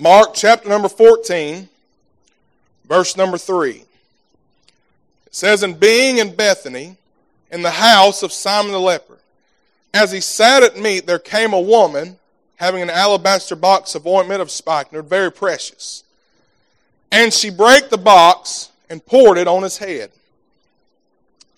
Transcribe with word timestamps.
Mark 0.00 0.32
chapter 0.32 0.66
number 0.66 0.88
14, 0.88 1.68
verse 2.88 3.18
number 3.18 3.36
3. 3.36 3.72
It 3.72 3.84
says, 5.30 5.62
And 5.62 5.78
being 5.78 6.16
in 6.16 6.34
Bethany, 6.34 6.96
in 7.50 7.60
the 7.60 7.70
house 7.70 8.22
of 8.22 8.32
Simon 8.32 8.72
the 8.72 8.80
leper, 8.80 9.18
as 9.92 10.10
he 10.10 10.22
sat 10.22 10.62
at 10.62 10.78
meat, 10.78 11.06
there 11.06 11.18
came 11.18 11.52
a 11.52 11.60
woman 11.60 12.16
having 12.56 12.80
an 12.80 12.88
alabaster 12.88 13.54
box 13.54 13.94
of 13.94 14.06
ointment 14.06 14.40
of 14.40 14.50
spikenard, 14.50 15.04
very 15.04 15.30
precious. 15.30 16.02
And 17.12 17.30
she 17.30 17.50
brake 17.50 17.90
the 17.90 17.98
box 17.98 18.70
and 18.88 19.04
poured 19.04 19.36
it 19.36 19.48
on 19.48 19.62
his 19.62 19.76
head. 19.76 20.12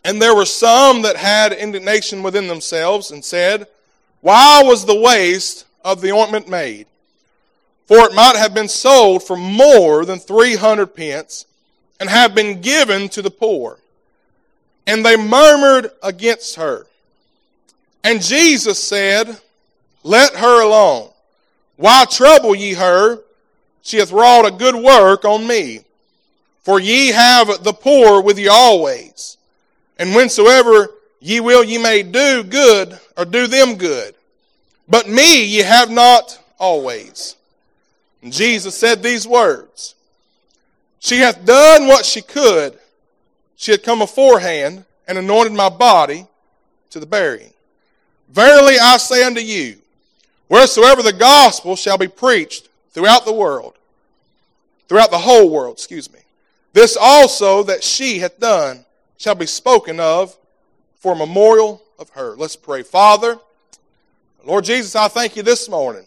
And 0.05 0.21
there 0.21 0.35
were 0.35 0.47
some 0.47 1.03
that 1.03 1.15
had 1.15 1.53
indignation 1.53 2.25
within 2.25 2.49
themselves 2.49 3.13
and 3.13 3.25
said, 3.25 3.69
Why 4.21 4.63
was 4.65 4.85
the 4.85 5.01
waste 5.01 5.65
of 5.85 6.01
the 6.01 6.11
ointment 6.11 6.49
made? 6.49 6.89
For 7.87 7.99
it 8.07 8.15
might 8.15 8.37
have 8.37 8.55
been 8.55 8.69
sold 8.69 9.23
for 9.23 9.37
more 9.37 10.05
than 10.05 10.19
three 10.19 10.57
hundred 10.57 10.95
pence 10.95 11.47
and 12.01 12.09
have 12.09 12.35
been 12.35 12.61
given 12.61 13.09
to 13.11 13.23
the 13.23 13.31
poor. 13.31 13.79
And 14.87 15.05
they 15.05 15.17
murmured 15.17 15.91
against 16.03 16.57
her. 16.57 16.87
And 18.03 18.23
Jesus 18.23 18.83
said, 18.83 19.39
Let 20.03 20.35
her 20.37 20.63
alone. 20.63 21.11
Why 21.77 22.05
trouble 22.05 22.55
ye 22.55 22.75
her? 22.75 23.21
She 23.83 23.99
hath 23.99 24.13
wrought 24.13 24.47
a 24.47 24.51
good 24.51 24.77
work 24.77 25.25
on 25.25 25.47
me. 25.47 25.81
For 26.63 26.81
ye 26.81 27.09
have 27.09 27.65
the 27.65 27.73
poor 27.73 28.23
with 28.23 28.39
you 28.39 28.51
always 28.51 29.37
and 30.03 30.11
whensoever 30.11 30.89
ye 31.21 31.39
will, 31.39 31.63
ye 31.63 31.79
may 31.79 32.03
do 32.03 32.43
good 32.43 32.99
or 33.17 33.25
do 33.25 33.47
them 33.47 33.77
good. 33.77 34.17
But 34.89 35.09
me 35.09 35.45
ye 35.45 35.59
have 35.59 35.91
not 35.91 36.41
always. 36.59 37.37
And 38.23 38.33
Jesus 38.33 38.77
said 38.77 39.03
these 39.03 39.27
words 39.27 39.95
She 41.01 41.19
hath 41.19 41.45
done 41.45 41.87
what 41.87 42.05
she 42.05 42.23
could. 42.23 42.79
She 43.57 43.71
had 43.71 43.83
come 43.83 44.03
aforehand 44.03 44.85
and 45.07 45.19
anointed 45.19 45.53
my 45.53 45.69
body 45.69 46.27
to 46.91 47.01
the 47.01 47.07
burying. 47.07 47.53
Verily 48.29 48.77
I 48.81 48.97
say 48.97 49.25
unto 49.25 49.41
you, 49.41 49.77
wheresoever 50.49 51.03
the 51.03 51.13
gospel 51.13 51.77
shall 51.77 51.99
be 51.99 52.09
preached 52.09 52.69
throughout 52.91 53.25
the 53.25 53.33
world, 53.33 53.75
throughout 54.89 55.11
the 55.11 55.19
whole 55.19 55.51
world, 55.51 55.75
excuse 55.75 56.13
me, 56.13 56.21
this 56.73 56.97
also 57.01 57.63
that 57.65 57.85
she 57.85 58.19
hath 58.19 58.39
done 58.41 58.85
shall 59.19 59.35
be 59.35 59.47
spoken 59.47 60.01
of 60.01 60.37
for 60.97 61.13
a 61.13 61.17
memorial 61.17 61.83
of 61.99 62.11
her. 62.11 62.35
Let's 62.37 62.57
pray. 62.57 62.83
Father, 62.83 63.39
Lord 64.45 64.65
Jesus, 64.65 64.97
I 64.97 65.09
thank 65.09 65.37
you 65.37 65.43
this 65.43 65.69
morning. 65.69 66.05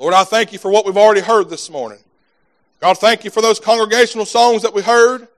Lord, 0.00 0.14
I 0.14 0.24
thank 0.24 0.54
you 0.54 0.58
for 0.58 0.70
what 0.70 0.86
we've 0.86 0.96
already 0.96 1.20
heard 1.20 1.50
this 1.50 1.68
morning. 1.68 1.98
God, 2.80 2.96
thank 2.96 3.22
you 3.22 3.30
for 3.30 3.42
those 3.42 3.60
congregational 3.60 4.24
songs 4.24 4.62
that 4.62 4.72
we 4.72 4.80
heard. 4.80 5.28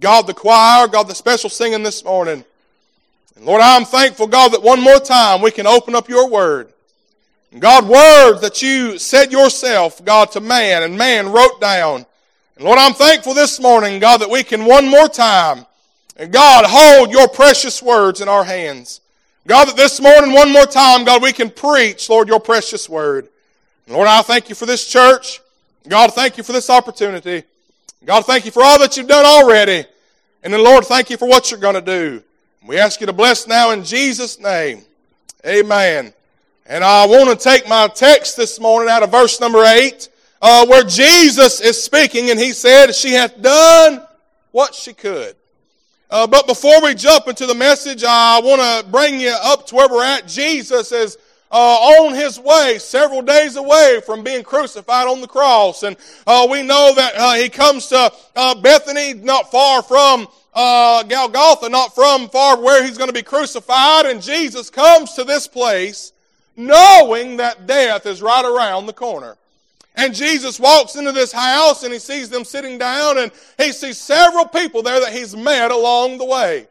God, 0.00 0.26
the 0.26 0.34
choir, 0.34 0.88
God, 0.88 1.06
the 1.06 1.14
special 1.14 1.48
singing 1.48 1.84
this 1.84 2.02
morning. 2.02 2.44
And 3.36 3.44
Lord, 3.44 3.62
I'm 3.62 3.84
thankful, 3.84 4.26
God, 4.26 4.52
that 4.52 4.64
one 4.64 4.80
more 4.80 4.98
time 4.98 5.42
we 5.42 5.52
can 5.52 5.68
open 5.68 5.94
up 5.94 6.08
your 6.08 6.28
word. 6.28 6.72
And 7.52 7.60
God, 7.60 7.88
words 7.88 8.40
that 8.40 8.60
you 8.62 8.98
said 8.98 9.30
yourself, 9.30 10.04
God, 10.04 10.32
to 10.32 10.40
man, 10.40 10.82
and 10.82 10.98
man 10.98 11.30
wrote 11.30 11.60
down. 11.60 12.04
And 12.56 12.64
Lord, 12.64 12.80
I'm 12.80 12.94
thankful 12.94 13.32
this 13.32 13.60
morning, 13.60 14.00
God, 14.00 14.20
that 14.22 14.30
we 14.30 14.42
can 14.42 14.64
one 14.64 14.88
more 14.88 15.06
time 15.06 15.66
and 16.16 16.32
God, 16.32 16.64
hold 16.66 17.12
your 17.12 17.28
precious 17.28 17.80
words 17.80 18.20
in 18.20 18.28
our 18.28 18.42
hands. 18.42 19.00
God, 19.46 19.66
that 19.66 19.76
this 19.76 20.00
morning, 20.00 20.32
one 20.32 20.52
more 20.52 20.66
time, 20.66 21.04
God, 21.04 21.22
we 21.22 21.32
can 21.32 21.48
preach, 21.48 22.08
Lord, 22.08 22.26
your 22.26 22.40
precious 22.40 22.88
word. 22.88 23.28
Lord, 23.86 24.08
I 24.08 24.22
thank 24.22 24.48
you 24.48 24.54
for 24.54 24.66
this 24.66 24.86
church. 24.86 25.40
God, 25.86 26.14
thank 26.14 26.38
you 26.38 26.42
for 26.42 26.52
this 26.52 26.70
opportunity. 26.70 27.42
God, 28.04 28.24
thank 28.24 28.46
you 28.46 28.50
for 28.50 28.62
all 28.62 28.78
that 28.78 28.96
you've 28.96 29.08
done 29.08 29.26
already. 29.26 29.84
And 30.42 30.52
then, 30.52 30.64
Lord, 30.64 30.84
thank 30.84 31.10
you 31.10 31.16
for 31.16 31.28
what 31.28 31.50
you're 31.50 31.60
going 31.60 31.74
to 31.74 31.80
do. 31.80 32.22
We 32.66 32.78
ask 32.78 33.00
you 33.00 33.06
to 33.06 33.12
bless 33.12 33.46
now 33.46 33.72
in 33.72 33.84
Jesus' 33.84 34.40
name. 34.40 34.82
Amen. 35.46 36.14
And 36.66 36.82
I 36.82 37.06
want 37.06 37.28
to 37.28 37.36
take 37.36 37.68
my 37.68 37.88
text 37.88 38.38
this 38.38 38.58
morning 38.58 38.88
out 38.88 39.02
of 39.02 39.10
verse 39.10 39.38
number 39.38 39.62
8, 39.62 40.08
uh, 40.40 40.66
where 40.66 40.84
Jesus 40.84 41.60
is 41.60 41.82
speaking, 41.82 42.30
and 42.30 42.40
he 42.40 42.52
said, 42.52 42.94
She 42.94 43.12
hath 43.12 43.40
done 43.42 44.02
what 44.50 44.74
she 44.74 44.94
could. 44.94 45.36
Uh, 46.10 46.26
but 46.26 46.46
before 46.46 46.80
we 46.82 46.94
jump 46.94 47.28
into 47.28 47.44
the 47.44 47.54
message, 47.54 48.02
I 48.06 48.40
want 48.40 48.62
to 48.62 48.90
bring 48.90 49.20
you 49.20 49.34
up 49.42 49.66
to 49.66 49.74
where 49.74 49.88
we're 49.88 50.04
at. 50.04 50.26
Jesus 50.26 50.90
is 50.92 51.18
uh, 51.54 51.56
on 51.56 52.14
his 52.14 52.40
way, 52.40 52.78
several 52.80 53.22
days 53.22 53.54
away 53.54 54.00
from 54.04 54.24
being 54.24 54.42
crucified 54.42 55.06
on 55.06 55.20
the 55.20 55.28
cross. 55.28 55.84
And 55.84 55.96
uh, 56.26 56.48
we 56.50 56.64
know 56.64 56.92
that 56.96 57.14
uh, 57.14 57.34
he 57.34 57.48
comes 57.48 57.86
to 57.86 58.12
uh, 58.34 58.56
Bethany, 58.56 59.14
not 59.14 59.52
far 59.52 59.80
from 59.84 60.26
uh, 60.52 61.04
Golgotha, 61.04 61.68
not 61.68 61.94
from 61.94 62.28
far 62.28 62.60
where 62.60 62.84
he's 62.84 62.98
going 62.98 63.08
to 63.08 63.14
be 63.14 63.22
crucified. 63.22 64.06
And 64.06 64.20
Jesus 64.20 64.68
comes 64.68 65.12
to 65.12 65.22
this 65.22 65.46
place 65.46 66.12
knowing 66.56 67.36
that 67.36 67.68
death 67.68 68.04
is 68.04 68.20
right 68.20 68.44
around 68.44 68.86
the 68.86 68.92
corner. 68.92 69.36
And 69.94 70.12
Jesus 70.12 70.58
walks 70.58 70.96
into 70.96 71.12
this 71.12 71.30
house 71.30 71.84
and 71.84 71.92
he 71.92 72.00
sees 72.00 72.30
them 72.30 72.44
sitting 72.44 72.78
down 72.78 73.16
and 73.16 73.30
he 73.58 73.70
sees 73.70 73.96
several 73.96 74.46
people 74.46 74.82
there 74.82 74.98
that 74.98 75.12
he's 75.12 75.36
met 75.36 75.70
along 75.70 76.18
the 76.18 76.24
way. 76.24 76.66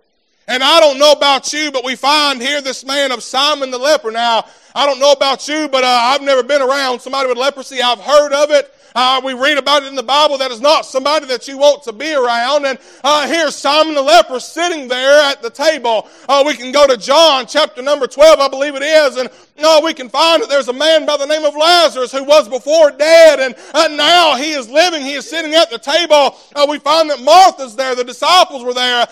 And 0.48 0.62
I 0.62 0.80
don't 0.80 1.00
know 1.00 1.14
about 1.14 1.54
you, 1.54 1.72
but 1.72 1.86
we 1.86 1.96
find 1.96 2.42
here 2.42 2.62
this 2.62 2.86
man 2.86 3.12
of 3.12 3.24
Simon 3.24 3.72
the 3.72 3.78
leper. 3.78 4.12
Now, 4.12 4.46
I 4.76 4.86
don't 4.86 5.00
know 5.00 5.12
about 5.12 5.48
you, 5.48 5.70
but 5.70 5.84
uh, 5.84 5.88
I've 5.88 6.22
never 6.22 6.44
been 6.44 6.62
around 6.62 7.00
somebody 7.00 7.30
with 7.30 7.38
leprosy. 7.38 7.82
I've 7.82 8.00
heard 8.00 8.34
of 8.34 8.52
it. 8.52 8.74
Uh, 8.96 9.22
we 9.24 9.34
read 9.34 9.58
about 9.58 9.84
it 9.84 9.88
in 9.88 9.96
the 9.96 10.04
Bible 10.04 10.38
that 10.38 10.52
is 10.52 10.62
not 10.62 10.86
somebody 10.86 11.26
that 11.28 11.48
you 11.48 11.58
want 11.58 11.84
to 11.84 11.94
be 11.94 12.14
around. 12.14 12.66
And 12.66 12.78
uh, 13.04 13.28
here's 13.28 13.56
Simon 13.56 13.96
the 13.96 14.02
leper 14.02 14.40
sitting 14.40 14.88
there 14.88 15.24
at 15.32 15.42
the 15.42 15.50
table. 15.50 16.08
Uh, 16.28 16.44
we 16.46 16.56
can 16.56 16.72
go 16.72 16.86
to 16.88 16.98
John 16.98 17.46
chapter 17.48 17.82
number 17.82 18.06
12, 18.06 18.40
I 18.40 18.48
believe 18.50 18.76
it 18.76 18.84
is, 18.84 19.18
and 19.18 19.30
uh, 19.60 19.82
we 19.84 19.94
can 19.94 20.10
find 20.10 20.42
that 20.42 20.50
there's 20.50 20.68
a 20.68 20.74
man 20.74 21.06
by 21.06 21.18
the 21.18 21.26
name 21.26 21.44
of 21.44 21.56
Lazarus 21.56 22.12
who 22.12 22.24
was 22.24 22.50
before 22.50 22.92
dead, 22.92 23.40
and 23.40 23.56
uh, 23.74 23.88
now 23.90 24.36
he 24.36 24.52
is 24.52 24.70
living. 24.70 25.02
He 25.02 25.14
is 25.14 25.30
sitting 25.30 25.54
at 25.54 25.70
the 25.70 25.78
table. 25.78 26.38
Uh, 26.56 26.66
we 26.70 26.80
find 26.80 27.10
that 27.10 27.22
Martha's 27.22 27.76
there, 27.76 27.96
the 27.96 28.04
disciples 28.04 28.64
were 28.64 28.74
there, 28.74 29.08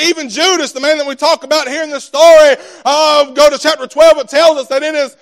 even 0.00 0.28
Judas, 0.28 0.72
the 0.72 0.80
man 0.80 0.98
that 0.98 1.06
we 1.06 1.14
talk 1.14 1.44
about 1.44 1.68
here 1.68 1.82
in 1.82 1.90
this 1.90 2.04
story. 2.04 2.56
go 2.84 3.50
to 3.50 3.58
chapter 3.58 3.86
12, 3.86 4.18
it 4.18 4.28
tells 4.28 4.58
us 4.58 4.68
that 4.68 4.82
it 4.82 4.94
is 4.94 5.16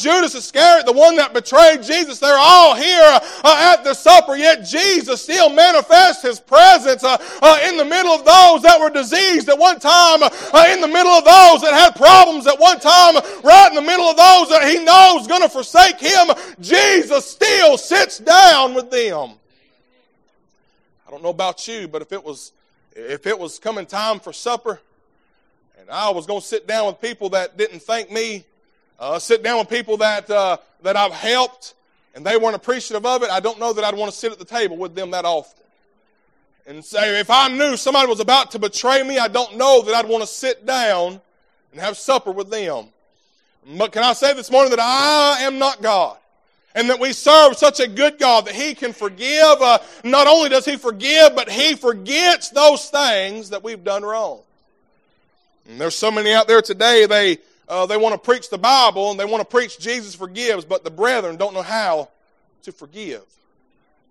Judas 0.00 0.34
Iscariot, 0.34 0.86
the 0.86 0.92
one 0.92 1.16
that 1.16 1.32
betrayed 1.32 1.82
Jesus. 1.82 2.18
They're 2.18 2.36
all 2.38 2.74
here 2.74 3.20
uh, 3.44 3.72
at 3.74 3.84
the 3.84 3.94
supper, 3.94 4.36
yet 4.36 4.64
Jesus 4.64 5.22
still 5.22 5.50
manifests 5.50 6.22
his 6.22 6.40
presence 6.40 7.04
uh, 7.04 7.16
uh, 7.42 7.58
in 7.68 7.76
the 7.76 7.84
middle 7.84 8.12
of 8.12 8.24
those 8.24 8.62
that 8.62 8.78
were 8.78 8.90
diseased 8.90 9.48
at 9.48 9.58
one 9.58 9.78
time, 9.78 10.22
uh, 10.22 10.66
in 10.70 10.80
the 10.80 10.88
middle 10.88 11.12
of 11.12 11.24
those 11.24 11.62
that 11.62 11.72
had 11.72 11.94
problems 11.96 12.46
at 12.46 12.58
one 12.58 12.80
time, 12.80 13.14
right 13.42 13.68
in 13.68 13.74
the 13.74 13.83
middle 13.84 14.06
of 14.06 14.16
those 14.16 14.48
that 14.48 14.68
he 14.68 14.82
knows 14.82 15.26
going 15.26 15.42
to 15.42 15.48
forsake 15.48 16.00
him. 16.00 16.28
Jesus 16.60 17.30
still 17.30 17.78
sits 17.78 18.18
down 18.18 18.74
with 18.74 18.90
them. 18.90 19.32
I 21.06 21.10
don't 21.10 21.22
know 21.22 21.30
about 21.30 21.68
you, 21.68 21.86
but 21.86 22.02
if 22.02 22.12
it 22.12 22.24
was 22.24 22.52
if 22.96 23.26
it 23.26 23.38
was 23.38 23.58
coming 23.58 23.86
time 23.86 24.20
for 24.20 24.32
supper, 24.32 24.80
and 25.80 25.90
I 25.90 26.10
was 26.10 26.26
going 26.26 26.40
to 26.40 26.46
sit 26.46 26.66
down 26.66 26.86
with 26.86 27.00
people 27.00 27.30
that 27.30 27.56
didn't 27.56 27.82
thank 27.82 28.10
me, 28.10 28.44
uh, 28.98 29.18
sit 29.18 29.42
down 29.42 29.58
with 29.58 29.68
people 29.68 29.96
that 29.98 30.30
uh, 30.30 30.56
that 30.82 30.96
I've 30.96 31.12
helped, 31.12 31.74
and 32.14 32.24
they 32.24 32.36
weren't 32.36 32.56
appreciative 32.56 33.04
of 33.04 33.22
it, 33.22 33.30
I 33.30 33.40
don't 33.40 33.58
know 33.58 33.72
that 33.72 33.84
I'd 33.84 33.96
want 33.96 34.12
to 34.12 34.16
sit 34.16 34.32
at 34.32 34.38
the 34.38 34.44
table 34.44 34.76
with 34.76 34.94
them 34.94 35.10
that 35.10 35.24
often. 35.24 35.64
And 36.66 36.82
say, 36.82 37.20
if 37.20 37.28
I 37.28 37.48
knew 37.48 37.76
somebody 37.76 38.08
was 38.08 38.20
about 38.20 38.52
to 38.52 38.58
betray 38.58 39.02
me, 39.02 39.18
I 39.18 39.28
don't 39.28 39.56
know 39.56 39.82
that 39.82 39.94
I'd 39.94 40.08
want 40.08 40.22
to 40.22 40.26
sit 40.26 40.64
down 40.64 41.20
and 41.72 41.80
have 41.80 41.98
supper 41.98 42.32
with 42.32 42.48
them. 42.48 42.86
But 43.66 43.92
can 43.92 44.02
I 44.02 44.12
say 44.12 44.34
this 44.34 44.50
morning 44.50 44.70
that 44.70 44.80
I 44.80 45.42
am 45.42 45.58
not 45.58 45.82
God? 45.82 46.18
And 46.74 46.90
that 46.90 46.98
we 46.98 47.12
serve 47.12 47.56
such 47.56 47.80
a 47.80 47.86
good 47.86 48.18
God 48.18 48.46
that 48.46 48.54
He 48.54 48.74
can 48.74 48.92
forgive. 48.92 49.62
Uh, 49.62 49.78
not 50.02 50.26
only 50.26 50.48
does 50.48 50.64
He 50.64 50.76
forgive, 50.76 51.34
but 51.36 51.48
He 51.48 51.74
forgets 51.74 52.50
those 52.50 52.90
things 52.90 53.50
that 53.50 53.62
we've 53.62 53.84
done 53.84 54.02
wrong. 54.02 54.40
And 55.68 55.80
there's 55.80 55.96
so 55.96 56.10
many 56.10 56.32
out 56.32 56.48
there 56.48 56.60
today, 56.60 57.06
they 57.06 57.38
uh, 57.68 57.86
they 57.86 57.96
want 57.96 58.12
to 58.12 58.18
preach 58.18 58.50
the 58.50 58.58
Bible 58.58 59.10
and 59.10 59.18
they 59.18 59.24
want 59.24 59.40
to 59.40 59.46
preach 59.46 59.78
Jesus 59.78 60.14
forgives, 60.14 60.64
but 60.64 60.84
the 60.84 60.90
brethren 60.90 61.36
don't 61.36 61.54
know 61.54 61.62
how 61.62 62.08
to 62.64 62.72
forgive. 62.72 63.22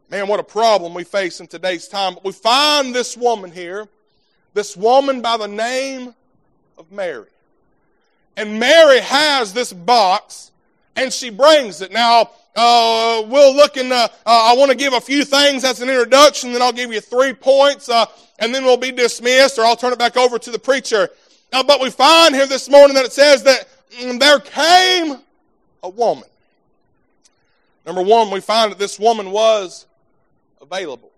Man, 0.10 0.28
what 0.28 0.40
a 0.40 0.44
problem 0.44 0.94
we 0.94 1.04
face 1.04 1.40
in 1.40 1.48
today's 1.48 1.88
time. 1.88 2.16
But 2.16 2.24
we 2.24 2.32
find 2.32 2.94
this 2.94 3.16
woman 3.16 3.52
here, 3.52 3.88
this 4.54 4.76
woman 4.76 5.22
by 5.22 5.38
the 5.38 5.48
name 5.48 6.14
of 6.78 6.92
Mary. 6.92 7.28
And 8.36 8.60
Mary 8.60 9.00
has 9.00 9.54
this 9.54 9.72
box 9.72 10.52
and 10.96 11.12
she 11.12 11.30
brings 11.30 11.82
it. 11.82 11.92
Now, 11.92 12.32
uh, 12.56 13.24
we'll 13.28 13.56
look 13.56 13.78
in, 13.78 13.92
uh, 13.92 14.08
I 14.26 14.56
want 14.56 14.72
to 14.72 14.78
give 14.78 14.94
a 14.94 15.02
few 15.02 15.26
things 15.26 15.64
as 15.64 15.82
an 15.82 15.90
introduction, 15.90 16.54
then 16.54 16.62
I'll 16.62 16.72
give 16.72 16.94
you 16.94 17.02
three 17.02 17.34
points, 17.34 17.90
uh, 17.90 18.06
and 18.40 18.54
then 18.54 18.64
we'll 18.64 18.78
be 18.78 18.92
dismissed, 18.92 19.58
or 19.58 19.66
I'll 19.66 19.76
turn 19.76 19.92
it 19.94 20.00
back 20.00 20.18
over 20.18 20.38
to 20.38 20.52
the 20.52 20.60
preacher. 20.60 21.10
Uh, 21.52 21.64
but 21.64 21.82
we 21.82 21.90
find 21.90 22.36
here 22.36 22.46
this 22.46 22.70
morning 22.70 22.96
that 22.96 23.06
it 23.06 23.12
says 23.12 23.44
that 23.44 23.68
mm, 23.98 24.20
there 24.20 24.40
came 24.40 25.20
a 25.82 25.90
woman. 25.90 26.30
Number 27.86 28.02
one, 28.02 28.32
we 28.32 28.40
find 28.40 28.72
that 28.72 28.80
this 28.80 29.00
woman 29.00 29.32
was 29.32 29.86
available. 30.62 31.12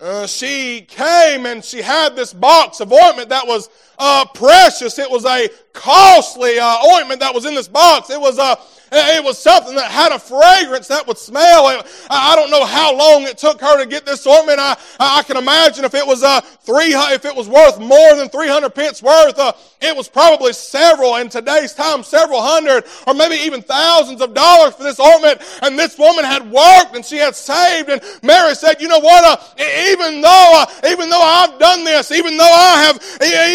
Uh, 0.00 0.26
she 0.26 0.80
came 0.88 1.44
and 1.44 1.62
she 1.62 1.82
had 1.82 2.16
this 2.16 2.32
box 2.32 2.80
of 2.80 2.90
ointment 2.90 3.28
that 3.28 3.46
was 3.46 3.68
uh, 3.98 4.24
precious. 4.32 4.98
It 4.98 5.10
was 5.10 5.26
a 5.26 5.50
costly 5.74 6.58
uh, 6.58 6.78
ointment 6.94 7.20
that 7.20 7.34
was 7.34 7.44
in 7.44 7.54
this 7.54 7.68
box. 7.68 8.08
It 8.08 8.18
was 8.18 8.38
a 8.38 8.58
it 8.92 9.24
was 9.24 9.38
something 9.38 9.76
that 9.76 9.90
had 9.90 10.12
a 10.12 10.18
fragrance 10.18 10.88
that 10.88 11.06
would 11.06 11.18
smell. 11.18 11.66
I 12.10 12.34
don't 12.34 12.50
know 12.50 12.64
how 12.64 12.96
long 12.96 13.22
it 13.22 13.38
took 13.38 13.60
her 13.60 13.78
to 13.78 13.86
get 13.86 14.04
this 14.04 14.26
ointment. 14.26 14.58
I, 14.58 14.76
I 14.98 15.22
can 15.22 15.36
imagine 15.36 15.84
if 15.84 15.94
it 15.94 16.06
was 16.06 16.22
uh, 16.22 16.40
three, 16.40 16.92
if 16.94 17.24
it 17.24 17.34
was 17.34 17.48
worth 17.48 17.78
more 17.78 18.14
than 18.16 18.28
300 18.28 18.70
pence 18.74 19.02
worth, 19.02 19.38
uh, 19.38 19.52
it 19.80 19.96
was 19.96 20.08
probably 20.08 20.52
several, 20.52 21.16
in 21.16 21.28
today's 21.28 21.72
time, 21.72 22.02
several 22.02 22.42
hundred, 22.42 22.84
or 23.06 23.14
maybe 23.14 23.36
even 23.36 23.62
thousands 23.62 24.20
of 24.20 24.34
dollars 24.34 24.74
for 24.74 24.82
this 24.82 24.98
ointment. 24.98 25.40
And 25.62 25.78
this 25.78 25.96
woman 25.96 26.24
had 26.24 26.50
worked 26.50 26.96
and 26.96 27.04
she 27.04 27.16
had 27.16 27.34
saved. 27.34 27.88
And 27.88 28.02
Mary 28.22 28.54
said, 28.54 28.80
you 28.80 28.88
know 28.88 28.98
what, 28.98 29.24
uh, 29.24 29.62
even 29.90 30.20
though, 30.20 30.52
uh, 30.54 30.66
even 30.88 31.08
though 31.08 31.22
I've 31.22 31.58
done 31.58 31.84
this, 31.84 32.10
even 32.10 32.36
though 32.36 32.42
I 32.44 32.82
have, 32.82 32.96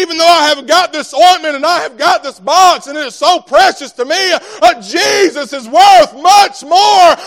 even 0.00 0.16
though 0.16 0.26
I 0.26 0.48
have 0.48 0.66
got 0.66 0.92
this 0.92 1.12
ointment 1.12 1.56
and 1.56 1.66
I 1.66 1.80
have 1.80 1.98
got 1.98 2.22
this 2.22 2.40
box 2.40 2.86
and 2.86 2.96
it 2.96 3.06
is 3.06 3.14
so 3.14 3.40
precious 3.40 3.92
to 3.92 4.04
me, 4.04 4.32
uh, 4.62 4.80
Jesus 4.80 5.25
Jesus 5.26 5.52
is 5.52 5.68
worth 5.68 6.14
much 6.14 6.62
more 6.62 6.72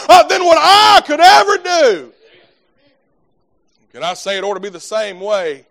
uh, 0.09 0.23
than 0.27 0.43
what 0.45 0.57
I 0.59 1.01
could 1.05 1.19
ever 1.19 1.57
do. 1.57 2.13
Can 3.91 4.03
I 4.03 4.13
say 4.13 4.37
it 4.37 4.43
ought 4.43 4.53
to 4.53 4.59
be 4.59 4.69
the 4.69 4.79
same 4.79 5.19
way 5.19 5.65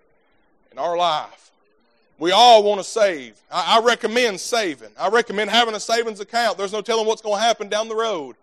in 0.72 0.78
our 0.78 0.96
life? 0.96 1.50
We 2.18 2.32
all 2.32 2.64
want 2.64 2.80
to 2.80 2.84
save. 2.84 3.40
I, 3.50 3.78
I 3.78 3.84
recommend 3.84 4.40
saving. 4.40 4.90
I 4.98 5.08
recommend 5.08 5.50
having 5.50 5.74
a 5.74 5.80
savings 5.80 6.20
account. 6.20 6.58
There's 6.58 6.72
no 6.72 6.80
telling 6.80 7.06
what's 7.06 7.22
going 7.22 7.36
to 7.36 7.42
happen 7.42 7.68
down 7.68 7.88
the 7.88 7.94
road. 7.94 8.36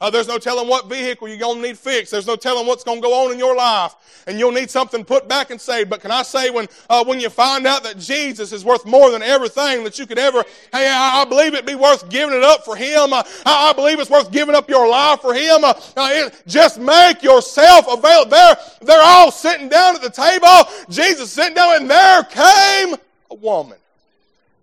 Uh, 0.00 0.08
there's 0.08 0.28
no 0.28 0.38
telling 0.38 0.66
what 0.66 0.88
vehicle 0.88 1.28
you're 1.28 1.36
going 1.36 1.60
to 1.60 1.68
need 1.68 1.76
fixed. 1.76 2.10
There's 2.10 2.26
no 2.26 2.36
telling 2.36 2.66
what's 2.66 2.82
going 2.84 3.02
to 3.02 3.06
go 3.06 3.26
on 3.26 3.32
in 3.32 3.38
your 3.38 3.54
life. 3.54 3.94
And 4.26 4.38
you'll 4.38 4.52
need 4.52 4.70
something 4.70 5.04
put 5.04 5.28
back 5.28 5.50
and 5.50 5.60
saved. 5.60 5.90
But 5.90 6.00
can 6.00 6.10
I 6.10 6.22
say 6.22 6.48
when, 6.48 6.68
uh, 6.88 7.04
when 7.04 7.20
you 7.20 7.28
find 7.28 7.66
out 7.66 7.82
that 7.82 7.98
Jesus 7.98 8.52
is 8.52 8.64
worth 8.64 8.86
more 8.86 9.10
than 9.10 9.22
everything 9.22 9.84
that 9.84 9.98
you 9.98 10.06
could 10.06 10.18
ever, 10.18 10.42
hey, 10.72 10.88
I, 10.88 11.20
I 11.20 11.24
believe 11.26 11.52
it'd 11.52 11.66
be 11.66 11.74
worth 11.74 12.08
giving 12.08 12.34
it 12.34 12.42
up 12.42 12.64
for 12.64 12.76
Him. 12.76 13.12
Uh, 13.12 13.22
I, 13.44 13.70
I, 13.70 13.72
believe 13.74 14.00
it's 14.00 14.08
worth 14.08 14.32
giving 14.32 14.54
up 14.54 14.70
your 14.70 14.88
life 14.88 15.20
for 15.20 15.34
Him. 15.34 15.64
Uh, 15.64 15.74
uh, 15.96 16.08
it, 16.12 16.42
just 16.46 16.80
make 16.80 17.22
yourself 17.22 17.86
available. 17.86 18.30
They're, 18.30 18.56
they're 18.80 19.02
all 19.02 19.30
sitting 19.30 19.68
down 19.68 19.96
at 19.96 20.02
the 20.02 20.10
table. 20.10 20.46
Jesus 20.88 21.30
sitting 21.30 21.54
down 21.54 21.76
and 21.76 21.90
there 21.90 22.22
came 22.24 22.96
a 23.30 23.34
woman. 23.34 23.76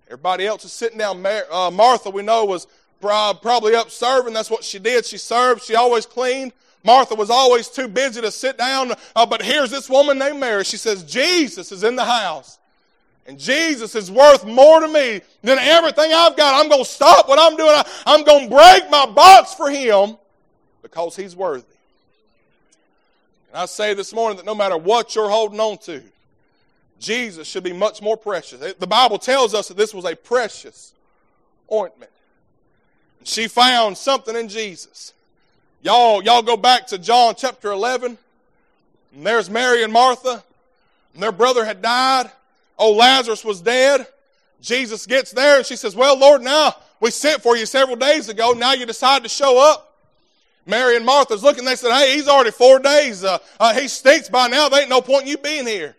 Everybody 0.07 0.47
else 0.47 0.65
is 0.65 0.71
sitting 0.71 0.97
down. 0.97 1.23
Uh, 1.25 1.69
Martha, 1.69 2.09
we 2.09 2.23
know, 2.23 2.45
was 2.45 2.65
probably 2.99 3.75
up 3.75 3.89
serving. 3.89 4.33
That's 4.33 4.49
what 4.49 4.63
she 4.63 4.79
did. 4.79 5.05
She 5.05 5.17
served. 5.17 5.63
She 5.63 5.75
always 5.75 6.05
cleaned. 6.05 6.53
Martha 6.83 7.15
was 7.15 7.29
always 7.29 7.67
too 7.67 7.87
busy 7.87 8.21
to 8.21 8.31
sit 8.31 8.57
down. 8.57 8.93
Uh, 9.15 9.25
but 9.25 9.41
here's 9.41 9.71
this 9.71 9.89
woman 9.89 10.17
named 10.17 10.39
Mary. 10.39 10.63
She 10.63 10.77
says, 10.77 11.03
Jesus 11.03 11.71
is 11.71 11.83
in 11.83 11.95
the 11.95 12.05
house. 12.05 12.59
And 13.25 13.37
Jesus 13.37 13.93
is 13.93 14.09
worth 14.09 14.45
more 14.45 14.79
to 14.79 14.87
me 14.87 15.21
than 15.41 15.59
everything 15.59 16.13
I've 16.13 16.37
got. 16.37 16.61
I'm 16.61 16.69
going 16.69 16.83
to 16.83 16.89
stop 16.89 17.27
what 17.27 17.37
I'm 17.37 17.57
doing. 17.57 17.75
I'm 18.05 18.23
going 18.23 18.49
to 18.49 18.55
break 18.55 18.89
my 18.89 19.05
box 19.05 19.53
for 19.53 19.69
him 19.69 20.17
because 20.81 21.15
he's 21.15 21.35
worthy. 21.35 21.65
And 23.51 23.59
I 23.59 23.65
say 23.65 23.93
this 23.93 24.13
morning 24.13 24.37
that 24.37 24.45
no 24.45 24.55
matter 24.55 24.77
what 24.77 25.13
you're 25.13 25.29
holding 25.29 25.59
on 25.59 25.77
to, 25.79 26.01
Jesus 26.99 27.47
should 27.47 27.65
be 27.65 27.73
much 27.73 28.01
more 28.01 28.15
precious. 28.15 28.73
The 28.75 28.87
Bible 28.87 29.19
tells 29.19 29.53
us 29.53 29.67
that 29.67 29.75
this 29.75 29.93
was 29.93 30.05
a 30.05 30.15
precious 30.15 30.93
ointment. 31.71 32.11
She 33.23 33.47
found 33.47 33.97
something 33.97 34.35
in 34.35 34.47
Jesus. 34.47 35.13
Y'all, 35.81 36.23
y'all 36.23 36.41
go 36.41 36.57
back 36.57 36.87
to 36.87 36.97
John 36.97 37.35
chapter 37.37 37.71
11. 37.71 38.17
And 39.15 39.25
there's 39.25 39.49
Mary 39.49 39.83
and 39.83 39.91
Martha. 39.91 40.43
And 41.13 41.23
their 41.23 41.31
brother 41.31 41.65
had 41.65 41.81
died. 41.81 42.31
Oh, 42.77 42.93
Lazarus 42.93 43.43
was 43.43 43.61
dead. 43.61 44.07
Jesus 44.61 45.05
gets 45.05 45.31
there 45.31 45.57
and 45.57 45.65
she 45.65 45.75
says, 45.75 45.95
Well, 45.95 46.17
Lord, 46.17 46.41
now 46.41 46.75
we 46.99 47.11
sent 47.11 47.41
for 47.41 47.57
you 47.57 47.65
several 47.65 47.95
days 47.95 48.29
ago. 48.29 48.53
Now 48.53 48.73
you 48.73 48.85
decide 48.85 49.23
to 49.23 49.29
show 49.29 49.59
up. 49.59 49.95
Mary 50.65 50.95
and 50.95 51.05
Martha's 51.05 51.43
looking. 51.43 51.65
They 51.65 51.75
said, 51.75 51.91
Hey, 51.91 52.15
he's 52.15 52.27
already 52.27 52.51
four 52.51 52.79
days. 52.79 53.23
Uh, 53.23 53.39
uh, 53.59 53.73
he 53.73 53.87
stinks 53.87 54.29
by 54.29 54.47
now. 54.47 54.69
There 54.69 54.81
ain't 54.81 54.89
no 54.89 55.01
point 55.01 55.23
in 55.23 55.29
you 55.29 55.37
being 55.37 55.65
here. 55.65 55.95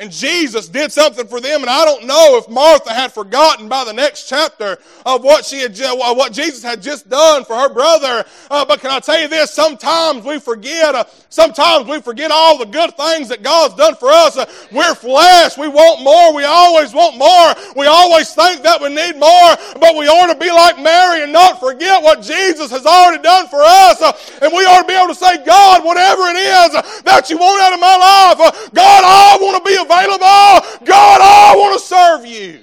And 0.00 0.12
Jesus 0.12 0.68
did 0.68 0.92
something 0.92 1.26
for 1.26 1.40
them, 1.40 1.60
and 1.60 1.68
I 1.68 1.84
don't 1.84 2.06
know 2.06 2.36
if 2.38 2.48
Martha 2.48 2.94
had 2.94 3.12
forgotten 3.12 3.68
by 3.68 3.82
the 3.82 3.92
next 3.92 4.28
chapter 4.28 4.78
of 5.04 5.24
what 5.24 5.44
she 5.44 5.58
had, 5.58 5.76
what 5.76 6.32
Jesus 6.32 6.62
had 6.62 6.80
just 6.80 7.10
done 7.10 7.44
for 7.44 7.56
her 7.56 7.68
brother. 7.68 8.24
Uh, 8.48 8.64
but 8.64 8.78
can 8.78 8.92
I 8.92 9.00
tell 9.00 9.20
you 9.20 9.26
this? 9.26 9.50
Sometimes 9.50 10.24
we 10.24 10.38
forget. 10.38 10.94
Uh, 10.94 11.02
sometimes 11.30 11.88
we 11.88 12.00
forget 12.00 12.30
all 12.30 12.56
the 12.58 12.66
good 12.66 12.96
things 12.96 13.28
that 13.28 13.42
God's 13.42 13.74
done 13.74 13.96
for 13.96 14.08
us. 14.08 14.36
Uh, 14.36 14.46
we're 14.70 14.94
flesh. 14.94 15.58
We 15.58 15.66
want 15.66 16.04
more. 16.04 16.32
We 16.32 16.44
always 16.44 16.94
want 16.94 17.18
more. 17.18 17.74
We 17.74 17.86
always 17.86 18.32
think 18.32 18.62
that 18.62 18.80
we 18.80 18.94
need 18.94 19.18
more. 19.18 19.80
But 19.80 19.96
we 19.98 20.06
ought 20.06 20.32
to 20.32 20.38
be 20.38 20.52
like 20.52 20.78
Mary 20.78 21.24
and 21.24 21.32
not 21.32 21.58
forget 21.58 22.00
what 22.00 22.22
Jesus 22.22 22.70
has 22.70 22.86
already 22.86 23.20
done 23.20 23.48
for 23.48 23.64
us. 23.64 24.00
Uh, 24.00 24.12
and 24.42 24.52
we 24.52 24.62
ought 24.62 24.82
to 24.82 24.86
be 24.86 24.94
able 24.94 25.08
to 25.08 25.18
say, 25.18 25.42
God, 25.44 25.84
whatever 25.84 26.22
it 26.30 26.38
is 26.38 27.02
that 27.02 27.26
you 27.30 27.36
want 27.36 27.62
out 27.62 27.72
of 27.74 27.80
my 27.80 27.96
life, 27.98 28.38
uh, 28.46 28.68
God, 28.70 29.02
I 29.02 29.38
want 29.42 29.58
to 29.58 29.68
be 29.68 29.87
available. 29.88 30.86
God, 30.86 31.20
I 31.20 31.54
want 31.56 31.80
to 31.80 31.86
serve 31.86 32.26
you. 32.26 32.60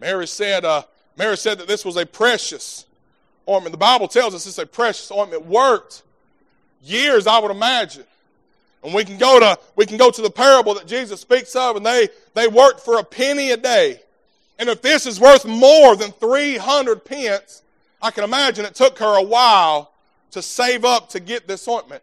Mary 0.00 0.26
said, 0.26 0.64
uh, 0.64 0.82
Mary 1.16 1.36
said 1.36 1.58
that 1.58 1.68
this 1.68 1.84
was 1.84 1.96
a 1.96 2.06
precious 2.06 2.86
ointment. 3.48 3.72
The 3.72 3.78
Bible 3.78 4.08
tells 4.08 4.34
us 4.34 4.46
it's 4.46 4.58
a 4.58 4.66
precious 4.66 5.10
ointment. 5.12 5.46
Worked 5.46 6.02
years, 6.82 7.26
I 7.26 7.38
would 7.38 7.50
imagine. 7.50 8.04
And 8.82 8.92
we 8.92 9.04
can 9.04 9.16
go 9.16 9.38
to 9.38 9.58
we 9.76 9.86
can 9.86 9.96
go 9.96 10.10
to 10.10 10.22
the 10.22 10.30
parable 10.30 10.74
that 10.74 10.86
Jesus 10.86 11.20
speaks 11.20 11.54
of, 11.54 11.76
and 11.76 11.86
they 11.86 12.08
they 12.34 12.48
worked 12.48 12.80
for 12.80 12.98
a 12.98 13.04
penny 13.04 13.52
a 13.52 13.56
day. 13.56 14.00
And 14.58 14.68
if 14.68 14.82
this 14.82 15.06
is 15.06 15.20
worth 15.20 15.44
more 15.44 15.94
than 15.94 16.10
three 16.12 16.56
hundred 16.56 17.04
pence, 17.04 17.62
I 18.00 18.10
can 18.10 18.24
imagine 18.24 18.64
it 18.64 18.74
took 18.74 18.98
her 18.98 19.18
a 19.18 19.22
while 19.22 19.92
to 20.32 20.42
save 20.42 20.84
up 20.84 21.10
to 21.10 21.20
get 21.20 21.46
this 21.46 21.68
ointment. 21.68 22.02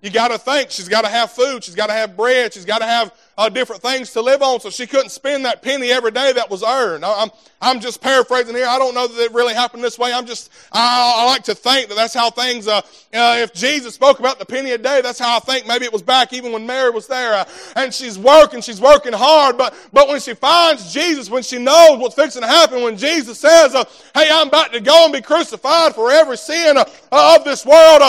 You 0.00 0.10
got 0.10 0.28
to 0.28 0.38
think 0.38 0.70
she's 0.70 0.88
got 0.88 1.02
to 1.02 1.08
have 1.08 1.32
food, 1.32 1.64
she's 1.64 1.74
got 1.74 1.88
to 1.88 1.92
have 1.92 2.16
bread, 2.16 2.54
she's 2.54 2.64
got 2.64 2.78
to 2.78 2.86
have 2.86 3.12
uh, 3.38 3.48
different 3.48 3.80
things 3.80 4.12
to 4.12 4.20
live 4.20 4.42
on, 4.42 4.60
so 4.60 4.68
she 4.68 4.86
couldn't 4.86 5.10
spend 5.10 5.44
that 5.44 5.62
penny 5.62 5.90
every 5.90 6.10
day 6.10 6.32
that 6.32 6.50
was 6.50 6.64
earned. 6.64 7.04
I'm, 7.04 7.30
I'm 7.60 7.78
just 7.80 8.00
paraphrasing 8.00 8.54
here. 8.54 8.66
I 8.66 8.78
don't 8.78 8.94
know 8.94 9.06
that 9.06 9.22
it 9.22 9.32
really 9.32 9.54
happened 9.54 9.82
this 9.82 9.98
way. 9.98 10.12
I'm 10.12 10.26
just, 10.26 10.50
I, 10.72 11.14
I 11.18 11.24
like 11.26 11.44
to 11.44 11.54
think 11.54 11.88
that 11.88 11.94
that's 11.94 12.14
how 12.14 12.30
things, 12.30 12.66
uh, 12.66 12.78
uh, 12.78 13.36
if 13.38 13.54
Jesus 13.54 13.94
spoke 13.94 14.18
about 14.18 14.40
the 14.40 14.44
penny 14.44 14.72
a 14.72 14.78
day, 14.78 15.00
that's 15.00 15.20
how 15.20 15.36
I 15.36 15.40
think 15.40 15.66
maybe 15.66 15.84
it 15.84 15.92
was 15.92 16.02
back 16.02 16.32
even 16.32 16.52
when 16.52 16.66
Mary 16.66 16.90
was 16.90 17.06
there. 17.06 17.34
Uh, 17.34 17.44
and 17.76 17.94
she's 17.94 18.18
working, 18.18 18.60
she's 18.60 18.80
working 18.80 19.12
hard, 19.12 19.56
but, 19.56 19.72
but 19.92 20.08
when 20.08 20.20
she 20.20 20.34
finds 20.34 20.92
Jesus, 20.92 21.30
when 21.30 21.44
she 21.44 21.58
knows 21.58 21.98
what's 22.00 22.16
fixing 22.16 22.42
to 22.42 22.48
happen, 22.48 22.82
when 22.82 22.96
Jesus 22.96 23.38
says, 23.38 23.72
uh, 23.74 23.84
hey, 24.14 24.28
I'm 24.32 24.48
about 24.48 24.72
to 24.72 24.80
go 24.80 25.04
and 25.04 25.12
be 25.12 25.22
crucified 25.22 25.94
for 25.94 26.10
every 26.10 26.36
sin 26.36 26.76
uh, 26.76 27.36
of 27.36 27.44
this 27.44 27.64
world, 27.64 28.02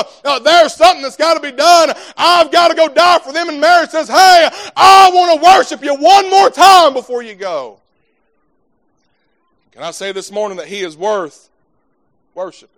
there's 0.43 0.73
something 0.73 1.03
that's 1.03 1.17
got 1.17 1.35
to 1.35 1.39
be 1.39 1.55
done. 1.55 1.91
I've 2.17 2.51
got 2.51 2.69
to 2.69 2.75
go 2.75 2.87
die 2.87 3.19
for 3.19 3.31
them. 3.31 3.49
And 3.49 3.61
Mary 3.61 3.87
says, 3.87 4.07
hey, 4.07 4.49
I 4.75 5.11
want 5.19 5.39
to 5.39 5.45
worship 5.45 5.83
you 5.83 5.95
one 5.95 6.29
more 6.29 6.49
time 6.49 6.93
before 6.93 7.21
you 7.21 7.35
go. 7.35 7.79
Can 9.71 9.83
I 9.83 9.91
say 9.91 10.11
this 10.11 10.31
morning 10.31 10.57
that 10.57 10.67
He 10.67 10.81
is 10.81 10.97
worth 10.97 11.49
worshiping? 12.35 12.75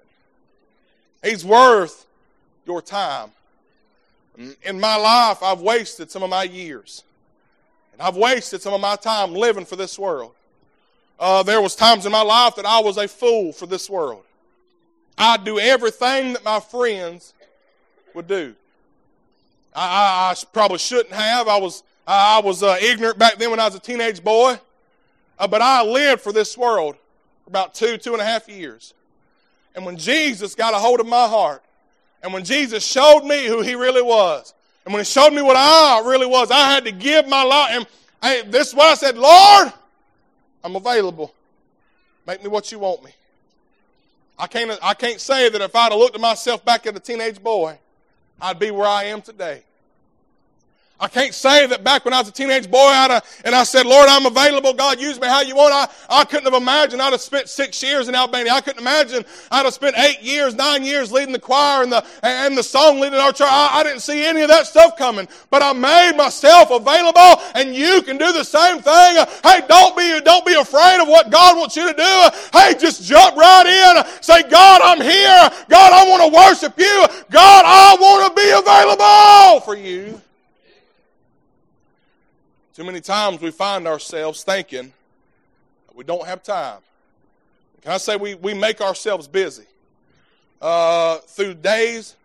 He's 1.23 1.45
worth 1.45 2.05
your 2.65 2.81
time. 2.81 3.29
In 4.63 4.79
my 4.79 4.95
life, 4.95 5.43
I've 5.43 5.61
wasted 5.61 6.09
some 6.09 6.23
of 6.23 6.29
my 6.29 6.43
years. 6.43 7.03
And 7.93 8.01
I've 8.01 8.15
wasted 8.15 8.61
some 8.61 8.73
of 8.73 8.81
my 8.81 8.95
time 8.95 9.33
living 9.33 9.65
for 9.65 9.75
this 9.75 9.99
world. 9.99 10.33
Uh, 11.19 11.43
there 11.43 11.61
was 11.61 11.75
times 11.75 12.05
in 12.05 12.11
my 12.11 12.23
life 12.23 12.55
that 12.55 12.65
I 12.65 12.79
was 12.79 12.97
a 12.97 13.07
fool 13.07 13.53
for 13.53 13.67
this 13.67 13.89
world. 13.89 14.23
I'd 15.17 15.43
do 15.43 15.59
everything 15.59 16.33
that 16.33 16.43
my 16.43 16.59
friends 16.59 17.33
would 18.15 18.27
do. 18.27 18.55
I, 19.75 19.81
I, 19.81 20.31
I 20.31 20.35
probably 20.51 20.79
shouldn't 20.79 21.13
have. 21.13 21.47
I 21.47 21.57
was 21.57 21.83
I 22.05 22.41
was 22.41 22.63
uh, 22.63 22.77
ignorant 22.81 23.17
back 23.17 23.37
then 23.37 23.51
when 23.51 23.59
I 23.59 23.65
was 23.65 23.75
a 23.75 23.79
teenage 23.79 24.23
boy, 24.23 24.59
uh, 25.37 25.47
but 25.47 25.61
I 25.61 25.83
lived 25.83 26.21
for 26.21 26.33
this 26.33 26.57
world 26.57 26.95
for 27.43 27.49
about 27.49 27.73
two, 27.73 27.97
two 27.97 28.13
and 28.13 28.21
a 28.21 28.25
half 28.25 28.49
years. 28.49 28.93
And 29.75 29.85
when 29.85 29.97
Jesus 29.97 30.55
got 30.55 30.73
a 30.73 30.77
hold 30.77 30.99
of 30.99 31.07
my 31.07 31.27
heart, 31.27 31.63
and 32.23 32.33
when 32.33 32.43
Jesus 32.43 32.85
showed 32.85 33.23
me 33.23 33.47
who 33.47 33.61
He 33.61 33.75
really 33.75 34.01
was, 34.01 34.53
and 34.85 34.93
when 34.93 35.01
He 35.01 35.05
showed 35.05 35.31
me 35.31 35.41
what 35.41 35.55
I 35.55 36.01
really 36.05 36.27
was, 36.27 36.51
I 36.51 36.71
had 36.71 36.85
to 36.85 36.91
give 36.91 37.27
my 37.27 37.43
life. 37.43 37.69
And 37.71 37.87
hey, 38.21 38.43
this 38.49 38.69
is 38.69 38.75
what 38.75 38.87
I 38.87 38.95
said, 38.95 39.17
Lord, 39.17 39.71
I'm 40.63 40.75
available. 40.75 41.33
Make 42.27 42.43
me 42.43 42.49
what 42.49 42.71
you 42.71 42.79
want 42.79 43.03
me. 43.03 43.11
I 44.37 44.47
can't, 44.47 44.77
I 44.81 44.93
can't 44.95 45.21
say 45.21 45.49
that 45.49 45.61
if 45.61 45.75
I'd 45.75 45.91
have 45.91 45.99
looked 45.99 46.15
at 46.15 46.21
myself 46.21 46.65
back 46.65 46.87
as 46.87 46.95
a 46.95 46.99
teenage 46.99 47.41
boy, 47.41 47.77
I'd 48.41 48.57
be 48.57 48.71
where 48.71 48.87
I 48.87 49.05
am 49.05 49.21
today. 49.21 49.63
I 51.01 51.07
can't 51.07 51.33
say 51.33 51.65
that 51.65 51.83
back 51.83 52.05
when 52.05 52.13
I 52.13 52.19
was 52.19 52.27
a 52.27 52.31
teenage 52.31 52.69
boy 52.69 52.77
I, 52.77 53.07
uh, 53.09 53.21
and 53.43 53.55
I 53.55 53.63
said, 53.63 53.87
Lord, 53.87 54.07
I'm 54.07 54.27
available. 54.27 54.71
God, 54.71 55.01
use 55.01 55.19
me 55.19 55.25
how 55.25 55.41
you 55.41 55.55
want. 55.55 55.73
I, 55.73 55.89
I 56.21 56.25
couldn't 56.25 56.45
have 56.45 56.61
imagined 56.61 57.01
I'd 57.01 57.11
have 57.11 57.21
spent 57.21 57.49
six 57.49 57.81
years 57.81 58.07
in 58.07 58.13
Albania. 58.13 58.51
I 58.51 58.61
couldn't 58.61 58.81
imagine 58.81 59.25
I'd 59.49 59.65
have 59.65 59.73
spent 59.73 59.97
eight 59.97 60.21
years, 60.21 60.53
nine 60.53 60.83
years 60.83 61.11
leading 61.11 61.33
the 61.33 61.39
choir 61.39 61.81
and 61.81 61.91
the, 61.91 62.05
and 62.21 62.55
the 62.55 62.61
song 62.61 62.99
leading 62.99 63.17
our 63.17 63.31
church. 63.33 63.47
I, 63.49 63.79
I 63.79 63.83
didn't 63.83 64.01
see 64.01 64.23
any 64.23 64.41
of 64.41 64.49
that 64.49 64.67
stuff 64.67 64.95
coming. 64.95 65.27
But 65.49 65.63
I 65.63 65.73
made 65.73 66.15
myself 66.15 66.69
available 66.69 67.41
and 67.55 67.75
you 67.75 68.03
can 68.03 68.19
do 68.19 68.31
the 68.31 68.43
same 68.43 68.79
thing. 68.79 69.25
Hey, 69.43 69.65
don't 69.67 69.97
be, 69.97 70.21
don't 70.21 70.45
be 70.45 70.53
afraid 70.53 71.01
of 71.01 71.07
what 71.07 71.31
God 71.31 71.57
wants 71.57 71.75
you 71.75 71.87
to 71.91 71.97
do. 71.97 72.29
Hey, 72.53 72.75
just 72.79 73.03
jump 73.03 73.35
right 73.35 73.65
in. 73.65 74.21
Say, 74.21 74.43
God, 74.43 74.81
I'm 74.83 75.01
here. 75.01 75.49
God, 75.67 75.93
I 75.93 76.07
want 76.07 76.31
to 76.31 76.37
worship 76.37 76.77
you. 76.77 77.07
God, 77.31 77.63
I 77.65 77.97
want 77.99 78.35
to 78.35 78.39
be 78.39 78.51
available 78.51 79.61
for 79.61 79.75
you. 79.75 80.21
Too 82.73 82.83
many 82.85 83.01
times 83.01 83.41
we 83.41 83.51
find 83.51 83.87
ourselves 83.87 84.43
thinking 84.43 84.93
we 85.93 86.05
don't 86.05 86.25
have 86.25 86.41
time. 86.41 86.79
Can 87.81 87.91
I 87.91 87.97
say 87.97 88.15
we, 88.15 88.35
we 88.35 88.53
make 88.53 88.79
ourselves 88.79 89.27
busy? 89.27 89.65
Uh, 90.61 91.17
through 91.17 91.55
days, 91.55 92.15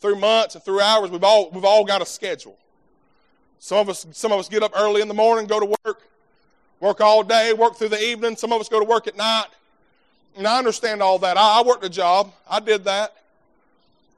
through 0.00 0.16
months, 0.16 0.54
and 0.54 0.64
through 0.64 0.80
hours, 0.80 1.10
we've 1.10 1.24
all, 1.24 1.50
we've 1.50 1.64
all 1.64 1.84
got 1.84 2.00
a 2.00 2.06
schedule. 2.06 2.56
Some 3.58 3.78
of 3.78 3.88
us, 3.90 4.06
some 4.12 4.32
of 4.32 4.38
us 4.38 4.48
get 4.48 4.62
up 4.62 4.72
early 4.74 5.02
in 5.02 5.08
the 5.08 5.14
morning, 5.14 5.46
go 5.46 5.60
to 5.60 5.76
work, 5.84 6.02
work 6.80 7.00
all 7.02 7.22
day, 7.22 7.52
work 7.52 7.76
through 7.76 7.90
the 7.90 8.02
evening. 8.02 8.36
Some 8.36 8.52
of 8.52 8.60
us 8.60 8.68
go 8.68 8.78
to 8.78 8.86
work 8.86 9.06
at 9.06 9.16
night. 9.16 9.48
And 10.36 10.46
I 10.46 10.56
understand 10.56 11.02
all 11.02 11.18
that. 11.18 11.36
I, 11.36 11.60
I 11.60 11.62
worked 11.62 11.84
a 11.84 11.90
job. 11.90 12.32
I 12.48 12.60
did 12.60 12.84
that. 12.84 13.14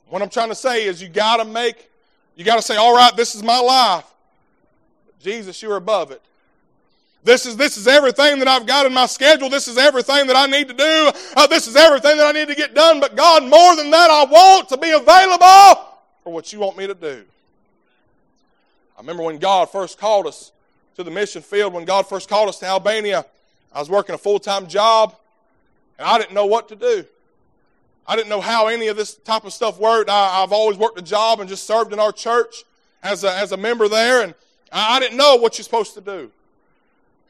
What 0.09 0.23
I'm 0.23 0.29
trying 0.29 0.51
to 0.51 0.55
say 0.55 0.85
is 0.85 1.03
you 1.03 1.09
got 1.09 1.39
to 1.39 1.45
make, 1.45 1.89
you 2.37 2.45
got 2.45 2.57
to 2.57 2.63
say, 2.63 2.77
all 2.77 2.95
right, 2.95 3.17
this 3.17 3.35
is 3.35 3.43
my 3.43 3.59
life. 3.59 4.05
Jesus, 5.23 5.63
you're 5.63 5.77
above 5.77 6.11
it. 6.11 6.21
This 7.25 7.47
is, 7.47 7.57
this 7.57 7.77
is 7.77 7.87
everything 7.87 8.41
that 8.41 8.49
I've 8.49 8.67
got 8.67 8.85
in 8.85 8.93
my 8.93 9.07
schedule. 9.07 9.49
This 9.49 9.69
is 9.69 9.79
everything 9.79 10.27
that 10.27 10.35
I 10.35 10.47
need 10.47 10.67
to 10.69 10.75
do. 10.75 11.11
Uh, 11.37 11.47
this 11.47 11.69
is 11.69 11.77
everything 11.77 12.17
that 12.17 12.27
I 12.27 12.33
need 12.33 12.49
to 12.49 12.55
get 12.55 12.75
done. 12.75 12.99
But 12.99 13.15
God, 13.15 13.45
more 13.45 13.77
than 13.77 13.91
that, 13.91 14.11
I 14.11 14.25
want 14.25 14.69
to 14.71 14.77
be 14.77 14.91
available 14.91 15.89
for 16.25 16.33
what 16.33 16.53
you 16.53 16.59
want 16.59 16.77
me 16.77 16.89
to 16.89 16.95
do. 16.95 17.25
I 18.97 19.01
remember 19.01 19.23
when 19.23 19.39
God 19.39 19.71
first 19.71 19.99
called 19.99 20.27
us 20.27 20.51
to 20.97 21.05
the 21.05 21.11
mission 21.11 21.43
field, 21.43 21.73
when 21.73 21.85
God 21.85 22.09
first 22.09 22.29
called 22.29 22.49
us 22.49 22.59
to 22.59 22.67
Albania, 22.67 23.25
I 23.73 23.79
was 23.79 23.89
working 23.89 24.15
a 24.15 24.19
full 24.19 24.41
time 24.41 24.67
job 24.67 25.15
and 25.99 26.07
I 26.07 26.19
didn't 26.19 26.35
know 26.35 26.47
what 26.47 26.69
to 26.69 26.77
do. 26.77 27.05
I 28.07 28.17
didn't 28.17 28.29
know 28.29 28.41
how 28.41 28.67
any 28.67 28.89
of 28.89 28.97
this 28.97 29.15
type 29.15 29.45
of 29.45 29.53
stuff 29.53 29.79
worked. 29.79 30.11
I, 30.11 30.41
have 30.41 30.53
always 30.53 30.77
worked 30.77 30.99
a 30.99 31.03
job 31.03 31.39
and 31.41 31.49
just 31.49 31.65
served 31.65 31.93
in 31.93 32.01
our 32.01 32.13
church 32.13 32.65
as 33.03 33.23
a, 33.23 33.33
as 33.33 33.53
a 33.53 33.57
member 33.57 33.89
there. 33.89 34.23
And 34.23 34.35
I 34.73 35.01
didn't 35.01 35.17
know 35.17 35.37
what 35.37 35.59
you're 35.59 35.65
supposed 35.65 35.95
to 35.95 36.01
do. 36.01 36.31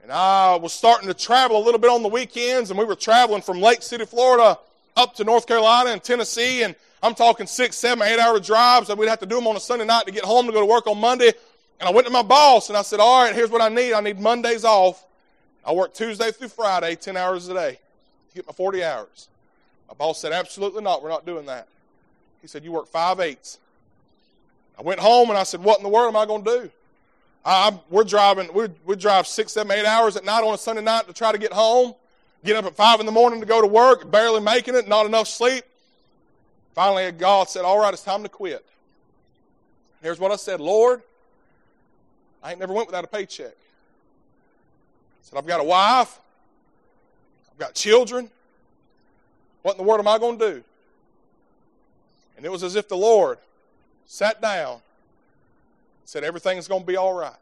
And 0.03 0.11
I 0.11 0.57
was 0.57 0.73
starting 0.73 1.09
to 1.09 1.15
travel 1.15 1.57
a 1.57 1.65
little 1.65 1.79
bit 1.79 1.91
on 1.91 2.03
the 2.03 2.09
weekends, 2.09 2.71
and 2.71 2.79
we 2.79 2.85
were 2.85 2.95
traveling 2.95 3.43
from 3.43 3.61
Lake 3.61 3.83
City, 3.83 4.05
Florida, 4.05 4.59
up 4.97 5.15
to 5.17 5.25
North 5.25 5.47
Carolina 5.47 5.91
and 5.91 6.03
Tennessee, 6.03 6.63
and 6.63 6.75
I'm 7.03 7.15
talking 7.15 7.47
six, 7.47 7.77
seven, 7.77 8.07
eight 8.07 8.19
hour 8.19 8.39
drives, 8.39 8.89
and 8.89 8.99
we'd 8.99 9.09
have 9.09 9.21
to 9.21 9.27
do 9.27 9.37
them 9.37 9.47
on 9.47 9.57
a 9.57 9.61
Sunday 9.61 9.85
night 9.85 10.07
to 10.07 10.13
get 10.13 10.25
home 10.25 10.47
to 10.47 10.53
go 10.53 10.61
to 10.61 10.67
work 10.67 10.87
on 10.87 10.99
Monday. 10.99 11.33
And 11.81 11.89
I 11.89 11.93
went 11.93 12.07
to 12.07 12.13
my 12.13 12.23
boss 12.23 12.69
and 12.69 12.79
I 12.79 12.83
said, 12.83 13.01
All 13.01 13.25
right, 13.25 13.35
here's 13.35 13.51
what 13.51 13.61
I 13.61 13.69
need. 13.69 13.93
I 13.93 14.01
need 14.01 14.21
Mondays 14.21 14.65
off. 14.65 15.05
I 15.65 15.73
work 15.73 15.95
Tuesday 15.95 16.31
through 16.31 16.49
Friday, 16.49 16.95
10 16.95 17.17
hours 17.17 17.49
a 17.49 17.55
day 17.55 17.79
to 18.31 18.35
get 18.37 18.47
my 18.47 18.53
40 18.53 18.85
hours. 18.85 19.29
My 19.89 19.95
boss 19.95 20.21
said, 20.21 20.33
Absolutely 20.33 20.83
not. 20.83 21.03
We're 21.03 21.09
not 21.09 21.27
doing 21.27 21.47
that. 21.47 21.67
He 22.41 22.47
said, 22.47 22.63
You 22.63 22.71
work 22.71 22.87
five 22.87 23.19
eights. 23.19 23.59
I 24.79 24.83
went 24.83 25.01
home 25.01 25.31
and 25.31 25.39
I 25.39 25.43
said, 25.43 25.63
What 25.63 25.79
in 25.79 25.83
the 25.83 25.89
world 25.89 26.15
am 26.15 26.17
I 26.17 26.25
going 26.25 26.45
to 26.45 26.51
do? 26.51 26.71
I, 27.45 27.77
we're 27.91 28.05
driving, 28.05 28.53
we 28.55 28.69
we 28.85 28.95
drive 28.95 29.27
six, 29.27 29.53
seven, 29.53 29.73
eight 29.73 29.85
hours 29.85 30.17
at 30.17 30.25
night 30.25 30.45
on 30.45 30.55
a 30.55 30.59
Sunday 30.59 30.83
night 30.83 31.07
to 31.09 31.13
try 31.13 31.33
to 31.33 31.39
get 31.39 31.53
home. 31.53 31.95
Get 32.45 32.57
up 32.57 32.65
at 32.65 32.75
five 32.75 32.99
in 33.01 33.07
the 33.07 33.13
morning 33.13 33.41
to 33.41 33.47
go 33.47 33.61
to 33.61 33.67
work, 33.67 34.11
barely 34.11 34.41
making 34.41 34.75
it, 34.75 34.89
not 34.89 35.07
enough 35.07 35.29
sleep. 35.29 35.65
Finally, 36.75 37.13
God 37.13 37.49
said, 37.49 37.65
All 37.65 37.79
right, 37.79 37.93
it's 37.93 38.03
time 38.03 38.23
to 38.23 38.29
quit. 38.29 38.65
Here's 40.03 40.19
what 40.19 40.33
I 40.33 40.37
said 40.37 40.61
Lord, 40.61 41.03
I 42.43 42.51
ain't 42.51 42.61
never 42.61 42.73
went 42.73 42.89
without 42.89 43.05
a 43.05 43.09
paycheck. 43.09 43.53
I 43.53 45.23
said, 45.23 45.39
I've 45.39 45.47
got 45.47 45.61
a 45.61 45.65
wife, 45.65 46.19
I've 47.51 47.59
got 47.59 47.75
children. 47.75 48.31
What 49.63 49.73
in 49.73 49.79
the 49.79 49.85
world 49.85 50.01
am 50.01 50.09
I 50.09 50.19
going 50.19 50.39
to 50.41 50.55
do? 50.55 50.65
And 52.37 52.45
it 52.45 52.51
was 52.51 52.65
as 52.65 52.75
if 52.75 52.89
the 52.89 52.97
Lord 52.97 53.39
sat 54.07 54.43
down 54.43 54.81
said 56.13 56.25
everything's 56.25 56.69
going 56.69 56.83
to 56.83 56.87
be 56.87 56.97
all 56.97 57.15
right. 57.15 57.33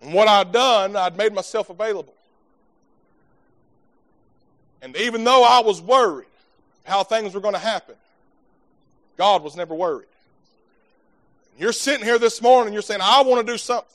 And 0.00 0.14
what 0.14 0.28
I'd 0.28 0.52
done, 0.52 0.94
I'd 0.94 1.16
made 1.16 1.34
myself 1.34 1.68
available. 1.68 2.14
And 4.82 4.96
even 4.96 5.24
though 5.24 5.42
I 5.42 5.60
was 5.60 5.82
worried 5.82 6.26
how 6.84 7.02
things 7.02 7.34
were 7.34 7.40
going 7.40 7.54
to 7.54 7.60
happen, 7.60 7.96
God 9.16 9.42
was 9.42 9.56
never 9.56 9.74
worried. 9.74 10.06
You're 11.58 11.72
sitting 11.72 12.04
here 12.04 12.20
this 12.20 12.40
morning, 12.40 12.72
you're 12.72 12.82
saying, 12.82 13.00
I 13.02 13.22
want 13.22 13.44
to 13.44 13.52
do 13.52 13.58
something. 13.58 13.88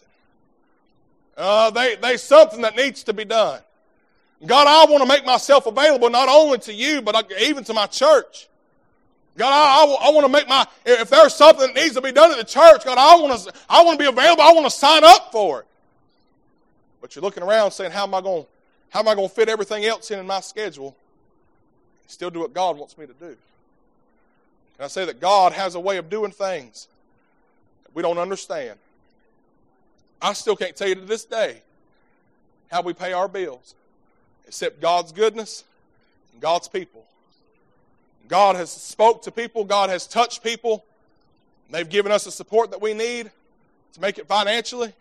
Uh, 1.37 1.69
they, 1.69 1.95
there's 1.95 2.23
something 2.23 2.61
that 2.61 2.75
needs 2.75 3.03
to 3.03 3.13
be 3.13 3.23
done. 3.23 3.61
God, 4.45 4.67
I 4.67 4.91
want 4.91 5.01
to 5.01 5.07
make 5.07 5.25
myself 5.25 5.65
available 5.65 6.09
not 6.09 6.27
only 6.27 6.57
to 6.59 6.73
you, 6.73 7.01
but 7.01 7.31
even 7.39 7.63
to 7.63 7.73
my 7.73 7.85
church. 7.85 8.47
God, 9.37 9.51
I, 9.51 9.85
I, 9.85 10.09
I 10.09 10.11
want 10.11 10.25
to 10.25 10.31
make 10.31 10.47
my, 10.47 10.65
if 10.85 11.09
there's 11.09 11.35
something 11.35 11.67
that 11.67 11.75
needs 11.75 11.93
to 11.95 12.01
be 12.01 12.11
done 12.11 12.31
at 12.31 12.37
the 12.37 12.43
church, 12.43 12.83
God, 12.83 12.97
I 12.97 13.15
want 13.21 13.39
to, 13.39 13.53
I 13.69 13.83
want 13.83 13.99
to 13.99 14.03
be 14.03 14.09
available. 14.09 14.41
I 14.41 14.51
want 14.51 14.65
to 14.65 14.71
sign 14.71 15.03
up 15.03 15.31
for 15.31 15.61
it. 15.61 15.67
But 17.01 17.15
you're 17.15 17.21
looking 17.21 17.43
around 17.43 17.71
saying, 17.71 17.91
how 17.91 18.03
am 18.03 18.15
I 18.15 18.21
going, 18.21 18.45
how 18.89 18.99
am 19.01 19.07
I 19.07 19.15
going 19.15 19.29
to 19.29 19.33
fit 19.33 19.47
everything 19.47 19.85
else 19.85 20.09
in 20.09 20.19
in 20.19 20.25
my 20.25 20.39
schedule? 20.39 20.95
Still 22.07 22.31
do 22.31 22.39
what 22.39 22.53
God 22.53 22.77
wants 22.77 22.97
me 22.97 23.05
to 23.05 23.13
do. 23.13 23.37
Can 24.77 24.85
I 24.85 24.87
say 24.87 25.05
that 25.05 25.19
God 25.19 25.53
has 25.53 25.75
a 25.75 25.79
way 25.79 25.97
of 25.97 26.09
doing 26.09 26.31
things 26.31 26.87
that 27.83 27.95
we 27.95 28.01
don't 28.01 28.17
understand? 28.17 28.79
I 30.19 30.33
still 30.33 30.55
can't 30.55 30.75
tell 30.75 30.87
you 30.87 30.95
to 30.95 31.01
this 31.01 31.25
day 31.25 31.61
how 32.71 32.81
we 32.81 32.93
pay 32.93 33.13
our 33.13 33.27
bills, 33.27 33.75
except 34.47 34.81
God's 34.81 35.11
goodness 35.11 35.63
and 36.33 36.41
God's 36.41 36.67
people. 36.67 37.05
God 38.27 38.55
has 38.55 38.69
spoke 38.69 39.23
to 39.23 39.31
people. 39.31 39.63
God 39.63 39.89
has 39.89 40.07
touched 40.07 40.43
people. 40.43 40.83
They've 41.69 41.87
given 41.87 42.11
us 42.11 42.25
the 42.25 42.31
support 42.31 42.71
that 42.71 42.81
we 42.81 42.93
need 42.93 43.31
to 43.93 44.01
make 44.01 44.17
it 44.17 44.27
financially. 44.27 44.93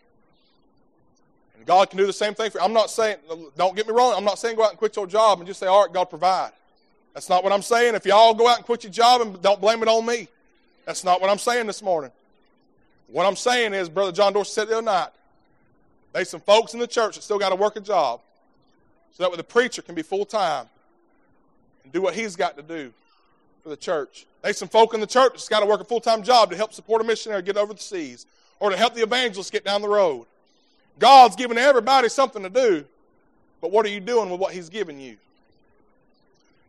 And 1.55 1.65
God 1.65 1.89
can 1.89 1.97
do 1.97 2.05
the 2.05 2.13
same 2.13 2.33
thing 2.33 2.51
for 2.51 2.59
you. 2.59 2.63
I'm 2.63 2.73
not 2.73 2.89
saying, 2.89 3.17
don't 3.55 3.75
get 3.75 3.87
me 3.87 3.93
wrong, 3.93 4.13
I'm 4.15 4.25
not 4.25 4.39
saying 4.39 4.55
go 4.55 4.63
out 4.63 4.71
and 4.71 4.77
quit 4.79 4.95
your 4.95 5.07
job 5.07 5.39
and 5.39 5.47
just 5.47 5.59
say, 5.59 5.67
all 5.67 5.83
right, 5.83 5.93
God 5.93 6.05
provide. 6.05 6.51
That's 7.13 7.29
not 7.29 7.43
what 7.43 7.51
I'm 7.51 7.61
saying. 7.61 7.95
If 7.95 8.05
y'all 8.05 8.33
go 8.33 8.47
out 8.47 8.57
and 8.57 8.65
quit 8.65 8.83
your 8.83 8.91
job 8.91 9.21
and 9.21 9.41
don't 9.41 9.59
blame 9.59 9.81
it 9.81 9.87
on 9.87 10.05
me. 10.05 10.27
That's 10.85 11.03
not 11.03 11.19
what 11.19 11.29
I'm 11.29 11.39
saying 11.39 11.67
this 11.67 11.81
morning. 11.81 12.11
What 13.07 13.25
I'm 13.25 13.35
saying 13.35 13.73
is, 13.73 13.89
Brother 13.89 14.11
John 14.11 14.33
Dorsey 14.33 14.51
said 14.51 14.67
the 14.67 14.73
other 14.73 14.81
night, 14.85 15.09
there's 16.13 16.29
some 16.29 16.41
folks 16.41 16.73
in 16.73 16.79
the 16.79 16.87
church 16.87 17.15
that 17.15 17.21
still 17.21 17.39
got 17.39 17.49
to 17.49 17.55
work 17.55 17.75
a 17.75 17.79
job 17.79 18.21
so 19.11 19.23
that 19.23 19.31
way 19.31 19.37
the 19.37 19.43
preacher 19.43 19.81
can 19.81 19.95
be 19.95 20.01
full 20.01 20.25
time 20.25 20.67
and 21.83 21.91
do 21.91 22.01
what 22.01 22.13
he's 22.13 22.35
got 22.35 22.55
to 22.57 22.63
do 22.63 22.93
for 23.67 23.71
the 23.71 23.77
church. 23.77 24.25
There's 24.41 24.57
some 24.57 24.69
folk 24.69 24.93
in 24.93 25.01
the 25.01 25.07
church 25.07 25.33
that's 25.33 25.49
got 25.49 25.59
to 25.59 25.65
work 25.65 25.81
a 25.81 25.83
full 25.83 25.99
time 25.99 26.23
job 26.23 26.51
to 26.51 26.55
help 26.55 26.71
support 26.71 27.01
a 27.01 27.03
missionary 27.03 27.41
get 27.41 27.57
over 27.57 27.73
the 27.73 27.81
seas 27.81 28.25
or 28.61 28.69
to 28.69 28.77
help 28.77 28.95
the 28.95 29.03
evangelist 29.03 29.51
get 29.51 29.65
down 29.65 29.81
the 29.81 29.89
road. 29.89 30.25
God's 30.99 31.35
given 31.35 31.57
everybody 31.57 32.07
something 32.07 32.43
to 32.43 32.49
do, 32.49 32.85
but 33.59 33.71
what 33.71 33.85
are 33.85 33.89
you 33.89 33.99
doing 33.99 34.29
with 34.29 34.39
what 34.39 34.53
He's 34.53 34.69
given 34.69 35.01
you? 35.01 35.17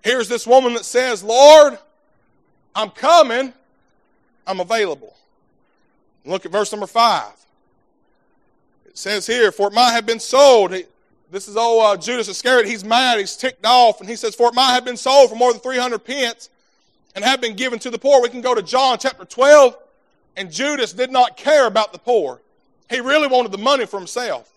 Here's 0.02 0.28
this 0.28 0.44
woman 0.44 0.74
that 0.74 0.84
says, 0.84 1.22
Lord, 1.22 1.78
I'm 2.74 2.90
coming, 2.90 3.52
I'm 4.44 4.58
available. 4.58 5.14
Look 6.24 6.46
at 6.46 6.52
verse 6.52 6.72
number 6.72 6.88
five. 6.88 7.32
It 8.86 8.98
says 8.98 9.24
here, 9.24 9.52
For 9.52 9.68
it 9.68 9.72
might 9.72 9.92
have 9.92 10.04
been 10.04 10.20
sold. 10.20 10.72
This 11.30 11.46
is 11.46 11.56
old 11.56 11.84
uh, 11.84 11.96
Judas 11.96 12.28
Iscariot. 12.28 12.66
He's 12.66 12.84
mad, 12.84 13.20
he's 13.20 13.36
ticked 13.36 13.64
off, 13.64 14.00
and 14.00 14.10
he 14.10 14.16
says, 14.16 14.34
For 14.34 14.48
it 14.48 14.54
might 14.54 14.72
have 14.72 14.84
been 14.84 14.96
sold 14.96 15.30
for 15.30 15.36
more 15.36 15.52
than 15.52 15.60
300 15.60 16.04
pence 16.04 16.50
and 17.18 17.24
have 17.24 17.40
been 17.40 17.56
given 17.56 17.80
to 17.80 17.90
the 17.90 17.98
poor. 17.98 18.22
We 18.22 18.28
can 18.28 18.42
go 18.42 18.54
to 18.54 18.62
John 18.62 18.96
chapter 18.96 19.24
12, 19.24 19.76
and 20.36 20.52
Judas 20.52 20.92
did 20.92 21.10
not 21.10 21.36
care 21.36 21.66
about 21.66 21.92
the 21.92 21.98
poor. 21.98 22.40
He 22.88 23.00
really 23.00 23.26
wanted 23.26 23.50
the 23.50 23.58
money 23.58 23.86
for 23.86 23.98
himself. 23.98 24.48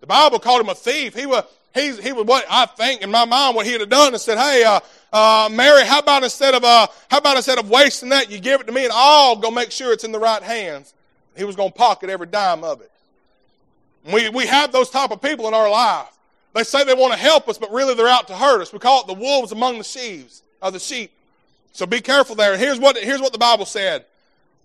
The 0.00 0.06
Bible 0.06 0.38
called 0.38 0.62
him 0.62 0.70
a 0.70 0.74
thief. 0.74 1.14
He 1.14 1.26
was, 1.26 1.44
he, 1.74 1.92
he 2.00 2.12
was 2.12 2.24
what 2.24 2.46
I 2.48 2.64
think 2.64 3.02
in 3.02 3.10
my 3.10 3.26
mind 3.26 3.54
what 3.54 3.66
he 3.66 3.72
had 3.72 3.86
done 3.90 4.14
and 4.14 4.20
said, 4.20 4.38
"Hey, 4.38 4.64
uh, 4.64 4.80
uh, 5.12 5.50
Mary, 5.52 5.84
how 5.84 5.98
about 5.98 6.22
instead 6.22 6.54
of 6.54 6.64
uh, 6.64 6.86
how 7.10 7.18
about 7.18 7.36
instead 7.36 7.58
of 7.58 7.68
wasting 7.68 8.08
that, 8.08 8.30
you 8.30 8.40
give 8.40 8.62
it 8.62 8.66
to 8.66 8.72
me, 8.72 8.84
and 8.84 8.92
I'll 8.94 9.36
go 9.36 9.50
make 9.50 9.70
sure 9.70 9.92
it's 9.92 10.04
in 10.04 10.12
the 10.12 10.18
right 10.18 10.42
hands." 10.42 10.94
He 11.36 11.44
was 11.44 11.54
going 11.54 11.70
to 11.70 11.76
pocket 11.76 12.08
every 12.08 12.28
dime 12.28 12.64
of 12.64 12.80
it. 12.80 12.90
We 14.10 14.30
we 14.30 14.46
have 14.46 14.72
those 14.72 14.88
type 14.88 15.10
of 15.10 15.20
people 15.20 15.48
in 15.48 15.52
our 15.52 15.68
life. 15.68 16.08
They 16.54 16.62
say 16.62 16.82
they 16.84 16.94
want 16.94 17.12
to 17.12 17.18
help 17.18 17.46
us, 17.46 17.58
but 17.58 17.70
really 17.72 17.92
they're 17.94 18.08
out 18.08 18.28
to 18.28 18.34
hurt 18.34 18.62
us. 18.62 18.72
We 18.72 18.78
call 18.78 19.02
it 19.02 19.06
the 19.06 19.12
wolves 19.12 19.52
among 19.52 19.76
the 19.76 19.84
sheaves, 19.84 20.42
of 20.62 20.72
the 20.72 20.78
sheep. 20.78 21.10
So 21.76 21.84
be 21.84 22.00
careful 22.00 22.34
there. 22.34 22.56
Here's 22.56 22.80
what, 22.80 22.96
here's 22.96 23.20
what 23.20 23.32
the 23.32 23.38
Bible 23.38 23.66
said. 23.66 24.06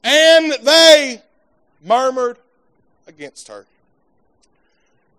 And 0.01 0.53
they 0.63 1.21
murmured 1.83 2.37
against 3.05 3.49
her. 3.49 3.65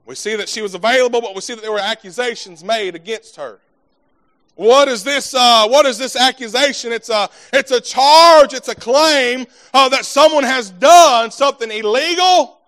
We 0.07 0.15
see 0.15 0.35
that 0.37 0.49
she 0.49 0.63
was 0.63 0.75
available, 0.75 1.21
but 1.21 1.35
we 1.35 1.43
see 1.43 1.53
that 1.53 1.61
there 1.61 1.71
were 1.71 1.79
accusations 1.79 2.65
made 2.65 2.95
against 2.95 3.37
her. 3.37 3.59
What 4.55 4.89
is 4.89 5.05
this? 5.05 5.35
Uh, 5.35 5.69
what 5.69 5.85
is 5.85 5.99
this 5.99 6.17
accusation? 6.17 6.93
It's 6.93 7.11
a 7.11 7.29
it's 7.53 7.71
a 7.71 7.81
charge. 7.81 8.55
It's 8.55 8.69
a 8.69 8.75
claim 8.75 9.47
uh, 9.75 9.91
that 9.91 10.07
someone 10.07 10.45
has 10.45 10.71
done 10.71 11.31
something 11.31 11.71
illegal 11.71 12.59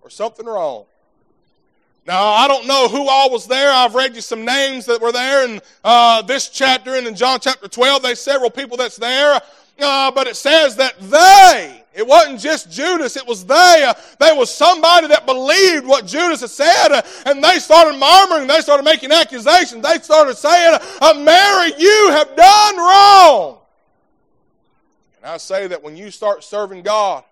or 0.00 0.08
something 0.08 0.46
wrong. 0.46 0.86
Now 2.06 2.24
I 2.24 2.48
don't 2.48 2.66
know 2.66 2.88
who 2.88 3.08
all 3.08 3.30
was 3.30 3.46
there. 3.46 3.70
I've 3.70 3.94
read 3.94 4.14
you 4.14 4.20
some 4.20 4.44
names 4.44 4.86
that 4.86 5.00
were 5.00 5.12
there 5.12 5.48
in 5.48 5.60
uh, 5.84 6.22
this 6.22 6.48
chapter 6.48 6.94
and 6.94 7.06
in 7.06 7.14
John 7.14 7.38
chapter 7.40 7.68
twelve. 7.68 8.02
There's 8.02 8.20
several 8.20 8.50
people 8.50 8.76
that's 8.76 8.96
there, 8.96 9.40
uh, 9.80 10.10
but 10.10 10.26
it 10.26 10.36
says 10.36 10.76
that 10.76 10.98
they 10.98 11.82
it 11.94 12.06
wasn't 12.06 12.40
just 12.40 12.70
Judas, 12.70 13.16
it 13.16 13.26
was 13.26 13.44
they. 13.44 13.84
Uh, 13.86 13.92
there 14.18 14.34
was 14.34 14.52
somebody 14.52 15.08
that 15.08 15.26
believed 15.26 15.86
what 15.86 16.06
Judas 16.06 16.40
had 16.40 16.50
said, 16.50 16.88
uh, 16.88 17.02
and 17.26 17.44
they 17.44 17.58
started 17.58 17.98
murmuring, 17.98 18.48
they 18.48 18.60
started 18.60 18.82
making 18.82 19.12
accusations. 19.12 19.82
They 19.86 19.98
started 19.98 20.36
saying, 20.36 20.78
uh, 21.00 21.14
Mary, 21.14 21.72
you 21.78 22.08
have 22.12 22.34
done 22.34 22.76
wrong. 22.78 23.58
And 25.18 25.30
I 25.30 25.36
say 25.36 25.66
that 25.66 25.82
when 25.82 25.96
you 25.96 26.10
start 26.10 26.42
serving 26.42 26.82
God, 26.82 27.24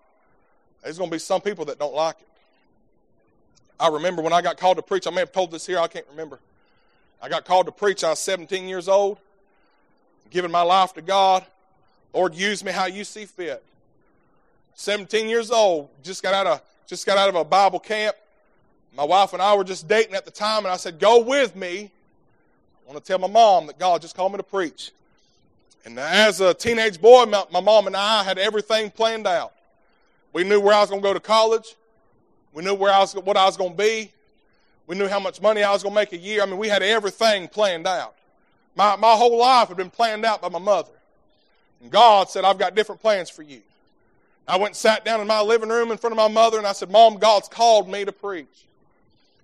there's 0.83 0.97
going 0.97 1.09
to 1.09 1.15
be 1.15 1.19
some 1.19 1.41
people 1.41 1.65
that 1.65 1.79
don't 1.79 1.95
like 1.95 2.17
it. 2.21 2.27
I 3.81 3.87
remember 3.87 4.21
when 4.21 4.31
I 4.31 4.43
got 4.43 4.57
called 4.57 4.77
to 4.77 4.83
preach, 4.83 5.07
I 5.07 5.09
may 5.09 5.21
have 5.21 5.31
told 5.31 5.49
this 5.49 5.65
here, 5.65 5.79
I 5.79 5.87
can't 5.87 6.05
remember. 6.11 6.39
I 7.19 7.27
got 7.29 7.45
called 7.45 7.65
to 7.65 7.71
preach, 7.71 8.03
I 8.03 8.11
was 8.11 8.19
17 8.19 8.67
years 8.67 8.87
old, 8.87 9.17
giving 10.29 10.51
my 10.51 10.61
life 10.61 10.93
to 10.93 11.01
God. 11.01 11.43
Lord, 12.13 12.35
use 12.35 12.63
me 12.63 12.71
how 12.71 12.85
you 12.85 13.03
see 13.03 13.25
fit. 13.25 13.63
17 14.75 15.27
years 15.27 15.49
old, 15.49 15.89
just 16.03 16.21
got 16.21 16.35
out 16.35 16.45
of 16.45 16.61
just 16.85 17.05
got 17.05 17.17
out 17.17 17.29
of 17.29 17.35
a 17.35 17.43
Bible 17.43 17.79
camp. 17.79 18.15
My 18.95 19.03
wife 19.03 19.33
and 19.33 19.41
I 19.41 19.55
were 19.55 19.63
just 19.63 19.87
dating 19.87 20.13
at 20.13 20.25
the 20.25 20.31
time, 20.31 20.59
and 20.59 20.67
I 20.67 20.77
said, 20.77 20.99
"Go 20.99 21.19
with 21.19 21.55
me." 21.55 21.89
I 22.85 22.91
want 22.91 23.03
to 23.03 23.07
tell 23.07 23.17
my 23.17 23.27
mom 23.27 23.67
that 23.67 23.79
God 23.79 24.01
just 24.01 24.15
called 24.15 24.33
me 24.33 24.37
to 24.37 24.43
preach. 24.43 24.91
And 25.85 25.97
as 25.97 26.41
a 26.41 26.53
teenage 26.53 27.01
boy, 27.01 27.25
my, 27.25 27.45
my 27.51 27.61
mom 27.61 27.87
and 27.87 27.95
I 27.95 28.23
had 28.23 28.37
everything 28.37 28.91
planned 28.91 29.25
out. 29.25 29.53
We 30.33 30.43
knew 30.43 30.59
where 30.59 30.73
I 30.73 30.81
was 30.81 30.89
going 30.89 31.01
to 31.01 31.07
go 31.07 31.13
to 31.13 31.19
college. 31.19 31.75
We 32.53 32.63
knew 32.63 32.73
where 32.73 32.91
I 32.91 32.99
was, 32.99 33.13
what 33.13 33.37
I 33.37 33.45
was 33.45 33.57
going 33.57 33.71
to 33.71 33.77
be. 33.77 34.11
We 34.87 34.97
knew 34.97 35.07
how 35.07 35.19
much 35.19 35.41
money 35.41 35.63
I 35.63 35.71
was 35.71 35.83
going 35.83 35.93
to 35.93 36.01
make 36.01 36.11
a 36.11 36.17
year. 36.17 36.41
I 36.43 36.45
mean, 36.45 36.57
we 36.57 36.67
had 36.67 36.83
everything 36.83 37.47
planned 37.47 37.87
out. 37.87 38.15
My, 38.75 38.95
my 38.95 39.13
whole 39.13 39.37
life 39.37 39.69
had 39.69 39.77
been 39.77 39.89
planned 39.89 40.25
out 40.25 40.41
by 40.41 40.49
my 40.49 40.59
mother. 40.59 40.91
And 41.81 41.91
God 41.91 42.29
said, 42.29 42.43
I've 42.43 42.57
got 42.57 42.75
different 42.75 43.01
plans 43.01 43.29
for 43.29 43.43
you. 43.43 43.61
I 44.47 44.57
went 44.57 44.69
and 44.69 44.75
sat 44.75 45.05
down 45.05 45.21
in 45.21 45.27
my 45.27 45.41
living 45.41 45.69
room 45.69 45.91
in 45.91 45.97
front 45.97 46.13
of 46.13 46.17
my 46.17 46.27
mother 46.27 46.57
and 46.57 46.67
I 46.67 46.73
said, 46.73 46.89
Mom, 46.89 47.17
God's 47.17 47.47
called 47.47 47.89
me 47.89 48.05
to 48.05 48.11
preach. 48.11 48.65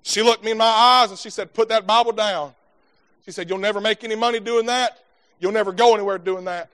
She 0.03 0.21
looked 0.21 0.43
me 0.43 0.51
in 0.51 0.57
my 0.57 0.65
eyes 0.65 1.09
and 1.09 1.19
she 1.19 1.29
said, 1.29 1.53
Put 1.53 1.69
that 1.69 1.85
Bible 1.85 2.13
down. 2.13 2.53
She 3.25 3.31
said, 3.31 3.49
You'll 3.49 3.57
never 3.57 3.81
make 3.81 4.03
any 4.03 4.15
money 4.15 4.39
doing 4.39 4.65
that. 4.67 4.99
You'll 5.39 5.51
never 5.51 5.71
go 5.71 5.93
anywhere 5.93 6.17
doing 6.17 6.45
that. 6.45 6.69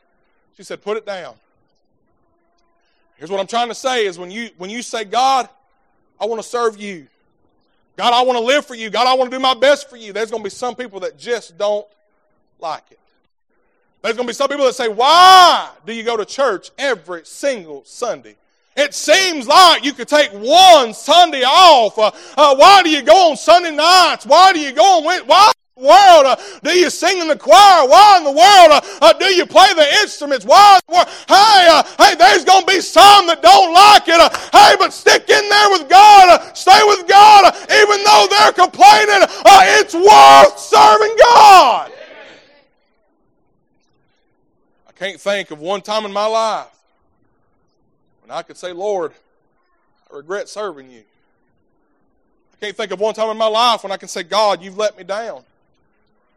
She 0.56 0.64
said, 0.64 0.82
Put 0.82 0.98
it 0.98 1.06
down. 1.06 1.36
Here's 3.18 3.32
what 3.32 3.40
I'm 3.40 3.48
trying 3.48 3.70
to 3.70 3.76
say 3.76 4.06
is 4.06 4.18
when 4.20 4.32
you 4.32 4.50
when 4.58 4.70
you 4.70 4.82
say, 4.82 5.04
God, 5.04 5.50
I 6.24 6.26
want 6.26 6.42
to 6.42 6.48
serve 6.48 6.80
you. 6.80 7.06
God, 7.98 8.14
I 8.14 8.22
want 8.22 8.40
to 8.40 8.46
live 8.46 8.66
for 8.66 8.76
you. 8.76 8.90
God, 8.90 9.08
I 9.08 9.14
want 9.14 9.30
to 9.30 9.36
do 9.36 9.42
my 9.42 9.54
best 9.54 9.90
for 9.90 9.98
you. 9.98 10.14
There's 10.14 10.32
going 10.32 10.42
to 10.42 10.46
be 10.46 10.50
some 10.50 10.74
people 10.74 11.02
that 11.02 11.18
just 11.18 11.58
don't 11.58 11.86
like 12.62 12.84
it. 12.92 13.00
There's 14.02 14.16
going 14.16 14.26
to 14.26 14.30
be 14.30 14.34
some 14.34 14.48
people 14.48 14.66
that 14.66 14.74
say, 14.74 14.88
Why 14.88 15.70
do 15.86 15.92
you 15.92 16.02
go 16.02 16.16
to 16.16 16.24
church 16.24 16.72
every 16.78 17.26
single 17.26 17.84
Sunday? 17.84 18.38
It 18.78 18.94
seems 18.94 19.48
like 19.48 19.84
you 19.84 19.92
could 19.92 20.08
take 20.08 20.32
one 20.32 20.94
Sunday 20.94 21.44
off. 21.44 22.00
Uh, 22.00 22.12
uh, 22.38 22.56
why 22.56 22.84
do 22.84 22.90
you 22.90 23.02
go 23.02 23.32
on 23.32 23.36
Sunday 23.36 23.72
nights? 23.72 24.26
Why 24.26 24.54
do 24.54 24.62
you 24.62 24.72
go 24.72 24.82
on? 24.82 25.28
Why 25.28 25.52
in 25.52 25.54
the 25.58 25.63
world 25.76 26.26
uh, 26.26 26.36
do 26.64 26.72
you 26.72 26.90
sing 26.90 27.20
in 27.20 27.28
the 27.28 27.36
choir? 27.36 27.88
Why 27.88 28.18
in 28.18 28.24
the 28.24 28.32
world 28.32 28.72
uh, 28.72 28.82
uh, 29.02 29.14
do 29.14 29.26
you 29.26 29.46
play 29.46 29.74
the 29.74 29.88
instruments? 30.02 30.46
Why? 30.46 30.80
Hey, 30.88 31.68
uh, 31.70 31.84
hey, 31.98 32.16
there's 32.16 32.46
going 32.46 32.66
to 32.66 32.68
be 32.68 32.80
some 32.80 33.28
that 33.28 33.42
don't 33.42 33.74
like 33.74 34.04
it. 34.08 34.38
hey, 34.52 34.76
but 34.78 34.94
stick 34.94 35.30
in 35.30 35.50
there 35.50 35.70
with 35.72 35.90
God. 35.90 36.56
stay 36.56 36.80
with 36.86 37.08
God, 37.08 37.56
even 37.72 38.04
though 38.04 38.28
they're 38.30 38.54
complaining. 38.54 39.26
it's 39.82 39.94
worth 39.94 40.60
serving 40.60 41.16
God. 41.20 41.92
I 44.88 44.92
can't 44.92 45.20
think 45.20 45.52
of 45.52 45.60
one 45.60 45.82
time 45.82 46.06
in 46.06 46.14
my 46.14 46.28
life 46.28 46.68
when 48.22 48.32
I 48.32 48.44
could 48.44 48.58
say, 48.58 48.72
Lord, 48.72 49.12
I 50.12 50.18
regret 50.18 50.48
serving 50.48 50.92
you. 50.92 51.04
I 52.54 52.66
can't 52.66 52.78
think 52.78 52.92
of 52.92 53.00
one 53.00 53.16
time 53.16 53.30
in 53.30 53.38
my 53.38 53.48
life 53.48 53.84
when 53.84 53.92
I 53.92 53.98
can 53.98 54.08
say, 54.08 54.22
God, 54.22 54.62
you've 54.62 54.78
let 54.78 54.96
me 54.98 55.04
down. 55.04 55.44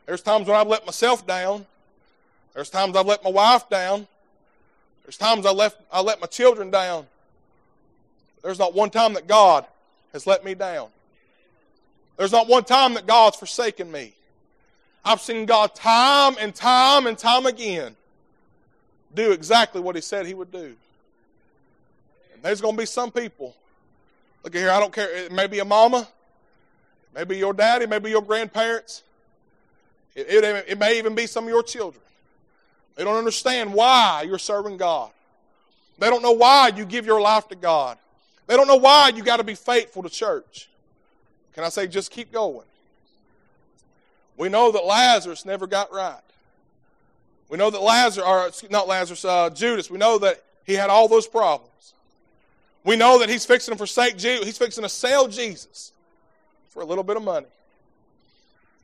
There's 0.06 0.22
times 0.22 0.46
when 0.46 0.56
I've 0.56 0.68
let 0.68 0.86
myself 0.86 1.26
down. 1.26 1.66
There's 2.54 2.70
times 2.70 2.96
I've 2.96 3.06
let 3.06 3.22
my 3.22 3.30
wife 3.30 3.68
down. 3.68 4.06
There's 5.04 5.16
times 5.16 5.46
I 5.46 5.52
left 5.52 5.80
I 5.92 6.00
let 6.00 6.20
my 6.20 6.26
children 6.26 6.70
down. 6.70 7.06
There's 8.42 8.58
not 8.58 8.74
one 8.74 8.90
time 8.90 9.14
that 9.14 9.26
God 9.26 9.66
has 10.12 10.26
let 10.26 10.44
me 10.44 10.54
down. 10.54 10.88
There's 12.16 12.32
not 12.32 12.48
one 12.48 12.64
time 12.64 12.94
that 12.94 13.06
God's 13.06 13.36
forsaken 13.36 13.90
me. 13.90 14.14
I've 15.04 15.20
seen 15.20 15.46
God 15.46 15.74
time 15.74 16.36
and 16.40 16.54
time 16.54 17.06
and 17.06 17.16
time 17.16 17.46
again 17.46 17.94
do 19.14 19.32
exactly 19.32 19.80
what 19.80 19.94
he 19.94 20.00
said 20.00 20.26
he 20.26 20.34
would 20.34 20.50
do. 20.50 20.74
And 22.34 22.42
there's 22.42 22.60
going 22.60 22.74
to 22.74 22.78
be 22.78 22.86
some 22.86 23.10
people. 23.10 23.54
Look 24.42 24.54
at 24.54 24.60
here, 24.60 24.70
I 24.70 24.80
don't 24.80 24.92
care. 24.92 25.10
It 25.14 25.32
may 25.32 25.46
be 25.46 25.58
a 25.58 25.64
mama, 25.64 26.08
maybe 27.14 27.36
your 27.36 27.52
daddy, 27.52 27.86
maybe 27.86 28.10
your 28.10 28.22
grandparents. 28.22 29.02
It, 30.16 30.42
it, 30.42 30.64
it 30.66 30.78
may 30.78 30.98
even 30.98 31.14
be 31.14 31.26
some 31.26 31.44
of 31.44 31.50
your 31.50 31.62
children. 31.62 32.02
They 32.96 33.04
don't 33.04 33.16
understand 33.16 33.72
why 33.72 34.24
you're 34.26 34.38
serving 34.38 34.78
God. 34.78 35.10
They 35.98 36.08
don't 36.08 36.22
know 36.22 36.32
why 36.32 36.72
you 36.74 36.86
give 36.86 37.06
your 37.06 37.20
life 37.20 37.46
to 37.48 37.54
God. 37.54 37.98
They 38.46 38.56
don't 38.56 38.66
know 38.66 38.76
why 38.76 39.12
you 39.14 39.22
got 39.22 39.36
to 39.36 39.44
be 39.44 39.54
faithful 39.54 40.02
to 40.02 40.08
church. 40.08 40.68
Can 41.54 41.64
I 41.64 41.68
say, 41.68 41.86
just 41.86 42.10
keep 42.10 42.32
going? 42.32 42.66
We 44.38 44.48
know 44.48 44.72
that 44.72 44.84
Lazarus 44.84 45.44
never 45.44 45.66
got 45.66 45.92
right. 45.92 46.20
We 47.48 47.58
know 47.58 47.70
that 47.70 47.80
Lazarus, 47.80 48.64
or 48.64 48.68
not 48.70 48.88
Lazarus, 48.88 49.24
uh, 49.24 49.50
Judas, 49.50 49.90
we 49.90 49.98
know 49.98 50.18
that 50.18 50.42
he 50.64 50.74
had 50.74 50.90
all 50.90 51.08
those 51.08 51.26
problems. 51.26 51.94
We 52.84 52.96
know 52.96 53.18
that 53.18 53.28
he's 53.28 53.44
fixing 53.44 53.72
to 53.72 53.78
forsake 53.78 54.16
Jesus. 54.16 54.46
He's 54.46 54.58
fixing 54.58 54.82
to 54.82 54.88
sell 54.88 55.28
Jesus 55.28 55.92
for 56.70 56.82
a 56.82 56.84
little 56.84 57.04
bit 57.04 57.16
of 57.16 57.22
money. 57.22 57.46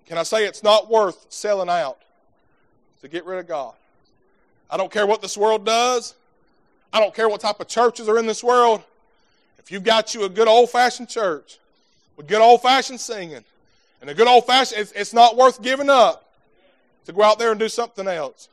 Can 0.06 0.18
I 0.18 0.22
say 0.22 0.44
it's 0.44 0.62
not 0.62 0.90
worth 0.90 1.26
selling 1.28 1.68
out 1.68 1.98
to 3.00 3.08
get 3.08 3.24
rid 3.24 3.38
of 3.38 3.48
God? 3.48 3.74
I 4.70 4.76
don't 4.76 4.90
care 4.90 5.06
what 5.06 5.22
this 5.22 5.36
world 5.36 5.64
does. 5.64 6.14
I 6.92 7.00
don't 7.00 7.14
care 7.14 7.28
what 7.28 7.40
type 7.40 7.60
of 7.60 7.68
churches 7.68 8.08
are 8.08 8.18
in 8.18 8.26
this 8.26 8.42
world. 8.42 8.82
If 9.58 9.70
you've 9.70 9.84
got 9.84 10.14
you 10.14 10.24
a 10.24 10.28
good 10.28 10.48
old 10.48 10.70
fashioned 10.70 11.08
church 11.08 11.58
with 12.16 12.26
good 12.26 12.40
old 12.40 12.62
fashioned 12.62 13.00
singing 13.00 13.44
and 14.00 14.10
a 14.10 14.14
good 14.14 14.26
old 14.26 14.46
fashioned, 14.46 14.80
it's, 14.80 14.92
it's 14.92 15.12
not 15.12 15.36
worth 15.36 15.62
giving 15.62 15.88
up 15.88 16.28
to 17.06 17.12
go 17.12 17.22
out 17.22 17.38
there 17.38 17.50
and 17.50 17.60
do 17.60 17.68
something 17.68 18.06
else. 18.08 18.48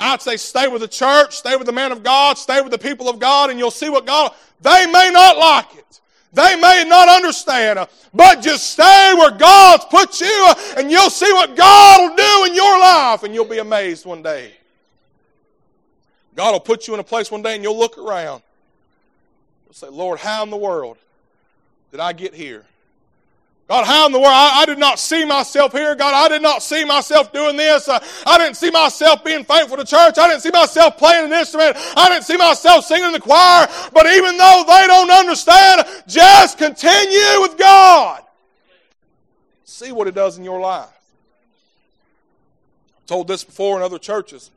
I'd 0.00 0.22
say 0.22 0.36
stay 0.36 0.68
with 0.68 0.80
the 0.80 0.88
church, 0.88 1.36
stay 1.36 1.56
with 1.56 1.66
the 1.66 1.72
man 1.72 1.92
of 1.92 2.02
God, 2.02 2.38
stay 2.38 2.60
with 2.60 2.70
the 2.70 2.78
people 2.78 3.08
of 3.08 3.18
God, 3.18 3.50
and 3.50 3.58
you'll 3.58 3.70
see 3.70 3.88
what 3.88 4.06
God, 4.06 4.32
they 4.60 4.86
may 4.86 5.10
not 5.12 5.36
like 5.36 5.76
it. 5.76 6.00
They 6.32 6.56
may 6.60 6.84
not 6.86 7.08
understand, 7.08 7.88
but 8.12 8.42
just 8.42 8.72
stay 8.72 9.14
where 9.16 9.30
God's 9.30 9.86
put 9.86 10.20
you, 10.20 10.52
and 10.76 10.90
you'll 10.90 11.10
see 11.10 11.32
what 11.32 11.56
God 11.56 12.00
will 12.00 12.16
do 12.16 12.50
in 12.50 12.54
your 12.54 12.78
life, 12.78 13.22
and 13.22 13.34
you'll 13.34 13.46
be 13.46 13.58
amazed 13.58 14.04
one 14.04 14.22
day. 14.22 14.52
God 16.34 16.52
will 16.52 16.60
put 16.60 16.86
you 16.86 16.94
in 16.94 17.00
a 17.00 17.04
place 17.04 17.30
one 17.30 17.42
day, 17.42 17.54
and 17.54 17.62
you'll 17.64 17.78
look 17.78 17.96
around. 17.98 18.42
Say, 19.72 19.88
Lord, 19.88 20.18
how 20.18 20.42
in 20.42 20.50
the 20.50 20.56
world 20.56 20.96
did 21.90 22.00
I 22.00 22.12
get 22.12 22.34
here? 22.34 22.64
God, 23.68 23.84
how 23.84 24.06
in 24.06 24.12
the 24.12 24.18
world? 24.18 24.32
I, 24.32 24.62
I, 24.62 24.64
did 24.64 24.78
not 24.78 24.98
see 24.98 25.26
myself 25.26 25.72
here. 25.72 25.94
God, 25.94 26.14
I 26.14 26.28
did 26.28 26.40
not 26.40 26.62
see 26.62 26.86
myself 26.86 27.34
doing 27.34 27.54
this. 27.54 27.86
Uh, 27.86 28.02
I 28.24 28.38
didn't 28.38 28.56
see 28.56 28.70
myself 28.70 29.22
being 29.22 29.44
faithful 29.44 29.76
to 29.76 29.84
church. 29.84 30.16
I 30.16 30.26
didn't 30.26 30.40
see 30.40 30.50
myself 30.50 30.96
playing 30.96 31.26
an 31.26 31.38
instrument. 31.38 31.76
I 31.94 32.08
didn't 32.08 32.24
see 32.24 32.38
myself 32.38 32.86
singing 32.86 33.08
in 33.08 33.12
the 33.12 33.20
choir. 33.20 33.68
But 33.92 34.06
even 34.06 34.38
though 34.38 34.64
they 34.66 34.86
don't 34.86 35.10
understand, 35.10 35.86
just 36.06 36.56
continue 36.56 37.42
with 37.42 37.58
God. 37.58 38.22
See 39.66 39.92
what 39.92 40.08
it 40.08 40.14
does 40.14 40.38
in 40.38 40.44
your 40.44 40.60
life. 40.60 40.88
I've 42.96 43.06
told 43.06 43.28
this 43.28 43.44
before 43.44 43.76
in 43.76 43.82
other 43.82 43.98
churches. 43.98 44.50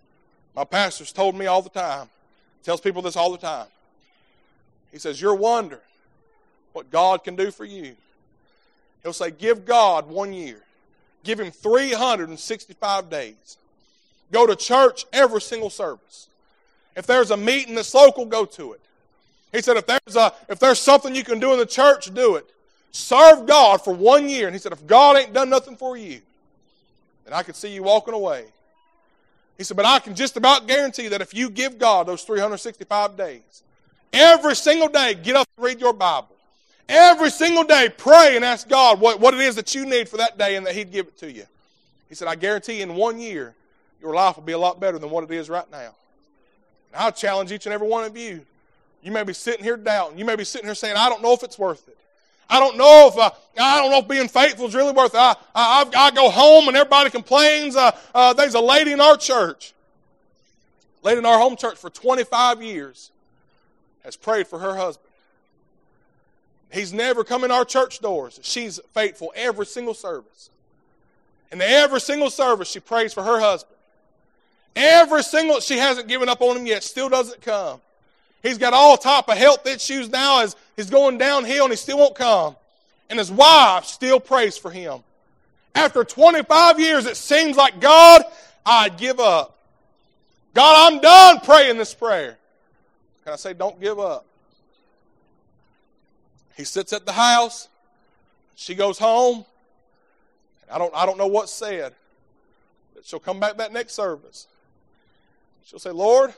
My 0.56 0.64
pastor's 0.64 1.12
told 1.12 1.36
me 1.36 1.48
all 1.48 1.62
the 1.62 1.70
time. 1.70 2.08
Tells 2.64 2.80
people 2.80 3.02
this 3.02 3.18
all 3.18 3.32
the 3.34 3.38
time. 3.38 3.68
He 4.90 5.00
says, 5.00 5.22
You're 5.22 5.36
wondering 5.36 5.82
what 6.72 6.90
God 6.90 7.26
can 7.26 7.36
do 7.36 7.52
for 7.52 7.66
you. 7.66 7.98
He'll 9.04 9.14
say, 9.14 9.32
Give 9.32 9.66
God 9.66 10.08
one 10.08 10.34
year. 10.34 10.62
Give 11.24 11.40
Him 11.40 11.52
365 11.52 13.10
days. 13.10 13.58
Go 14.32 14.48
to 14.48 14.56
church 14.56 15.06
every 15.12 15.42
single 15.42 15.70
service. 15.70 16.28
If 16.96 17.06
there's 17.06 17.32
a 17.32 17.38
meeting 17.38 17.76
that's 17.76 17.94
local, 17.94 18.26
go 18.26 18.46
to 18.46 18.74
it. 18.74 18.82
He 19.52 19.62
said, 19.62 19.78
if 19.78 19.86
there's, 19.86 20.16
a, 20.16 20.34
if 20.50 20.60
there's 20.60 20.80
something 20.80 21.14
you 21.14 21.24
can 21.24 21.40
do 21.40 21.52
in 21.52 21.60
the 21.60 21.66
church, 21.66 22.14
do 22.14 22.36
it. 22.36 22.46
Serve 22.92 23.46
God 23.46 23.82
for 23.84 23.94
one 23.94 24.30
year. 24.30 24.48
And 24.48 24.56
he 24.56 24.60
said, 24.60 24.72
if 24.72 24.86
God 24.88 25.18
ain't 25.18 25.34
done 25.34 25.50
nothing 25.50 25.76
for 25.76 25.98
you, 25.98 26.22
then 27.26 27.34
I 27.34 27.44
can 27.44 27.54
see 27.54 27.74
you 27.74 27.84
walking 27.84 28.14
away. 28.14 28.46
He 29.58 29.64
said, 29.64 29.78
but 29.78 29.86
I 29.86 30.00
can 30.00 30.16
just 30.16 30.38
about 30.38 30.68
guarantee 30.68 31.10
that 31.10 31.22
if 31.22 31.34
you 31.34 31.50
give 31.50 31.78
God 31.78 32.08
those 32.08 32.24
365 32.24 33.18
days, 33.18 33.64
every 34.12 34.56
single 34.56 34.88
day, 34.88 35.14
get 35.14 35.36
up 35.36 35.48
and 35.58 35.66
read 35.66 35.80
your 35.80 35.94
Bible. 35.94 36.31
Every 36.92 37.30
single 37.30 37.64
day, 37.64 37.88
pray 37.96 38.36
and 38.36 38.44
ask 38.44 38.68
God 38.68 39.00
what, 39.00 39.22
what 39.22 39.34
it 39.34 39.40
is 39.40 39.56
that 39.56 39.74
you 39.74 39.86
need 39.86 40.10
for 40.10 40.18
that 40.18 40.38
day 40.38 40.58
and 40.58 40.66
that 40.66 40.76
He'd 40.76 40.92
give 40.92 41.08
it 41.08 41.18
to 41.20 41.32
you. 41.32 41.46
He 42.10 42.16
said, 42.16 42.28
I 42.28 42.36
guarantee 42.36 42.82
in 42.82 42.96
one 42.96 43.18
year, 43.18 43.56
your 44.02 44.14
life 44.14 44.36
will 44.36 44.44
be 44.44 44.52
a 44.52 44.58
lot 44.58 44.82
better 44.82 45.00
than 45.00 45.10
what 45.10 45.24
it 45.24 45.32
is 45.32 45.50
right 45.50 45.70
now. 45.72 45.96
And 46.92 47.02
I'll 47.02 47.14
challenge 47.14 47.54
each 47.54 47.66
and 47.66 47.72
every 47.72 47.88
one 47.88 48.04
of 48.04 48.18
you. 48.18 48.46
You 49.02 49.14
may 49.14 49.24
be 49.24 49.32
sitting 49.32 49.64
here 49.64 49.78
doubting. 49.78 50.20
You 50.20 50.26
may 50.26 50.36
be 50.36 50.44
sitting 50.44 50.68
here 50.68 50.76
saying, 50.76 50.98
I 50.98 51.08
don't 51.08 51.22
know 51.22 51.32
if 51.32 51.44
it's 51.44 51.58
worth 51.58 51.88
it. 51.88 51.98
I 52.50 52.60
don't 52.60 52.78
know 52.78 53.08
if 53.08 53.18
uh, 53.18 53.32
I 53.58 53.80
don't 53.80 53.92
know 53.92 54.00
if 54.00 54.10
being 54.10 54.28
faithful 54.28 54.66
is 54.66 54.76
really 54.76 54.92
worth 54.92 55.14
it. 55.14 55.18
I, 55.18 55.36
I, 55.56 55.90
I 55.96 56.12
go 56.12 56.30
home 56.30 56.68
and 56.68 56.76
everybody 56.76 57.10
complains. 57.10 57.78
Uh, 57.78 57.98
uh, 58.14 58.34
there's 58.34 58.56
a 58.56 58.60
lady 58.60 58.92
in 58.92 59.00
our 59.00 59.16
church, 59.16 59.74
lady 61.04 61.20
in 61.20 61.26
our 61.26 61.40
home 61.40 61.56
church 61.56 61.78
for 61.78 61.90
25 61.90 62.62
years, 62.62 63.12
has 64.04 64.18
prayed 64.18 64.48
for 64.48 64.60
her 64.60 64.76
husband. 64.76 65.11
He's 66.72 66.94
never 66.94 67.24
come 67.24 67.44
in 67.44 67.52
our 67.52 67.66
church 67.66 68.00
doors. 68.00 68.40
She's 68.44 68.80
faithful 68.94 69.34
every 69.36 69.66
single 69.66 69.94
service. 69.94 70.50
And 71.52 71.62
every 71.62 72.00
single 72.00 72.30
service, 72.30 72.70
she 72.70 72.80
prays 72.80 73.14
for 73.14 73.24
her 73.24 73.40
husband. 73.40 73.78
Every 74.76 75.22
single, 75.22 75.60
she 75.60 75.78
hasn't 75.78 76.08
given 76.08 76.30
up 76.30 76.42
on 76.42 76.56
him 76.56 76.66
yet, 76.66 76.84
still 76.84 77.10
doesn't 77.10 77.42
come. 77.42 77.82
He's 78.42 78.58
got 78.58 78.74
all 78.74 78.98
type 78.98 79.28
of 79.28 79.38
health 79.38 79.68
issues 79.68 80.10
now 80.10 80.42
as 80.42 80.56
he's 80.76 80.90
going 80.90 81.18
downhill 81.18 81.66
and 81.66 81.74
he 81.74 81.78
still 81.78 81.98
won't 81.98 82.16
come. 82.16 82.56
And 83.10 83.20
his 83.20 83.30
wife 83.30 83.86
still 83.86 84.20
prays 84.20 84.58
for 84.58 84.72
him. 84.72 85.02
After 85.76 86.04
25 86.04 86.80
years, 86.80 87.06
it 87.06 87.18
seems 87.18 87.58
like 87.58 87.82
God, 87.82 88.24
I'd 88.66 88.98
give 88.98 89.20
up. 89.20 89.58
God, 90.54 90.94
I'm 90.94 91.02
done 91.02 91.42
praying 91.42 91.78
this 91.78 91.94
prayer. 91.94 92.38
Can 93.24 93.34
I 93.34 93.36
say, 93.36 93.54
don't 93.54 93.80
give 93.80 94.00
up? 94.00 94.26
He 96.56 96.64
sits 96.64 96.94
at 96.94 97.06
the 97.06 97.12
house. 97.12 97.68
She 98.56 98.76
goes 98.76 98.98
home. 99.00 99.46
I 100.72 100.78
don't, 100.78 100.94
I 100.96 101.06
don't 101.06 101.18
know 101.18 101.28
what's 101.28 101.52
said. 101.52 101.94
But 102.94 103.06
she'll 103.06 103.20
come 103.20 103.40
back 103.40 103.58
that 103.58 103.74
next 103.74 103.94
service. 103.94 104.48
She'll 105.66 105.80
say, 105.80 105.92
Lord, 105.92 106.34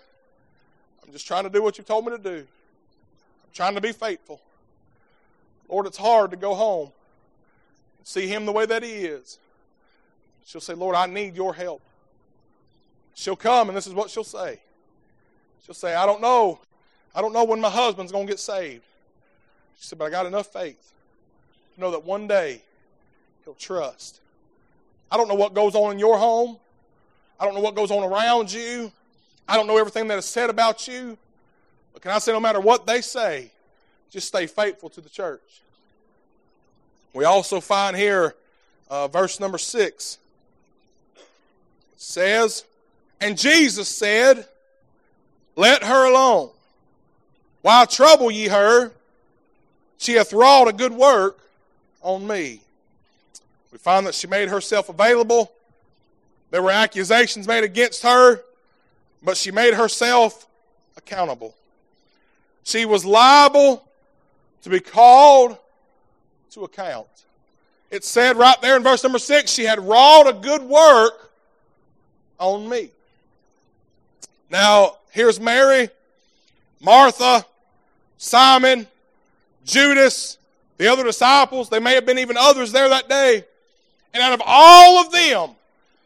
I'm 1.05 1.11
just 1.11 1.27
trying 1.27 1.43
to 1.43 1.49
do 1.49 1.61
what 1.61 1.77
you 1.77 1.83
told 1.83 2.05
me 2.05 2.11
to 2.11 2.17
do. 2.17 2.37
I'm 2.37 3.51
trying 3.53 3.75
to 3.75 3.81
be 3.81 3.91
faithful. 3.91 4.41
Lord, 5.69 5.85
it's 5.87 5.97
hard 5.97 6.31
to 6.31 6.37
go 6.37 6.53
home 6.53 6.91
and 7.97 8.07
see 8.07 8.27
him 8.27 8.45
the 8.45 8.51
way 8.51 8.65
that 8.65 8.83
he 8.83 8.89
is. 8.89 9.39
She'll 10.45 10.61
say, 10.61 10.73
Lord, 10.73 10.95
I 10.95 11.05
need 11.05 11.35
your 11.35 11.53
help. 11.53 11.81
She'll 13.15 13.35
come, 13.35 13.69
and 13.69 13.77
this 13.77 13.87
is 13.87 13.93
what 13.93 14.09
she'll 14.09 14.23
say. 14.23 14.59
She'll 15.65 15.75
say, 15.75 15.95
I 15.95 16.05
don't 16.05 16.21
know. 16.21 16.59
I 17.15 17.21
don't 17.21 17.33
know 17.33 17.43
when 17.43 17.61
my 17.61 17.69
husband's 17.69 18.11
going 18.11 18.27
to 18.27 18.31
get 18.31 18.39
saved. 18.39 18.83
She 19.79 19.87
said, 19.87 19.99
But 19.99 20.05
I 20.05 20.09
got 20.09 20.25
enough 20.25 20.47
faith 20.47 20.93
to 21.75 21.81
know 21.81 21.91
that 21.91 22.03
one 22.03 22.27
day 22.27 22.61
he'll 23.43 23.53
trust. 23.55 24.19
I 25.11 25.17
don't 25.17 25.27
know 25.27 25.35
what 25.35 25.53
goes 25.53 25.75
on 25.75 25.91
in 25.91 25.99
your 25.99 26.17
home. 26.17 26.57
I 27.39 27.45
don't 27.45 27.53
know 27.53 27.61
what 27.61 27.75
goes 27.75 27.91
on 27.91 28.03
around 28.03 28.51
you. 28.51 28.91
I 29.47 29.55
don't 29.55 29.67
know 29.67 29.77
everything 29.77 30.07
that 30.07 30.17
is 30.17 30.25
said 30.25 30.49
about 30.49 30.87
you. 30.87 31.17
But 31.91 32.01
can 32.01 32.11
I 32.11 32.19
say, 32.19 32.31
no 32.31 32.39
matter 32.39 32.59
what 32.59 32.87
they 32.87 33.01
say, 33.01 33.51
just 34.09 34.27
stay 34.27 34.47
faithful 34.47 34.89
to 34.89 35.01
the 35.01 35.09
church. 35.09 35.61
We 37.13 37.25
also 37.25 37.59
find 37.59 37.95
here, 37.95 38.35
uh, 38.89 39.07
verse 39.07 39.39
number 39.39 39.57
six. 39.57 40.17
Says, 41.97 42.65
And 43.21 43.37
Jesus 43.37 43.87
said, 43.87 44.47
Let 45.55 45.83
her 45.83 46.09
alone. 46.09 46.49
Why 47.61 47.85
trouble 47.85 48.31
ye 48.31 48.47
her? 48.47 48.91
She 49.97 50.13
hath 50.13 50.33
wrought 50.33 50.67
a 50.67 50.73
good 50.73 50.91
work 50.91 51.39
on 52.01 52.27
me. 52.27 52.61
We 53.71 53.77
find 53.77 54.05
that 54.05 54.15
she 54.15 54.27
made 54.27 54.49
herself 54.49 54.89
available. 54.89 55.51
There 56.51 56.61
were 56.61 56.71
accusations 56.71 57.47
made 57.47 57.63
against 57.63 58.03
her, 58.03 58.41
but 59.23 59.37
she 59.37 59.51
made 59.51 59.73
herself 59.73 60.47
accountable. 60.95 61.55
She 62.63 62.85
was 62.85 63.05
liable 63.05 63.83
to 64.61 64.69
be 64.69 64.79
called 64.79 65.57
to 66.51 66.63
account. 66.63 67.07
It 67.89 68.03
said 68.03 68.37
right 68.37 68.59
there 68.61 68.75
in 68.75 68.83
verse 68.83 69.03
number 69.03 69.19
six, 69.19 69.51
she 69.51 69.63
had 69.63 69.79
wrought 69.79 70.27
a 70.27 70.33
good 70.33 70.61
work 70.61 71.31
on 72.39 72.67
me. 72.67 72.91
Now, 74.49 74.97
here's 75.11 75.39
Mary, 75.39 75.89
Martha, 76.79 77.45
Simon, 78.17 78.87
Judas, 79.65 80.37
the 80.77 80.87
other 80.87 81.03
disciples, 81.03 81.69
they 81.69 81.79
may 81.79 81.95
have 81.95 82.05
been 82.05 82.19
even 82.19 82.37
others 82.37 82.71
there 82.71 82.89
that 82.89 83.09
day. 83.09 83.45
And 84.13 84.21
out 84.21 84.33
of 84.33 84.41
all 84.45 84.99
of 84.99 85.11
them 85.11 85.51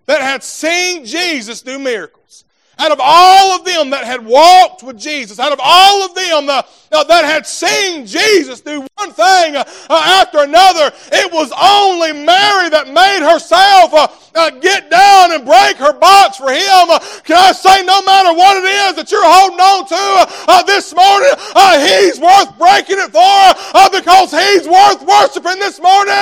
that 0.05 0.21
had 0.21 0.43
seen 0.43 1.05
Jesus 1.05 1.61
do 1.61 1.77
miracles, 1.77 2.45
out 2.79 2.91
of 2.91 2.99
all 3.01 3.51
of 3.51 3.65
them 3.65 3.89
that 3.89 4.03
had 4.05 4.23
walked 4.23 4.83
with 4.83 4.97
Jesus, 4.97 5.39
out 5.39 5.51
of 5.51 5.59
all 5.61 6.05
of 6.05 6.13
them 6.13 6.49
uh, 6.49 6.61
uh, 6.91 7.03
that 7.05 7.25
had 7.25 7.45
seen 7.45 8.05
Jesus 8.05 8.61
do 8.61 8.85
one 8.95 9.11
thing 9.11 9.55
uh, 9.55 9.65
after 9.89 10.39
another, 10.43 10.91
it 11.11 11.31
was 11.31 11.51
only 11.51 12.13
Mary 12.13 12.69
that 12.69 12.87
made 12.87 13.25
herself 13.25 13.93
uh, 13.93 14.07
uh, 14.35 14.51
get 14.61 14.89
down 14.89 15.33
and 15.33 15.43
break 15.43 15.75
her 15.77 15.93
box 15.93 16.37
for 16.37 16.53
Him. 16.53 16.85
Uh, 16.87 16.99
can 17.25 17.35
I 17.35 17.51
say, 17.51 17.83
no 17.83 18.01
matter 18.05 18.31
what 18.31 18.57
it 18.61 18.67
is 18.87 18.95
that 18.95 19.11
you're 19.11 19.25
holding 19.25 19.59
on 19.59 19.83
to 19.89 20.63
this 20.65 20.93
morning, 20.93 21.33
He's 21.81 22.19
worth 22.19 22.55
breaking 22.57 23.01
it 23.01 23.11
for 23.11 23.41
because 23.89 24.31
He's 24.31 24.67
worth 24.67 25.01
worshiping 25.03 25.59
this 25.59 25.81
morning. 25.81 26.13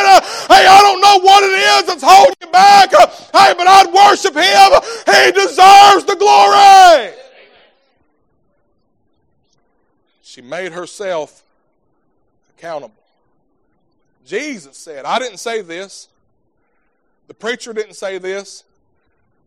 hey, 0.50 0.64
I 0.66 0.80
don't 0.82 1.02
know 1.02 1.20
what 1.20 1.44
it 1.44 1.56
is 1.56 1.82
that's 1.92 2.06
holding 2.06 2.36
you 2.42 2.50
back. 2.50 2.90
hey, 2.92 3.54
but 3.54 3.68
I'd 3.68 3.92
worship 3.92 4.34
Him. 4.34 4.70
He 5.06 5.32
deserves 5.36 6.06
the 6.08 6.16
glory 6.18 6.45
glory. 6.46 7.14
She 10.22 10.42
made 10.42 10.74
herself 10.74 11.44
accountable. 12.58 12.96
Jesus 14.26 14.76
said, 14.78 15.06
I 15.06 15.20
didn't 15.20 15.38
say 15.38 15.62
this. 15.62 16.10
The 17.28 17.34
preacher 17.34 17.74
didn't 17.74 17.94
say 17.94 18.18
this. 18.18 18.64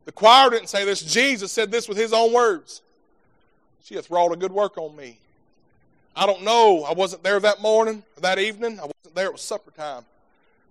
The 0.05 0.13
choir 0.13 0.51
didn't 0.51 0.69
say 0.69 0.85
this. 0.85 1.03
Jesus 1.03 1.53
said 1.53 1.71
this 1.71 1.89
with 1.89 1.99
his 1.99 2.13
own 2.13 2.33
words. 2.33 2.81
She 3.85 3.95
hath 3.95 4.11
wrought 4.11 4.33
a 4.33 4.37
good 4.37 4.53
work 4.53 4.79
on 4.79 4.97
me. 4.97 5.19
I 6.17 6.27
don't 6.27 6.43
know. 6.43 6.85
I 6.85 6.93
wasn't 6.93 7.23
there 7.23 7.39
that 7.41 7.61
morning, 7.61 8.03
that 8.21 8.39
evening. 8.39 8.79
I 8.81 8.85
wasn't 8.85 9.15
there. 9.15 9.27
It 9.27 9.33
was 9.33 9.43
supper 9.43 9.71
time. 9.71 10.05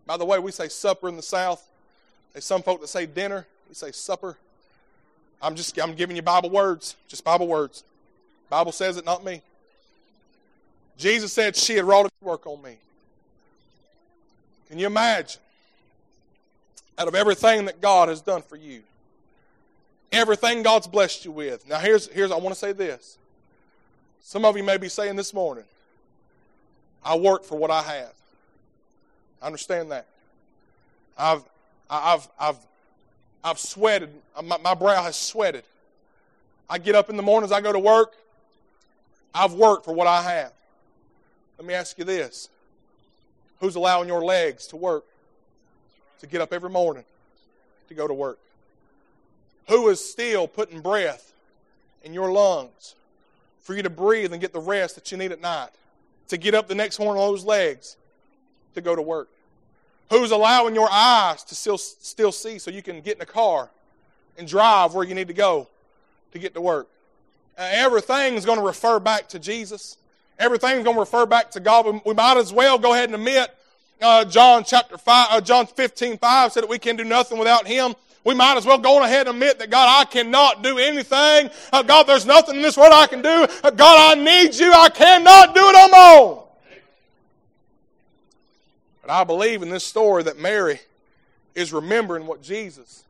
By 0.05 0.17
the 0.17 0.25
way, 0.25 0.39
we 0.39 0.51
say 0.51 0.67
supper 0.67 1.07
in 1.09 1.15
the 1.15 1.21
South. 1.21 1.65
There's 2.33 2.45
some 2.45 2.63
folk 2.63 2.81
that 2.81 2.87
say 2.87 3.05
dinner. 3.05 3.45
We 3.69 3.75
say 3.75 3.91
supper. 3.91 4.37
I'm 5.41 5.55
just 5.55 5.77
I'm 5.79 5.95
giving 5.95 6.15
you 6.15 6.21
Bible 6.21 6.49
words, 6.49 6.95
just 7.07 7.23
Bible 7.23 7.47
words. 7.47 7.83
Bible 8.49 8.71
says 8.71 8.97
it, 8.97 9.05
not 9.05 9.23
me. 9.23 9.41
Jesus 10.97 11.31
said 11.31 11.55
she 11.55 11.75
had 11.75 11.85
wrought 11.85 12.07
a 12.07 12.25
work 12.25 12.47
on 12.47 12.61
me. 12.61 12.77
Can 14.69 14.79
you 14.79 14.87
imagine? 14.87 15.41
Out 16.97 17.07
of 17.07 17.13
everything 17.13 17.65
that 17.65 17.79
God 17.79 18.09
has 18.09 18.21
done 18.21 18.41
for 18.41 18.55
you, 18.55 18.81
everything 20.11 20.63
God's 20.63 20.87
blessed 20.87 21.25
you 21.25 21.31
with. 21.31 21.67
Now 21.67 21.77
here's 21.77 22.07
here's 22.07 22.31
I 22.31 22.37
want 22.37 22.49
to 22.49 22.59
say 22.59 22.71
this. 22.71 23.17
Some 24.21 24.43
of 24.43 24.57
you 24.57 24.63
may 24.63 24.77
be 24.77 24.89
saying 24.89 25.15
this 25.15 25.33
morning, 25.33 25.63
I 27.03 27.15
work 27.15 27.43
for 27.43 27.57
what 27.57 27.69
I 27.69 27.83
have. 27.83 28.13
I 29.41 29.45
understand 29.45 29.91
that. 29.91 30.07
I've 31.17 31.43
I've 31.89 32.27
I've 32.39 32.57
I've 33.47 33.59
sweated. 33.59 34.09
My, 34.43 34.57
my 34.57 34.73
brow 34.73 35.01
has 35.03 35.15
sweated. 35.15 35.63
I 36.69 36.77
get 36.79 36.95
up 36.95 37.09
in 37.09 37.15
the 37.15 37.23
mornings, 37.23 37.51
I 37.51 37.61
go 37.61 37.71
to 37.71 37.79
work. 37.79 38.13
I've 39.33 39.53
worked 39.53 39.85
for 39.85 39.93
what 39.93 40.07
I 40.07 40.21
have. 40.21 40.51
Let 41.57 41.65
me 41.67 41.73
ask 41.73 41.97
you 41.97 42.03
this 42.03 42.49
Who's 43.59 43.75
allowing 43.75 44.07
your 44.07 44.23
legs 44.23 44.67
to 44.67 44.75
work? 44.75 45.05
To 46.19 46.27
get 46.27 46.41
up 46.41 46.51
every 46.51 46.69
morning 46.69 47.05
to 47.87 47.93
go 47.93 48.07
to 48.07 48.13
work? 48.13 48.39
Who 49.69 49.89
is 49.89 50.03
still 50.03 50.47
putting 50.47 50.81
breath 50.81 51.33
in 52.03 52.13
your 52.13 52.31
lungs 52.31 52.95
for 53.61 53.75
you 53.75 53.83
to 53.83 53.89
breathe 53.89 54.33
and 54.33 54.41
get 54.41 54.51
the 54.51 54.59
rest 54.59 54.95
that 54.95 55.11
you 55.11 55.17
need 55.17 55.31
at 55.31 55.39
night? 55.39 55.69
To 56.29 56.37
get 56.37 56.53
up 56.53 56.67
the 56.67 56.75
next 56.75 56.99
morning 56.99 57.21
on 57.21 57.31
those 57.31 57.45
legs 57.45 57.95
to 58.75 58.81
go 58.81 58.95
to 58.95 59.01
work? 59.01 59.29
Who's 60.09 60.31
allowing 60.31 60.73
your 60.73 60.89
eyes 60.89 61.43
to 61.45 61.55
still, 61.55 61.77
still 61.77 62.31
see 62.31 62.59
so 62.59 62.71
you 62.71 62.81
can 62.81 63.01
get 63.01 63.17
in 63.17 63.21
a 63.21 63.25
car 63.25 63.69
and 64.37 64.47
drive 64.47 64.93
where 64.93 65.05
you 65.05 65.13
need 65.13 65.27
to 65.27 65.33
go 65.33 65.67
to 66.31 66.39
get 66.39 66.53
to 66.53 66.61
work? 66.61 66.87
Uh, 67.57 67.67
everything 67.71 68.35
is 68.35 68.45
going 68.45 68.59
to 68.59 68.65
refer 68.65 68.99
back 68.99 69.27
to 69.29 69.39
Jesus. 69.39 69.97
everything's 70.39 70.83
going 70.83 70.95
to 70.95 70.99
refer 70.99 71.25
back 71.25 71.51
to 71.51 71.59
God. 71.59 72.01
We, 72.05 72.13
might 72.13 72.37
as 72.37 72.53
well 72.53 72.77
go 72.77 72.93
ahead 72.93 73.09
and 73.09 73.15
admit 73.15 73.53
uh, 74.01 74.23
John 74.25 74.63
chapter 74.63 74.97
five, 74.97 75.27
uh, 75.31 75.41
John 75.41 75.65
15, 75.65 76.19
5 76.19 76.51
said 76.51 76.63
that 76.63 76.69
we 76.69 76.79
can 76.79 76.95
do 76.95 77.03
nothing 77.03 77.37
without 77.37 77.67
Him. 77.67 77.95
We 78.23 78.33
might 78.33 78.57
as 78.57 78.65
well 78.65 78.77
go 78.77 79.03
ahead 79.03 79.27
and 79.27 79.35
admit 79.35 79.57
that 79.59 79.69
God, 79.69 80.01
I 80.01 80.05
cannot 80.05 80.61
do 80.61 80.77
anything. 80.77 81.49
Uh, 81.71 81.81
God, 81.81 82.03
there's 82.03 82.25
nothing 82.25 82.57
in 82.57 82.61
this 82.61 82.77
world 82.77 82.91
I 82.93 83.07
can 83.07 83.21
do. 83.21 83.47
Uh, 83.63 83.71
God, 83.71 84.17
I 84.17 84.21
need 84.21 84.53
you. 84.53 84.71
I 84.71 84.89
cannot 84.89 85.55
do 85.55 85.61
it 85.61 85.75
on 85.75 85.91
my 85.91 86.17
own. 86.19 86.46
But 89.07 89.21
I 89.21 89.23
believe 89.23 89.63
in 89.63 89.69
this 89.69 89.85
story 89.85 90.23
that 90.23 90.37
Mary 90.37 90.81
is 91.55 91.71
remembering 91.71 92.27
what 92.27 92.41
Jesus 92.43 93.05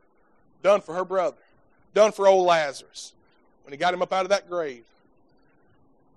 done 0.62 0.80
for 0.80 0.94
her 0.94 1.04
brother, 1.04 1.36
done 1.92 2.12
for 2.12 2.28
old 2.28 2.46
Lazarus 2.46 3.12
when 3.64 3.72
he 3.72 3.76
got 3.76 3.92
him 3.92 4.00
up 4.00 4.12
out 4.12 4.22
of 4.22 4.28
that 4.28 4.48
grave. 4.48 4.84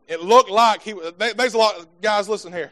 It 0.08 0.22
looked 0.22 0.52
like 0.52 0.84
he 0.84 0.94
was. 0.94 1.14
there's 1.18 1.56
a 1.56 1.58
lot 1.58 1.88
guys 2.00 2.30
listen 2.30 2.54
here. 2.54 2.72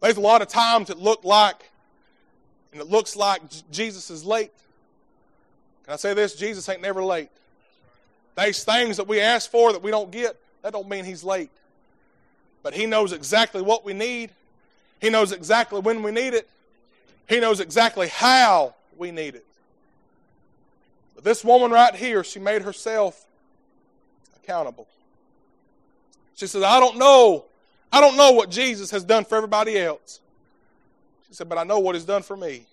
There's 0.00 0.16
a 0.16 0.20
lot 0.20 0.40
of 0.40 0.48
times 0.48 0.88
it 0.88 0.96
looked 0.96 1.26
like 1.26 1.70
and 2.72 2.80
it 2.80 2.88
looks 2.88 3.14
like 3.14 3.42
Jesus 3.70 4.08
is 4.08 4.24
late. 4.24 4.52
Can 5.84 5.92
I 5.92 5.96
say 5.96 6.14
this? 6.14 6.34
Jesus 6.34 6.66
ain't 6.70 6.80
never 6.80 7.04
late. 7.04 7.28
There's 8.36 8.64
things 8.64 8.96
that 8.96 9.06
we 9.06 9.20
ask 9.20 9.50
for 9.50 9.70
that 9.72 9.82
we 9.82 9.90
don't 9.90 10.10
get. 10.10 10.40
That 10.62 10.72
don't 10.72 10.88
mean 10.88 11.04
he's 11.04 11.22
late. 11.22 11.50
But 12.62 12.72
he 12.72 12.86
knows 12.86 13.12
exactly 13.12 13.60
what 13.60 13.84
we 13.84 13.92
need. 13.92 14.30
He 15.00 15.10
knows 15.10 15.32
exactly 15.32 15.80
when 15.80 16.02
we 16.02 16.10
need 16.10 16.34
it. 16.34 16.48
He 17.28 17.40
knows 17.40 17.60
exactly 17.60 18.08
how 18.08 18.74
we 18.96 19.10
need 19.10 19.34
it. 19.34 19.44
But 21.14 21.24
this 21.24 21.44
woman 21.44 21.70
right 21.70 21.94
here, 21.94 22.22
she 22.24 22.38
made 22.38 22.62
herself 22.62 23.24
accountable. 24.42 24.86
She 26.34 26.46
says, 26.46 26.62
I 26.62 26.78
don't 26.78 26.98
know. 26.98 27.44
I 27.92 28.00
don't 28.00 28.16
know 28.16 28.32
what 28.32 28.50
Jesus 28.50 28.90
has 28.90 29.04
done 29.04 29.24
for 29.24 29.36
everybody 29.36 29.78
else. 29.78 30.20
She 31.28 31.34
said, 31.34 31.48
but 31.48 31.58
I 31.58 31.64
know 31.64 31.78
what 31.78 31.94
he's 31.94 32.04
done 32.04 32.22
for 32.22 32.36
me. 32.36 32.64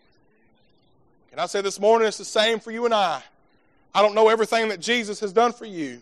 And 1.32 1.42
I 1.42 1.48
say 1.48 1.62
this 1.62 1.80
morning 1.80 2.08
it's 2.08 2.18
the 2.18 2.26
same 2.26 2.60
for 2.60 2.72
you 2.72 2.86
and 2.86 2.94
I? 2.94 3.24
I 3.96 4.02
don't 4.02 4.16
know 4.16 4.30
everything 4.30 4.70
that 4.70 4.80
Jesus 4.80 5.20
has 5.22 5.34
done 5.34 5.54
for 5.54 5.66
you. 5.66 6.02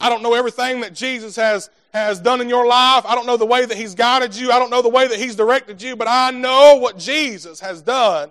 I 0.00 0.08
don't 0.08 0.22
know 0.22 0.34
everything 0.34 0.80
that 0.82 0.94
Jesus 0.94 1.36
has, 1.36 1.70
has 1.92 2.20
done 2.20 2.40
in 2.40 2.48
your 2.48 2.66
life. 2.66 3.04
I 3.06 3.14
don't 3.14 3.26
know 3.26 3.36
the 3.36 3.46
way 3.46 3.64
that 3.64 3.76
He's 3.76 3.94
guided 3.94 4.36
you. 4.36 4.50
I 4.50 4.58
don't 4.58 4.70
know 4.70 4.82
the 4.82 4.88
way 4.88 5.08
that 5.08 5.18
He's 5.18 5.36
directed 5.36 5.80
you, 5.80 5.96
but 5.96 6.08
I 6.08 6.30
know 6.30 6.76
what 6.76 6.98
Jesus 6.98 7.60
has 7.60 7.82
done. 7.82 8.30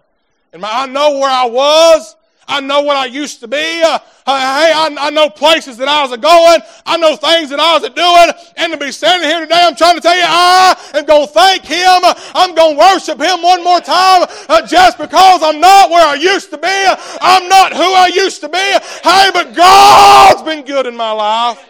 And 0.54 0.62
my, 0.62 0.70
I 0.72 0.86
know 0.86 1.20
where 1.20 1.30
I 1.30 1.46
was. 1.46 2.16
I 2.48 2.62
know 2.62 2.82
what 2.82 2.96
I 2.96 3.06
used 3.06 3.40
to 3.40 3.48
be. 3.48 3.82
Uh, 3.82 4.00
uh, 4.28 4.38
hey, 4.38 4.72
I, 4.74 4.96
I, 5.00 5.10
know 5.10 5.30
places 5.30 5.78
that 5.78 5.88
I 5.88 6.06
was 6.06 6.16
going. 6.18 6.62
I 6.86 6.98
know 6.98 7.16
things 7.16 7.50
that 7.50 7.60
I 7.60 7.78
was 7.78 7.90
doing. 7.90 8.54
And 8.58 8.72
to 8.72 8.78
be 8.78 8.92
standing 8.92 9.30
here 9.30 9.40
today, 9.40 9.60
I'm 9.62 9.76
trying 9.76 9.96
to 9.96 10.02
tell 10.02 10.16
you, 10.16 10.24
I 10.26 10.76
am 10.94 11.06
going 11.06 11.28
to 11.28 11.34
thank 11.34 11.64
Him. 11.64 12.02
I'm 12.36 12.56
going 12.56 12.76
to 12.76 12.80
worship 12.80 13.20
Him 13.20 13.42
one 13.42 13.64
more 13.64 13.80
time 13.80 14.28
uh, 14.50 14.66
just 14.66 14.98
because 14.98 15.42
I'm 15.44 15.60
not 15.60 15.90
where 15.90 16.06
I 16.06 16.16
used 16.16 16.50
to 16.52 16.58
be. 16.58 16.68
I'm 17.22 17.50
not 17.50 17.74
who 17.74 17.84
I 17.84 18.12
used 18.14 18.42
to 18.42 18.50
be. 18.50 18.58
Hey, 18.58 19.30
but 19.34 19.56
God's 19.56 20.44
been 20.44 20.66
good 20.66 20.86
in 20.86 20.96
my 20.96 21.12
life. 21.12 21.70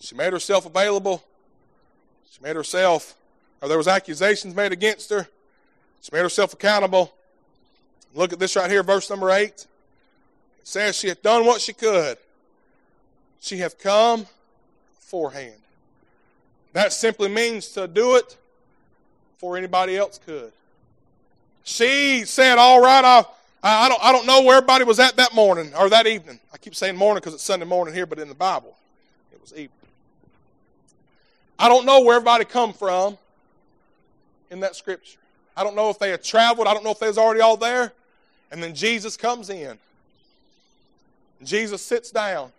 She 0.00 0.14
made 0.14 0.32
herself 0.32 0.64
available. 0.64 1.22
She 2.30 2.40
made 2.42 2.56
herself, 2.56 3.14
or 3.60 3.68
there 3.68 3.78
was 3.78 3.88
accusations 3.88 4.54
made 4.54 4.72
against 4.72 5.10
her. 5.10 5.28
She 6.00 6.10
made 6.12 6.22
herself 6.22 6.52
accountable. 6.52 7.12
Look 8.14 8.32
at 8.32 8.38
this 8.38 8.56
right 8.56 8.70
here, 8.70 8.82
verse 8.82 9.10
number 9.10 9.30
8. 9.30 9.44
It 9.48 9.66
says, 10.64 10.96
She 10.96 11.08
hath 11.08 11.22
done 11.22 11.46
what 11.46 11.60
she 11.60 11.72
could. 11.72 12.18
She 13.40 13.58
hath 13.58 13.78
come 13.78 14.26
beforehand. 14.98 15.54
That 16.72 16.92
simply 16.92 17.28
means 17.28 17.68
to 17.68 17.86
do 17.86 18.16
it 18.16 18.36
before 19.34 19.56
anybody 19.56 19.96
else 19.96 20.18
could. 20.24 20.52
She 21.64 22.24
said, 22.24 22.58
All 22.58 22.80
right, 22.80 23.04
I, 23.04 23.24
I, 23.62 23.88
don't, 23.88 24.02
I 24.02 24.12
don't 24.12 24.26
know 24.26 24.42
where 24.42 24.56
everybody 24.56 24.84
was 24.84 24.98
at 24.98 25.16
that 25.16 25.34
morning 25.34 25.72
or 25.78 25.88
that 25.90 26.06
evening. 26.06 26.40
I 26.52 26.56
keep 26.56 26.74
saying 26.74 26.96
morning 26.96 27.20
because 27.20 27.34
it's 27.34 27.42
Sunday 27.42 27.66
morning 27.66 27.94
here, 27.94 28.06
but 28.06 28.18
in 28.18 28.28
the 28.28 28.34
Bible, 28.34 28.76
it 29.32 29.40
was 29.40 29.52
evening. 29.52 29.70
I 31.58 31.68
don't 31.68 31.84
know 31.84 32.02
where 32.02 32.16
everybody 32.16 32.44
come 32.44 32.72
from 32.72 33.18
in 34.50 34.60
that 34.60 34.76
scripture. 34.76 35.18
I 35.56 35.64
don't 35.64 35.74
know 35.74 35.90
if 35.90 35.98
they 35.98 36.10
had 36.10 36.22
traveled. 36.22 36.68
I 36.68 36.74
don't 36.74 36.84
know 36.84 36.92
if 36.92 37.00
they 37.00 37.08
was 37.08 37.18
already 37.18 37.40
all 37.40 37.56
there. 37.56 37.92
And 38.50 38.62
then 38.62 38.74
Jesus 38.74 39.16
comes 39.16 39.50
in. 39.50 39.78
Jesus 41.42 41.82
sits 41.82 42.10
down. 42.10 42.50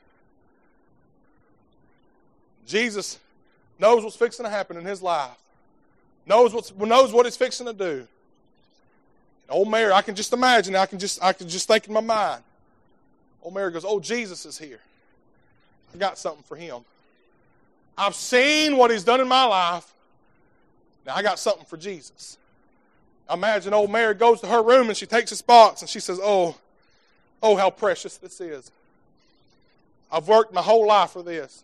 Jesus 2.65 3.17
knows 3.79 4.03
what's 4.03 4.15
fixing 4.15 4.45
to 4.45 4.49
happen 4.49 4.77
in 4.77 4.85
his 4.85 5.01
life. 5.01 5.37
Knows 6.25 6.53
what's 6.53 6.71
knows 6.75 7.11
what 7.11 7.25
he's 7.25 7.35
fixing 7.35 7.65
to 7.65 7.73
do. 7.73 8.07
old 9.49 9.69
Mary, 9.69 9.91
I 9.91 10.03
can 10.03 10.15
just 10.15 10.31
imagine. 10.31 10.75
I 10.75 10.85
can 10.85 10.99
just 10.99 11.21
I 11.23 11.33
can 11.33 11.49
just 11.49 11.67
think 11.67 11.87
in 11.87 11.93
my 11.93 12.01
mind. 12.01 12.43
Old 13.41 13.55
Mary 13.55 13.71
goes, 13.71 13.83
"Oh, 13.83 13.99
Jesus 13.99 14.45
is 14.45 14.57
here. 14.57 14.79
I 15.93 15.97
got 15.97 16.19
something 16.19 16.43
for 16.43 16.55
him. 16.55 16.85
I've 17.97 18.13
seen 18.13 18.77
what 18.77 18.91
he's 18.91 19.03
done 19.03 19.19
in 19.19 19.27
my 19.27 19.45
life. 19.45 19.91
Now 21.05 21.15
I 21.15 21.23
got 21.23 21.39
something 21.39 21.65
for 21.65 21.77
Jesus." 21.77 22.37
Imagine 23.31 23.73
old 23.73 23.91
Mary 23.91 24.13
goes 24.13 24.41
to 24.41 24.47
her 24.47 24.61
room 24.61 24.89
and 24.89 24.97
she 24.97 25.05
takes 25.05 25.29
this 25.29 25.41
box 25.41 25.81
and 25.81 25.89
she 25.89 25.99
says, 25.99 26.19
Oh, 26.21 26.55
oh, 27.41 27.55
how 27.55 27.69
precious 27.69 28.17
this 28.17 28.41
is. 28.41 28.71
I've 30.11 30.27
worked 30.27 30.53
my 30.53 30.61
whole 30.61 30.87
life 30.87 31.11
for 31.11 31.23
this. 31.23 31.63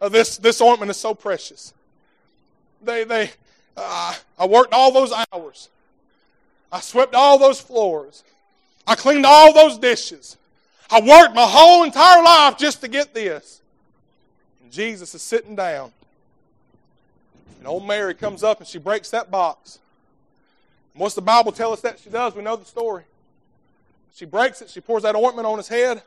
Uh, 0.00 0.08
this, 0.08 0.36
this 0.36 0.60
ointment 0.60 0.90
is 0.90 0.96
so 0.96 1.14
precious. 1.14 1.72
They, 2.82 3.04
they, 3.04 3.30
uh, 3.76 4.14
I 4.38 4.46
worked 4.46 4.74
all 4.74 4.92
those 4.92 5.12
hours. 5.32 5.70
I 6.70 6.80
swept 6.80 7.14
all 7.14 7.38
those 7.38 7.60
floors. 7.60 8.22
I 8.86 8.94
cleaned 8.94 9.24
all 9.24 9.52
those 9.54 9.78
dishes. 9.78 10.36
I 10.90 11.00
worked 11.00 11.34
my 11.34 11.46
whole 11.46 11.84
entire 11.84 12.22
life 12.22 12.58
just 12.58 12.82
to 12.82 12.88
get 12.88 13.14
this. 13.14 13.60
And 14.62 14.70
Jesus 14.70 15.14
is 15.14 15.22
sitting 15.22 15.56
down. 15.56 15.92
And 17.58 17.66
old 17.66 17.86
Mary 17.86 18.14
comes 18.14 18.44
up 18.44 18.58
and 18.58 18.68
she 18.68 18.78
breaks 18.78 19.10
that 19.10 19.30
box. 19.30 19.78
What's 20.96 21.14
the 21.14 21.22
Bible 21.22 21.52
tell 21.52 21.72
us 21.72 21.80
that 21.82 22.00
she 22.00 22.08
does? 22.10 22.34
We 22.34 22.42
know 22.42 22.56
the 22.56 22.64
story. 22.64 23.04
She 24.14 24.24
breaks 24.24 24.62
it, 24.62 24.70
she 24.70 24.80
pours 24.80 25.02
that 25.02 25.14
ointment 25.14 25.46
on 25.46 25.58
his 25.58 25.68
head, 25.68 25.98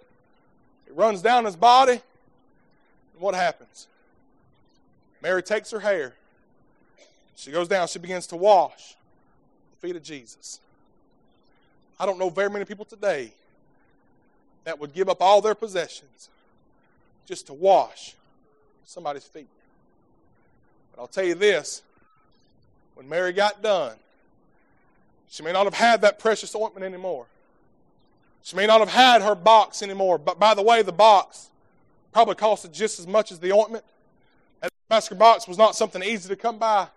it 0.88 0.96
runs 0.96 1.22
down 1.22 1.46
his 1.46 1.56
body. 1.56 1.92
And 1.92 2.02
what 3.20 3.36
happens? 3.36 3.88
Mary 5.22 5.44
takes 5.44 5.70
her 5.70 5.80
hair. 5.80 6.14
She 7.36 7.52
goes 7.52 7.68
down, 7.68 7.88
she 7.88 8.00
begins 8.00 8.26
to 8.28 8.36
wash 8.36 8.96
the 9.72 9.88
feet 9.88 9.96
of 9.96 10.02
Jesus. 10.02 10.60
I 12.00 12.06
don't 12.06 12.18
know 12.18 12.30
very 12.30 12.50
many 12.50 12.66
people 12.66 12.86
today 12.86 13.32
that 14.64 14.80
would 14.80 14.94
give 14.94 15.08
up 15.08 15.22
all 15.22 15.40
their 15.40 15.56
possessions 15.56 16.30
just 17.28 17.46
to 17.48 17.54
wash 17.54 18.16
somebody's 18.86 19.26
feet. 19.26 19.48
But 20.92 21.02
I'll 21.02 21.08
tell 21.08 21.26
you 21.26 21.36
this 21.36 21.84
when 22.96 23.08
Mary 23.08 23.34
got 23.34 23.62
done, 23.62 23.96
she 25.30 25.44
may 25.44 25.52
not 25.52 25.66
have 25.66 25.76
had 25.76 26.02
that 26.02 26.20
precious 26.20 26.56
ointment 26.56 26.84
anymore. 26.84 27.28
She 28.42 28.56
may 28.56 28.66
not 28.66 28.80
have 28.80 28.90
had 28.90 29.22
her 29.22 29.36
box 29.36 29.84
anymore. 29.84 30.18
But 30.18 30.40
by 30.40 30.54
the 30.56 30.64
way, 30.64 30.82
the 30.82 30.92
box 30.92 31.50
probably 32.12 32.36
costed 32.36 32.72
just 32.72 33.00
as 33.00 33.06
much 33.06 33.32
as 33.32 33.40
the 33.40 33.52
ointment. 33.52 33.84
And 34.64 34.70
the 34.70 34.96
master 34.96 35.16
box 35.16 35.48
was 35.48 35.58
not 35.58 35.76
something 35.76 36.02
easy 36.02 36.30
to 36.30 36.36
come 36.36 36.58
by. 36.58 36.88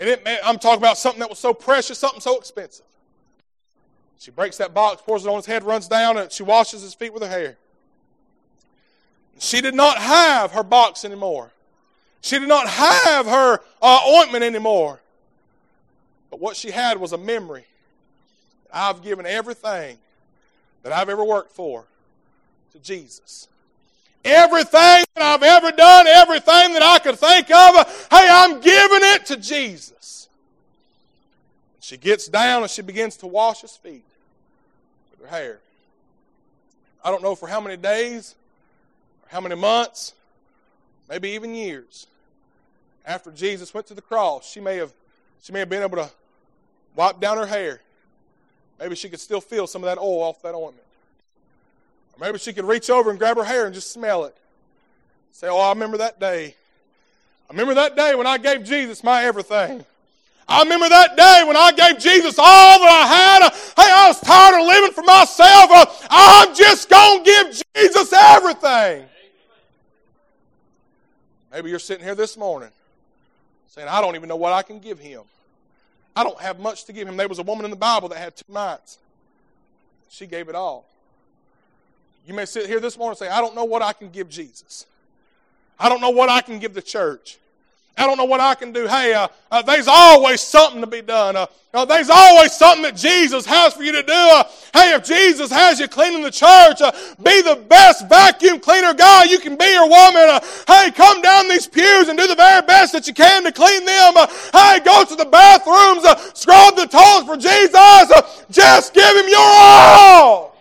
And 0.00 0.08
it, 0.08 0.26
I'm 0.44 0.58
talking 0.58 0.78
about 0.78 0.98
something 0.98 1.20
that 1.20 1.30
was 1.30 1.38
so 1.38 1.54
precious, 1.54 1.98
something 1.98 2.20
so 2.20 2.38
expensive. 2.38 2.84
She 4.18 4.32
breaks 4.32 4.56
that 4.56 4.74
box, 4.74 5.02
pours 5.02 5.24
it 5.24 5.28
on 5.28 5.36
his 5.36 5.46
head, 5.46 5.62
runs 5.62 5.86
down, 5.86 6.18
and 6.18 6.32
she 6.32 6.42
washes 6.42 6.82
his 6.82 6.94
feet 6.94 7.12
with 7.12 7.22
her 7.22 7.28
hair. 7.28 7.56
She 9.38 9.60
did 9.60 9.74
not 9.74 9.98
have 9.98 10.52
her 10.52 10.64
box 10.64 11.04
anymore. 11.04 11.52
She 12.20 12.38
did 12.40 12.48
not 12.48 12.66
have 12.66 13.26
her 13.26 13.60
uh, 13.80 14.00
ointment 14.08 14.42
anymore. 14.42 15.00
But 16.30 16.40
what 16.40 16.56
she 16.56 16.70
had 16.70 16.98
was 16.98 17.12
a 17.12 17.18
memory. 17.18 17.64
I've 18.72 19.02
given 19.02 19.26
everything 19.26 19.98
that 20.82 20.92
I've 20.92 21.08
ever 21.08 21.24
worked 21.24 21.52
for 21.52 21.84
to 22.72 22.78
Jesus. 22.80 23.48
Everything 24.24 25.04
that 25.14 25.22
I've 25.22 25.42
ever 25.42 25.72
done, 25.72 26.06
everything 26.06 26.74
that 26.74 26.82
I 26.82 26.98
could 26.98 27.18
think 27.18 27.50
of, 27.50 28.08
hey, 28.10 28.28
I'm 28.30 28.60
giving 28.60 29.00
it 29.02 29.26
to 29.26 29.36
Jesus. 29.36 30.28
She 31.80 31.96
gets 31.96 32.28
down 32.28 32.62
and 32.62 32.70
she 32.70 32.82
begins 32.82 33.16
to 33.18 33.26
wash 33.26 33.62
his 33.62 33.76
feet 33.76 34.04
with 35.10 35.28
her 35.28 35.34
hair. 35.34 35.58
I 37.02 37.10
don't 37.10 37.22
know 37.22 37.34
for 37.34 37.48
how 37.48 37.60
many 37.60 37.76
days, 37.76 38.34
how 39.28 39.40
many 39.40 39.54
months, 39.54 40.12
maybe 41.08 41.30
even 41.30 41.54
years 41.54 42.06
after 43.06 43.30
Jesus 43.30 43.72
went 43.72 43.86
to 43.86 43.94
the 43.94 44.02
cross, 44.02 44.48
she 44.48 44.60
may 44.60 44.76
have 44.76 44.92
she 45.42 45.52
may 45.52 45.60
have 45.60 45.70
been 45.70 45.82
able 45.82 45.96
to 45.96 46.10
wipe 46.98 47.20
down 47.20 47.36
her 47.38 47.46
hair. 47.46 47.80
Maybe 48.80 48.96
she 48.96 49.08
could 49.08 49.20
still 49.20 49.40
feel 49.40 49.66
some 49.66 49.82
of 49.84 49.86
that 49.86 49.98
oil 49.98 50.20
off 50.20 50.42
that 50.42 50.54
ointment. 50.54 50.84
Or 52.12 52.18
maybe 52.20 52.38
she 52.38 52.52
could 52.52 52.64
reach 52.64 52.90
over 52.90 53.10
and 53.10 53.18
grab 53.18 53.36
her 53.36 53.44
hair 53.44 53.66
and 53.66 53.74
just 53.74 53.92
smell 53.92 54.24
it. 54.24 54.36
Say, 55.30 55.48
oh, 55.48 55.58
I 55.58 55.70
remember 55.70 55.98
that 55.98 56.18
day. 56.18 56.56
I 57.48 57.52
remember 57.52 57.74
that 57.74 57.96
day 57.96 58.16
when 58.16 58.26
I 58.26 58.36
gave 58.36 58.64
Jesus 58.64 59.04
my 59.04 59.24
everything. 59.24 59.84
I 60.48 60.62
remember 60.62 60.88
that 60.88 61.16
day 61.16 61.44
when 61.46 61.56
I 61.56 61.70
gave 61.70 61.98
Jesus 61.98 62.36
all 62.38 62.78
that 62.80 62.90
I 62.90 63.06
had. 63.06 63.52
Hey, 63.52 63.92
I 63.92 64.08
was 64.08 64.20
tired 64.20 64.60
of 64.60 64.66
living 64.66 64.92
for 64.92 65.02
myself. 65.02 66.08
I'm 66.10 66.54
just 66.54 66.90
going 66.90 67.22
to 67.22 67.30
give 67.30 67.62
Jesus 67.76 68.12
everything. 68.12 69.04
Maybe 71.52 71.70
you're 71.70 71.78
sitting 71.78 72.04
here 72.04 72.14
this 72.14 72.36
morning 72.36 72.70
saying, 73.68 73.88
I 73.88 74.00
don't 74.00 74.16
even 74.16 74.28
know 74.28 74.36
what 74.36 74.52
I 74.52 74.62
can 74.62 74.80
give 74.80 74.98
him. 74.98 75.22
I 76.18 76.24
don't 76.24 76.40
have 76.40 76.58
much 76.58 76.84
to 76.86 76.92
give 76.92 77.06
him. 77.06 77.16
There 77.16 77.28
was 77.28 77.38
a 77.38 77.44
woman 77.44 77.64
in 77.64 77.70
the 77.70 77.76
Bible 77.76 78.08
that 78.08 78.18
had 78.18 78.34
two 78.34 78.52
mites. 78.52 78.98
She 80.08 80.26
gave 80.26 80.48
it 80.48 80.56
all. 80.56 80.84
You 82.26 82.34
may 82.34 82.44
sit 82.44 82.66
here 82.66 82.80
this 82.80 82.98
morning 82.98 83.12
and 83.12 83.18
say, 83.18 83.28
I 83.28 83.40
don't 83.40 83.54
know 83.54 83.64
what 83.64 83.82
I 83.82 83.92
can 83.92 84.10
give 84.10 84.28
Jesus. 84.28 84.86
I 85.78 85.88
don't 85.88 86.00
know 86.00 86.10
what 86.10 86.28
I 86.28 86.40
can 86.40 86.58
give 86.58 86.74
the 86.74 86.82
church. 86.82 87.38
I 87.98 88.06
don't 88.06 88.16
know 88.16 88.24
what 88.24 88.40
I 88.40 88.54
can 88.54 88.72
do. 88.72 88.86
Hey, 88.86 89.12
uh, 89.12 89.28
uh, 89.50 89.62
there's 89.62 89.88
always 89.88 90.40
something 90.40 90.80
to 90.80 90.86
be 90.86 91.02
done. 91.02 91.36
Uh, 91.36 91.46
uh 91.74 91.84
there's 91.84 92.10
always 92.10 92.52
something 92.52 92.82
that 92.82 92.96
Jesus 92.96 93.44
has 93.44 93.74
for 93.74 93.82
you 93.82 93.92
to 93.92 94.02
do. 94.02 94.12
Uh, 94.12 94.44
hey, 94.72 94.94
if 94.94 95.04
Jesus 95.04 95.50
has 95.50 95.80
you 95.80 95.88
cleaning 95.88 96.22
the 96.22 96.30
church, 96.30 96.80
uh, 96.80 96.92
be 97.22 97.42
the 97.42 97.56
best 97.68 98.08
vacuum 98.08 98.60
cleaner 98.60 98.94
guy 98.94 99.24
you 99.24 99.38
can 99.38 99.56
be 99.56 99.76
or 99.76 99.88
woman. 99.88 100.40
hey, 100.66 100.90
come 100.92 101.20
down 101.20 101.48
these 101.48 101.66
pews 101.66 102.08
and 102.08 102.18
do 102.18 102.26
the 102.26 102.36
very 102.36 102.62
best 102.62 102.92
that 102.92 103.06
you 103.06 103.14
can 103.14 103.44
to 103.44 103.52
clean 103.52 103.84
them. 103.84 104.14
hey, 104.52 104.80
go 104.84 105.04
to 105.04 105.16
the 105.16 105.26
bathrooms, 105.26 106.04
scrub 106.38 106.76
the 106.76 106.86
toilets 106.86 107.26
for 107.26 107.36
Jesus. 107.36 108.46
just 108.50 108.94
give 108.94 109.16
him 109.16 109.28
your 109.28 109.38
all. 109.40 110.56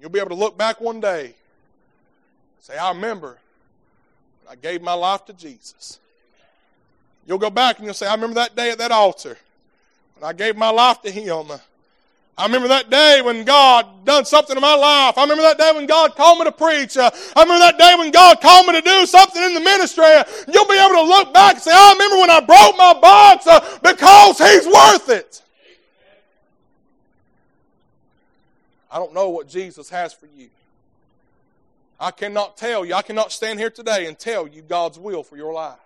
You'll 0.00 0.10
be 0.10 0.20
able 0.20 0.30
to 0.30 0.36
look 0.36 0.56
back 0.56 0.80
one 0.80 1.00
day 1.00 1.34
say, 2.68 2.76
I 2.76 2.90
remember 2.90 3.38
I 4.50 4.56
gave 4.56 4.82
my 4.82 4.94
life 4.94 5.26
to 5.26 5.32
Jesus. 5.32 5.98
You'll 7.26 7.38
go 7.38 7.50
back 7.50 7.76
and 7.76 7.84
you'll 7.84 7.94
say, 7.94 8.06
I 8.06 8.14
remember 8.14 8.36
that 8.36 8.56
day 8.56 8.70
at 8.70 8.78
that 8.78 8.90
altar 8.90 9.36
when 10.16 10.28
I 10.28 10.32
gave 10.32 10.56
my 10.56 10.70
life 10.70 11.02
to 11.02 11.10
Him. 11.10 11.52
I 12.38 12.46
remember 12.46 12.68
that 12.68 12.88
day 12.88 13.20
when 13.22 13.44
God 13.44 14.04
done 14.04 14.24
something 14.24 14.56
in 14.56 14.62
my 14.62 14.74
life. 14.74 15.18
I 15.18 15.22
remember 15.22 15.42
that 15.42 15.58
day 15.58 15.72
when 15.74 15.86
God 15.86 16.14
called 16.14 16.38
me 16.38 16.44
to 16.44 16.52
preach. 16.52 16.96
I 16.96 17.10
remember 17.36 17.58
that 17.58 17.78
day 17.78 17.94
when 17.98 18.10
God 18.10 18.40
called 18.40 18.66
me 18.66 18.74
to 18.74 18.80
do 18.80 19.04
something 19.06 19.42
in 19.42 19.54
the 19.54 19.60
ministry. 19.60 20.04
You'll 20.50 20.68
be 20.68 20.78
able 20.78 20.94
to 20.94 21.02
look 21.02 21.34
back 21.34 21.54
and 21.54 21.62
say, 21.62 21.72
I 21.74 21.92
remember 21.92 22.20
when 22.20 22.30
I 22.30 22.40
broke 22.40 22.76
my 22.78 22.98
box 22.98 23.46
uh, 23.46 23.78
because 23.82 24.38
He's 24.38 24.66
worth 24.66 25.08
it. 25.10 25.42
I 28.90 28.98
don't 28.98 29.12
know 29.12 29.28
what 29.28 29.48
Jesus 29.48 29.90
has 29.90 30.14
for 30.14 30.26
you. 30.34 30.48
I 32.00 32.10
cannot 32.12 32.56
tell 32.56 32.84
you, 32.84 32.94
I 32.94 33.02
cannot 33.02 33.32
stand 33.32 33.58
here 33.58 33.70
today 33.70 34.06
and 34.06 34.18
tell 34.18 34.46
you 34.46 34.62
God's 34.62 34.98
will 34.98 35.22
for 35.22 35.36
your 35.36 35.52
life. 35.52 35.78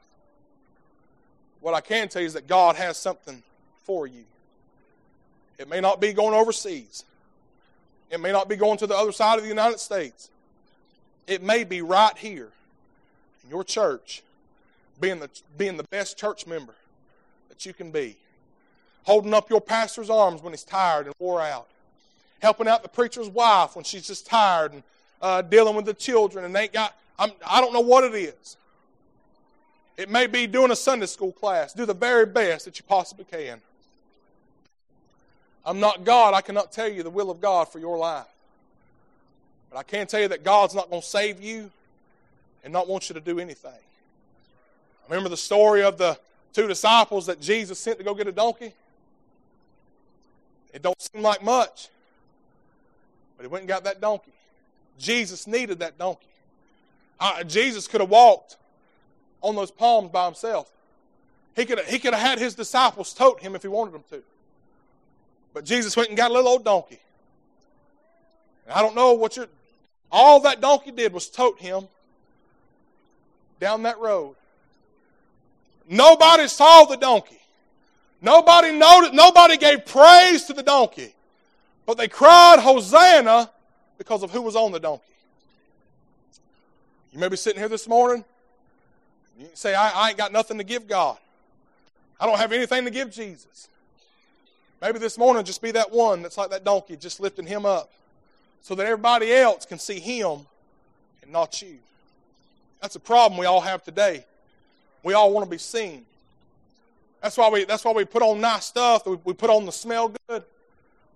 What 1.60 1.74
I 1.74 1.80
can 1.80 2.08
tell 2.08 2.20
you 2.20 2.26
is 2.26 2.34
that 2.34 2.46
God 2.46 2.76
has 2.76 2.96
something 2.96 3.42
for 3.84 4.06
you. 4.06 4.24
It 5.58 5.68
may 5.68 5.80
not 5.80 6.00
be 6.00 6.12
going 6.12 6.34
overseas, 6.34 7.04
it 8.10 8.20
may 8.20 8.32
not 8.32 8.48
be 8.48 8.56
going 8.56 8.78
to 8.78 8.86
the 8.86 8.96
other 8.96 9.12
side 9.12 9.38
of 9.38 9.42
the 9.42 9.48
United 9.48 9.80
States. 9.80 10.28
It 11.26 11.42
may 11.42 11.64
be 11.64 11.82
right 11.82 12.18
here 12.18 12.50
in 13.44 13.50
your 13.50 13.64
church, 13.64 14.22
being 15.00 15.20
the, 15.20 15.30
being 15.56 15.76
the 15.76 15.84
best 15.84 16.18
church 16.18 16.46
member 16.46 16.74
that 17.48 17.64
you 17.64 17.72
can 17.72 17.90
be, 17.92 18.16
holding 19.04 19.32
up 19.32 19.48
your 19.48 19.60
pastor's 19.60 20.10
arms 20.10 20.42
when 20.42 20.52
he's 20.52 20.64
tired 20.64 21.06
and 21.06 21.14
wore 21.20 21.40
out, 21.40 21.68
helping 22.40 22.66
out 22.66 22.82
the 22.82 22.88
preacher's 22.88 23.28
wife 23.28 23.76
when 23.76 23.84
she's 23.84 24.06
just 24.06 24.26
tired 24.26 24.72
and 24.72 24.82
uh, 25.22 25.40
dealing 25.42 25.76
with 25.76 25.86
the 25.86 25.94
children 25.94 26.44
and 26.44 26.54
they 26.54 26.68
got, 26.68 26.94
I'm, 27.18 27.30
I 27.46 27.60
don't 27.60 27.72
know 27.72 27.80
what 27.80 28.04
it 28.04 28.14
is. 28.14 28.56
It 29.96 30.10
may 30.10 30.26
be 30.26 30.46
doing 30.46 30.70
a 30.70 30.76
Sunday 30.76 31.06
school 31.06 31.32
class. 31.32 31.72
Do 31.72 31.86
the 31.86 31.94
very 31.94 32.26
best 32.26 32.64
that 32.64 32.78
you 32.78 32.84
possibly 32.88 33.24
can. 33.24 33.60
I'm 35.64 35.78
not 35.78 36.04
God. 36.04 36.34
I 36.34 36.40
cannot 36.40 36.72
tell 36.72 36.88
you 36.88 37.02
the 37.02 37.10
will 37.10 37.30
of 37.30 37.40
God 37.40 37.68
for 37.68 37.78
your 37.78 37.96
life. 37.96 38.26
But 39.70 39.78
I 39.78 39.82
can 39.84 40.06
tell 40.06 40.20
you 40.20 40.28
that 40.28 40.42
God's 40.42 40.74
not 40.74 40.90
going 40.90 41.02
to 41.02 41.08
save 41.08 41.40
you 41.40 41.70
and 42.64 42.72
not 42.72 42.88
want 42.88 43.08
you 43.08 43.14
to 43.14 43.20
do 43.20 43.38
anything. 43.38 43.70
Remember 45.08 45.28
the 45.28 45.36
story 45.36 45.82
of 45.82 45.98
the 45.98 46.18
two 46.52 46.66
disciples 46.66 47.26
that 47.26 47.40
Jesus 47.40 47.78
sent 47.78 47.98
to 47.98 48.04
go 48.04 48.14
get 48.14 48.26
a 48.26 48.32
donkey? 48.32 48.72
It 50.72 50.82
don't 50.82 51.00
seem 51.00 51.22
like 51.22 51.42
much, 51.42 51.88
but 53.36 53.44
he 53.44 53.48
went 53.48 53.62
and 53.62 53.68
got 53.68 53.84
that 53.84 54.00
donkey. 54.00 54.32
Jesus 54.98 55.46
needed 55.46 55.80
that 55.80 55.98
donkey. 55.98 56.26
Uh, 57.18 57.44
Jesus 57.44 57.86
could 57.86 58.00
have 58.00 58.10
walked 58.10 58.56
on 59.40 59.54
those 59.56 59.70
palms 59.70 60.10
by 60.10 60.24
himself. 60.24 60.70
He 61.54 61.64
could 61.64 61.78
have, 61.78 61.86
he 61.86 61.98
could 61.98 62.14
have 62.14 62.22
had 62.22 62.38
his 62.38 62.54
disciples 62.54 63.12
tote 63.12 63.40
him 63.40 63.54
if 63.54 63.62
he 63.62 63.68
wanted 63.68 63.94
them 63.94 64.04
to. 64.10 64.22
But 65.54 65.64
Jesus 65.64 65.96
went 65.96 66.08
and 66.08 66.16
got 66.16 66.30
a 66.30 66.34
little 66.34 66.48
old 66.48 66.64
donkey. 66.64 67.00
And 68.66 68.74
I 68.74 68.82
don't 68.82 68.94
know 68.94 69.12
what 69.14 69.36
you're. 69.36 69.48
All 70.10 70.40
that 70.40 70.60
donkey 70.60 70.90
did 70.90 71.12
was 71.12 71.28
tote 71.28 71.58
him 71.58 71.88
down 73.60 73.82
that 73.84 73.98
road. 73.98 74.34
Nobody 75.88 76.48
saw 76.48 76.84
the 76.84 76.96
donkey. 76.96 77.40
Nobody 78.20 78.72
noticed, 78.72 79.14
nobody 79.14 79.56
gave 79.56 79.86
praise 79.86 80.44
to 80.44 80.52
the 80.52 80.62
donkey. 80.62 81.14
But 81.86 81.96
they 81.98 82.08
cried, 82.08 82.60
Hosanna, 82.60 83.50
because 84.02 84.24
of 84.24 84.32
who 84.32 84.42
was 84.42 84.56
on 84.56 84.72
the 84.72 84.80
donkey. 84.80 85.04
You 87.12 87.20
may 87.20 87.28
be 87.28 87.36
sitting 87.36 87.60
here 87.60 87.68
this 87.68 87.86
morning. 87.86 88.24
You 89.38 89.46
say, 89.54 89.76
I, 89.76 89.90
I 89.90 90.08
ain't 90.08 90.18
got 90.18 90.32
nothing 90.32 90.58
to 90.58 90.64
give 90.64 90.88
God. 90.88 91.18
I 92.18 92.26
don't 92.26 92.36
have 92.36 92.50
anything 92.50 92.84
to 92.84 92.90
give 92.90 93.12
Jesus. 93.12 93.68
Maybe 94.80 94.98
this 94.98 95.16
morning 95.16 95.44
just 95.44 95.62
be 95.62 95.70
that 95.70 95.92
one 95.92 96.20
that's 96.20 96.36
like 96.36 96.50
that 96.50 96.64
donkey, 96.64 96.96
just 96.96 97.20
lifting 97.20 97.46
him 97.46 97.64
up 97.64 97.92
so 98.60 98.74
that 98.74 98.86
everybody 98.86 99.32
else 99.32 99.64
can 99.64 99.78
see 99.78 100.00
him 100.00 100.40
and 101.22 101.30
not 101.30 101.62
you. 101.62 101.78
That's 102.80 102.96
a 102.96 103.00
problem 103.00 103.38
we 103.38 103.46
all 103.46 103.60
have 103.60 103.84
today. 103.84 104.24
We 105.04 105.14
all 105.14 105.32
want 105.32 105.46
to 105.46 105.50
be 105.50 105.58
seen. 105.58 106.04
That's 107.22 107.36
why 107.36 107.48
we, 107.50 107.64
that's 107.66 107.84
why 107.84 107.92
we 107.92 108.04
put 108.04 108.22
on 108.22 108.40
nice 108.40 108.64
stuff, 108.64 109.06
we, 109.06 109.16
we 109.22 109.32
put 109.32 109.48
on 109.48 109.64
the 109.64 109.70
smell 109.70 110.12
good. 110.28 110.42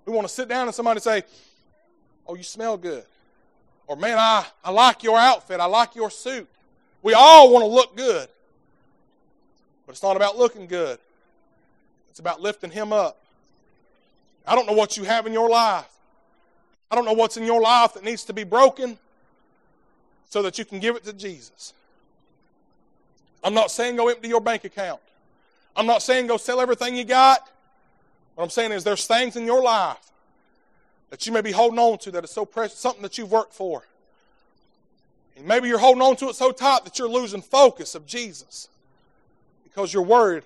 We 0.05 0.13
want 0.13 0.29
to 0.29 0.33
sit 0.33 0.47
down 0.47 0.69
and 0.69 0.75
somebody 0.75 1.01
say, 1.01 1.25
Oh, 2.29 2.35
you 2.35 2.43
smell 2.43 2.77
good. 2.77 3.05
Or, 3.87 3.97
man, 3.97 4.19
I, 4.19 4.45
I 4.65 4.71
like 4.71 5.03
your 5.03 5.19
outfit. 5.19 5.61
I 5.61 5.67
like 5.67 5.95
your 5.95 6.11
suit. 6.11 6.49
We 7.03 7.15
all 7.15 7.53
want 7.53 7.63
to 7.63 7.69
look 7.69 7.97
good. 7.97 8.29
But 9.87 9.93
it's 9.93 10.03
not 10.03 10.17
about 10.17 10.37
looking 10.37 10.67
good, 10.67 10.99
it's 12.11 12.19
about 12.19 12.41
lifting 12.41 12.71
Him 12.71 12.93
up. 12.93 13.21
I 14.47 14.55
don't 14.55 14.67
know 14.67 14.73
what 14.73 14.97
you 14.97 15.05
have 15.05 15.27
in 15.27 15.33
your 15.33 15.49
life. 15.49 15.91
I 16.91 16.95
don't 16.95 17.05
know 17.05 17.13
what's 17.13 17.37
in 17.37 17.45
your 17.45 17.61
life 17.61 17.95
that 17.95 18.05
needs 18.05 18.25
to 18.25 18.33
be 18.33 18.45
broken 18.45 18.97
so 20.29 20.43
that 20.43 20.57
you 20.59 20.65
can 20.65 20.79
give 20.79 20.95
it 20.95 21.05
to 21.05 21.13
Jesus. 21.13 21.73
I'm 23.43 23.55
not 23.55 23.71
saying 23.71 23.97
go 23.97 24.09
empty 24.09 24.29
your 24.29 24.41
bank 24.41 24.65
account. 24.65 25.01
I'm 25.75 25.87
not 25.87 26.03
saying 26.03 26.27
go 26.27 26.37
sell 26.37 26.61
everything 26.61 26.97
you 26.97 27.05
got. 27.05 27.49
What 28.35 28.45
I'm 28.45 28.51
saying 28.51 28.73
is 28.73 28.85
there's 28.85 29.07
things 29.07 29.37
in 29.37 29.45
your 29.45 29.63
life 29.63 30.13
that 31.11 31.27
you 31.27 31.33
may 31.33 31.41
be 31.41 31.53
holding 31.53 31.79
on 31.79 31.99
to 31.99 32.11
that 32.13 32.25
is 32.25 32.31
so 32.31 32.45
precious, 32.45 32.79
something 32.79 33.03
that 33.03 33.19
you've 33.19 33.31
worked 33.31 33.55
for. 33.55 33.83
And 35.37 35.47
maybe 35.47 35.69
you're 35.69 35.79
holding 35.79 36.03
on 36.03 36.17
to 36.17 36.29
it 36.29 36.35
so 36.35 36.51
tight 36.51 36.85
that 36.85 36.99
you're 36.99 37.09
losing 37.09 37.43
focus 37.43 37.95
of 37.95 38.07
Jesus 38.07 38.69
because 39.65 39.93
you're 39.93 40.03
worried 40.03 40.43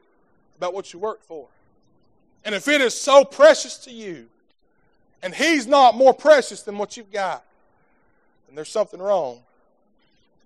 about 0.59 0.75
what 0.75 0.93
you 0.93 0.99
worked 0.99 1.25
for. 1.25 1.47
And 2.45 2.55
if 2.55 2.69
it 2.69 2.81
is 2.81 2.99
so 2.99 3.25
precious 3.25 3.77
to 3.79 3.91
you, 3.91 4.27
and 5.23 5.35
He's 5.35 5.67
not 5.67 5.95
more 5.95 6.15
precious 6.15 6.63
than 6.63 6.79
what 6.79 6.97
you've 6.97 7.13
got, 7.13 7.45
then 8.47 8.57
there's 8.57 8.71
something 8.71 9.01
wrong. 9.01 9.41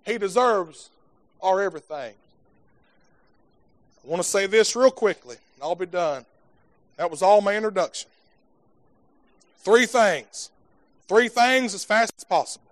He 0.05 0.17
deserves 0.17 0.89
our 1.41 1.61
everything. 1.61 2.13
I 4.03 4.07
want 4.07 4.21
to 4.21 4.27
say 4.27 4.45
this 4.45 4.75
real 4.75 4.91
quickly, 4.91 5.37
and 5.55 5.63
I'll 5.63 5.75
be 5.75 5.85
done. 5.85 6.25
That 6.97 7.09
was 7.09 7.21
all 7.21 7.41
my 7.41 7.55
introduction. 7.55 8.09
Three 9.65 9.87
things. 9.87 10.51
Three 11.07 11.27
things 11.27 11.73
as 11.73 11.83
fast 11.83 12.13
as 12.17 12.23
possible. 12.23 12.71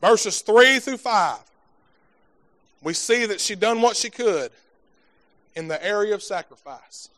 Verses 0.00 0.42
3 0.42 0.80
through 0.80 0.98
5. 0.98 1.38
We 2.82 2.92
see 2.92 3.24
that 3.24 3.40
she 3.40 3.54
done 3.54 3.80
what 3.80 3.96
she 3.96 4.10
could 4.10 4.50
in 5.54 5.68
the 5.68 5.82
area 5.82 6.12
of 6.12 6.22
sacrifice. 6.22 7.08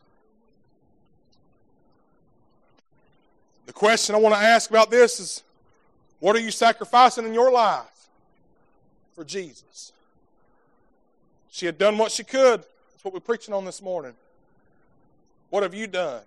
The 3.65 3.73
question 3.73 4.15
I 4.15 4.19
want 4.19 4.35
to 4.35 4.39
ask 4.39 4.69
about 4.69 4.91
this 4.91 5.19
is 5.19 5.43
what 6.19 6.35
are 6.35 6.39
you 6.39 6.51
sacrificing 6.51 7.25
in 7.25 7.33
your 7.33 7.51
life 7.51 8.07
for 9.13 9.25
Jesus? 9.25 9.91
She 11.51 11.65
had 11.65 11.77
done 11.77 11.97
what 11.97 12.11
she 12.11 12.23
could. 12.23 12.61
That's 12.61 13.03
what 13.03 13.13
we're 13.15 13.19
preaching 13.19 13.53
on 13.53 13.65
this 13.65 13.81
morning. 13.81 14.13
What 15.49 15.63
have 15.63 15.73
you 15.73 15.87
done? 15.87 16.21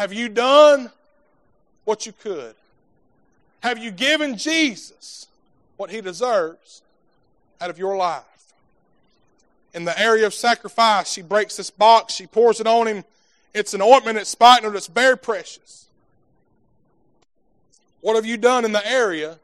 Have 0.00 0.14
you 0.14 0.30
done 0.30 0.90
what 1.84 2.06
you 2.06 2.12
could? 2.12 2.54
Have 3.62 3.76
you 3.76 3.90
given 3.90 4.38
Jesus 4.38 5.26
what 5.76 5.90
He 5.90 6.00
deserves 6.00 6.80
out 7.60 7.68
of 7.68 7.78
your 7.78 7.98
life. 7.98 8.24
In 9.74 9.84
the 9.84 10.00
area 10.00 10.26
of 10.26 10.32
sacrifice, 10.32 11.12
she 11.12 11.20
breaks 11.20 11.58
this 11.58 11.68
box, 11.68 12.14
she 12.14 12.26
pours 12.26 12.60
it 12.60 12.66
on 12.66 12.86
Him. 12.86 13.04
It's 13.52 13.74
an 13.74 13.82
ointment, 13.82 14.16
it's 14.16 14.30
spikenard, 14.30 14.74
it's 14.74 14.86
very 14.86 15.18
precious. 15.18 15.84
What 18.00 18.16
have 18.16 18.24
you 18.24 18.38
done 18.38 18.64
in 18.64 18.72
the 18.72 18.90
area 18.90 19.38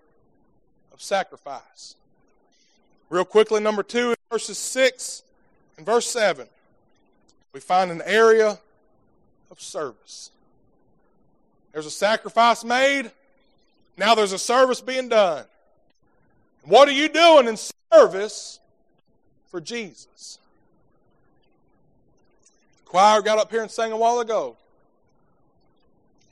of 0.90 1.02
sacrifice? 1.02 1.96
Real 3.10 3.26
quickly, 3.26 3.60
number 3.60 3.82
two, 3.82 4.14
verses 4.32 4.56
6 4.56 5.22
and 5.76 5.84
verse 5.84 6.06
7, 6.06 6.46
we 7.52 7.60
find 7.60 7.90
an 7.90 8.00
area 8.06 8.58
of 9.50 9.60
service. 9.60 10.30
There's 11.76 11.84
a 11.84 11.90
sacrifice 11.90 12.64
made, 12.64 13.10
now 13.98 14.14
there's 14.14 14.32
a 14.32 14.38
service 14.38 14.80
being 14.80 15.10
done. 15.10 15.44
What 16.64 16.88
are 16.88 16.92
you 16.92 17.06
doing 17.06 17.48
in 17.48 17.58
service 17.92 18.60
for 19.50 19.60
Jesus? 19.60 20.38
The 22.78 22.88
choir 22.88 23.20
got 23.20 23.36
up 23.36 23.50
here 23.50 23.60
and 23.60 23.70
sang 23.70 23.92
a 23.92 23.96
while 23.98 24.20
ago. 24.20 24.56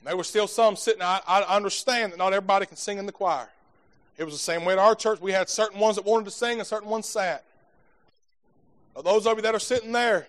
There 0.03 0.17
were 0.17 0.23
still 0.23 0.47
some 0.47 0.75
sitting. 0.75 1.03
I, 1.03 1.21
I 1.27 1.41
understand 1.55 2.13
that 2.13 2.17
not 2.17 2.33
everybody 2.33 2.65
can 2.65 2.77
sing 2.77 2.97
in 2.97 3.05
the 3.05 3.11
choir. 3.11 3.47
It 4.17 4.23
was 4.23 4.33
the 4.33 4.39
same 4.39 4.65
way 4.65 4.73
at 4.73 4.79
our 4.79 4.95
church. 4.95 5.21
We 5.21 5.31
had 5.31 5.47
certain 5.47 5.79
ones 5.79 5.95
that 5.97 6.05
wanted 6.05 6.25
to 6.25 6.31
sing 6.31 6.57
and 6.57 6.65
certain 6.65 6.89
ones 6.89 7.05
sat. 7.05 7.43
But 8.95 9.05
those 9.05 9.27
of 9.27 9.35
you 9.35 9.43
that 9.43 9.53
are 9.53 9.59
sitting 9.59 9.91
there, 9.91 10.25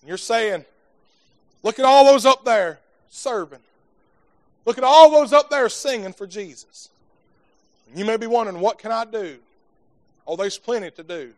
and 0.00 0.08
you're 0.08 0.16
saying, 0.16 0.64
look 1.62 1.78
at 1.78 1.84
all 1.84 2.06
those 2.06 2.24
up 2.24 2.46
there 2.46 2.78
serving. 3.10 3.60
Look 4.66 4.78
at 4.78 4.84
all 4.84 5.10
those 5.10 5.32
up 5.32 5.48
there 5.48 5.68
singing 5.68 6.12
for 6.12 6.26
Jesus. 6.26 6.90
And 7.88 7.98
you 7.98 8.04
may 8.04 8.16
be 8.16 8.26
wondering, 8.26 8.60
what 8.60 8.78
can 8.78 8.90
I 8.90 9.04
do? 9.04 9.38
Oh, 10.26 10.36
there's 10.36 10.58
plenty 10.58 10.90
to 10.90 11.02
do. 11.02 11.32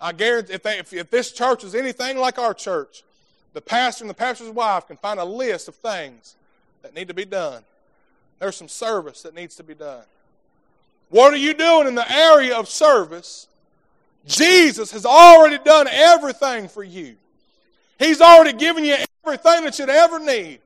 I 0.00 0.12
guarantee 0.12 0.54
if, 0.54 0.62
they, 0.62 0.78
if, 0.78 0.92
if 0.92 1.10
this 1.10 1.32
church 1.32 1.64
is 1.64 1.74
anything 1.74 2.16
like 2.16 2.38
our 2.38 2.54
church, 2.54 3.02
the 3.52 3.60
pastor 3.60 4.04
and 4.04 4.10
the 4.10 4.14
pastor's 4.14 4.50
wife 4.50 4.86
can 4.86 4.96
find 4.96 5.18
a 5.18 5.24
list 5.24 5.66
of 5.66 5.74
things 5.74 6.36
that 6.82 6.94
need 6.94 7.08
to 7.08 7.14
be 7.14 7.24
done. 7.24 7.64
There's 8.38 8.54
some 8.54 8.68
service 8.68 9.22
that 9.22 9.34
needs 9.34 9.56
to 9.56 9.64
be 9.64 9.74
done. 9.74 10.04
What 11.10 11.32
are 11.32 11.38
you 11.38 11.54
doing 11.54 11.88
in 11.88 11.96
the 11.96 12.10
area 12.10 12.56
of 12.56 12.68
service? 12.68 13.48
Jesus 14.26 14.92
has 14.92 15.04
already 15.04 15.58
done 15.64 15.88
everything 15.90 16.68
for 16.68 16.84
you. 16.84 17.16
He's 17.98 18.20
already 18.20 18.56
given 18.56 18.84
you 18.84 18.96
everything 19.26 19.64
that 19.64 19.76
you'd 19.78 19.88
ever 19.88 20.20
need. 20.20 20.60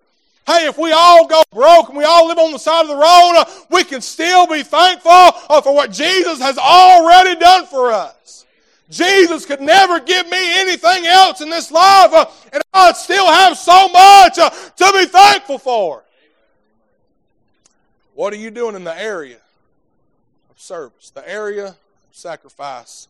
Hey, 0.46 0.66
if 0.66 0.76
we 0.76 0.90
all 0.90 1.26
go 1.26 1.42
broke 1.52 1.88
and 1.88 1.96
we 1.96 2.04
all 2.04 2.26
live 2.26 2.38
on 2.38 2.50
the 2.50 2.58
side 2.58 2.82
of 2.82 2.88
the 2.88 2.96
road, 2.96 3.34
uh, 3.36 3.44
we 3.70 3.84
can 3.84 4.00
still 4.00 4.46
be 4.46 4.62
thankful 4.64 5.10
uh, 5.12 5.60
for 5.60 5.72
what 5.72 5.92
Jesus 5.92 6.40
has 6.40 6.58
already 6.58 7.38
done 7.38 7.64
for 7.66 7.92
us. 7.92 8.44
Jesus 8.90 9.46
could 9.46 9.60
never 9.60 10.00
give 10.00 10.28
me 10.28 10.60
anything 10.60 11.06
else 11.06 11.40
in 11.40 11.48
this 11.48 11.70
life, 11.70 12.12
uh, 12.12 12.26
and 12.52 12.62
I'd 12.74 12.96
still 12.96 13.26
have 13.26 13.56
so 13.56 13.88
much 13.88 14.34
to 14.34 14.92
be 14.92 15.06
thankful 15.06 15.58
for. 15.58 16.02
What 18.14 18.32
are 18.32 18.36
you 18.36 18.50
doing 18.50 18.74
in 18.74 18.84
the 18.84 19.00
area 19.00 19.38
of 20.50 20.60
service, 20.60 21.10
the 21.10 21.26
area 21.26 21.68
of 21.68 21.76
sacrifice? 22.10 23.06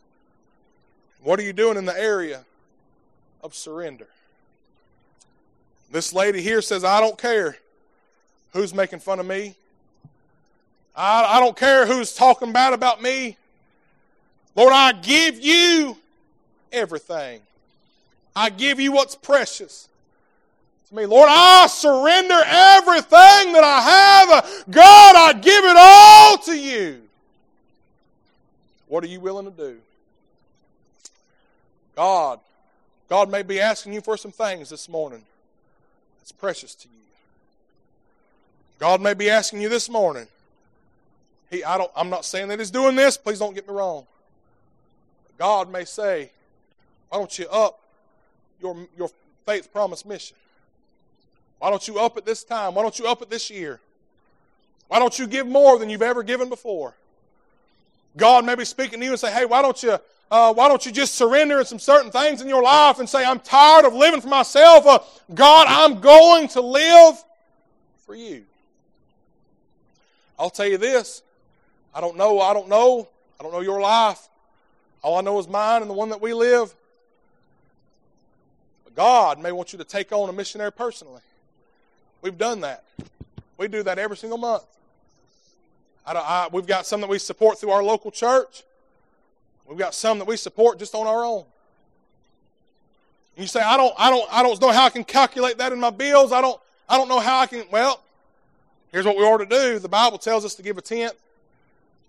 What 1.23 1.41
are 1.41 1.43
you 1.43 1.53
doing 1.53 1.79
in 1.79 1.87
the 1.87 1.99
area 1.99 2.45
of 3.43 3.55
surrender? 3.55 4.09
This 5.93 6.15
lady 6.15 6.41
here 6.41 6.63
says, 6.63 6.85
I 6.85 7.01
don't 7.01 7.19
care 7.19 7.59
who's 8.55 8.73
making 8.73 9.01
fun 9.01 9.21
of 9.21 9.27
me. 9.27 9.55
I, 10.97 11.37
I 11.37 11.41
don't 11.41 11.57
care 11.57 11.87
who's 11.87 12.15
talking 12.15 12.51
bad 12.51 12.73
about 12.73 13.03
me. 13.03 13.37
Lord, 14.57 14.73
I 14.73 14.93
give 14.93 15.39
you 15.39 15.99
everything. 16.73 17.43
I 18.35 18.49
give 18.49 18.81
you 18.81 18.93
what's 18.93 19.15
precious 19.15 19.87
to 20.89 20.95
me. 20.95 21.05
Lord, 21.05 21.29
I 21.31 21.67
surrender 21.67 22.41
everything 22.43 23.53
that 23.53 23.63
I 23.63 23.81
have. 23.83 24.65
God, 24.71 25.15
I 25.15 25.35
give 25.35 25.63
it 25.63 25.77
all 25.79 26.39
to 26.39 26.59
you. 26.59 27.03
What 28.89 29.05
are 29.05 29.09
you 29.09 29.21
willing 29.21 29.45
to 29.45 29.51
do? 29.51 29.77
God, 31.97 32.41
God 33.11 33.31
may 33.31 33.43
be 33.43 33.61
asking 33.61 33.93
you 33.93 34.01
for 34.01 34.17
some 34.17 34.33
things 34.33 34.71
this 34.71 34.89
morning. 34.89 35.23
It's 36.23 36.33
precious 36.33 36.75
to 36.77 36.89
you. 36.89 36.95
God 38.79 39.01
may 39.01 39.15
be 39.15 39.29
asking 39.29 39.61
you 39.61 39.69
this 39.69 39.89
morning. 39.89 40.27
He, 41.51 41.63
I 41.63 41.77
don't, 41.77 41.91
I'm 41.95 42.11
not 42.11 42.25
saying 42.25 42.49
that 42.49 42.59
He's 42.59 42.71
doing 42.71 42.97
this. 42.97 43.17
Please 43.17 43.39
don't 43.39 43.55
get 43.55 43.69
me 43.69 43.75
wrong. 43.75 44.07
God 45.37 45.71
may 45.71 45.85
say, 45.85 46.31
"Why 47.09 47.19
don't 47.19 47.39
you 47.39 47.49
up 47.49 47.81
your 48.61 48.77
your 48.97 49.11
faith 49.45 49.73
promise 49.73 50.05
mission? 50.07 50.37
Why 51.59 51.71
don't 51.71 51.87
you 51.87 51.99
up 51.99 52.17
at 52.17 52.25
this 52.25 52.45
time? 52.45 52.75
Why 52.75 52.83
don't 52.83 52.99
you 52.99 53.07
up 53.07 53.21
at 53.23 53.29
this 53.29 53.51
year? 53.51 53.81
Why 54.89 54.99
don't 54.99 55.19
you 55.19 55.27
give 55.27 55.47
more 55.47 55.79
than 55.79 55.91
you've 55.91 56.03
ever 56.03 56.23
given 56.23 56.49
before?" 56.49 56.95
God 58.17 58.45
may 58.45 58.55
be 58.55 58.65
speaking 58.65 59.01
to 59.01 59.05
you 59.05 59.13
and 59.13 59.21
say, 59.21 59.33
"Hey, 59.33 59.45
why 59.45 59.63
don't 59.63 59.83
you 59.83 59.99
uh, 60.33 60.51
why 60.55 60.67
don't 60.67 60.87
you 60.87 60.91
just 60.91 61.15
surrender 61.15 61.63
some 61.63 61.79
certain 61.79 62.11
things 62.11 62.41
in 62.41 62.49
your 62.49 62.63
life 62.63 62.99
and 62.99 63.07
say, 63.07 63.23
I'm 63.23 63.39
tired 63.39 63.85
of 63.85 63.93
living 63.93 64.23
for 64.23 64.29
myself. 64.29 64.87
Uh, 64.87 64.99
God, 65.35 65.67
I'm 65.69 66.01
going 66.01 66.49
to 66.49 66.63
live 66.63 67.23
for 68.07 68.15
you. 68.15 68.43
I'll 70.39 70.49
tell 70.49 70.67
you 70.67 70.79
this. 70.79 71.23
I 71.95 72.01
don't 72.01 72.17
know. 72.17 72.41
I 72.41 72.55
don't 72.55 72.71
know. 72.71 73.09
I 73.39 73.43
don't 73.43 73.53
know 73.53 73.61
your 73.61 73.83
life. 73.83 74.27
All 75.03 75.19
I 75.19 75.21
know 75.21 75.39
is 75.39 75.47
mine 75.47 75.83
and 75.83 75.91
the 75.91 75.95
one 75.95 76.09
that 76.09 76.23
we 76.23 76.33
live. 76.33 76.75
But 78.85 78.95
God 78.95 79.39
may 79.39 79.53
want 79.53 79.75
you 79.75 79.79
to 79.81 79.85
take 79.85 80.13
on 80.13 80.31
a 80.31 80.33
missionary 80.33 80.73
personally. 80.73 81.21
We've 82.23 82.39
done 82.39 82.63
that. 82.63 82.85
We 83.59 83.69
do 83.69 83.83
that 83.83 83.99
every 83.99 84.17
single 84.17 84.39
month. 84.39 84.65
I 86.07 86.15
I, 86.15 86.49
we've 86.51 86.67
got 86.67 86.87
some 86.87 87.03
that 87.03 87.11
we 87.11 87.19
support 87.19 87.59
through 87.59 87.73
our 87.73 87.85
local 87.85 88.11
church. 88.11 88.63
We've 89.67 89.79
got 89.79 89.95
some 89.95 90.19
that 90.19 90.27
we 90.27 90.37
support 90.37 90.79
just 90.79 90.95
on 90.95 91.07
our 91.07 91.25
own. 91.25 91.45
And 93.37 93.45
you 93.45 93.47
say, 93.47 93.61
I 93.61 93.77
don't, 93.77 93.95
I 93.97 94.11
don't, 94.11 94.29
I 94.33 94.43
don't 94.43 94.61
know 94.61 94.71
how 94.71 94.85
I 94.85 94.91
can 94.91 95.05
calculate 95.05 95.59
that 95.59 95.73
in 95.73 95.81
my 95.81 95.91
bills. 95.91 96.33
I 96.33 96.41
don't, 96.41 96.61
I 96.89 96.99
don't 96.99 97.09
know 97.09 97.21
how 97.21 97.41
I 97.41 97.47
can. 97.47 97.65
Well, 97.71 98.03
here's 98.91 99.07
what 99.07 99.17
we 99.17 99.23
ought 99.23 99.39
to 99.39 99.47
do. 99.47 99.79
The 99.79 99.89
Bible 99.89 100.19
tells 100.19 100.45
us 100.45 100.55
to 100.57 100.63
give 100.63 100.77
a 100.77 100.83
tenth. 100.83 101.15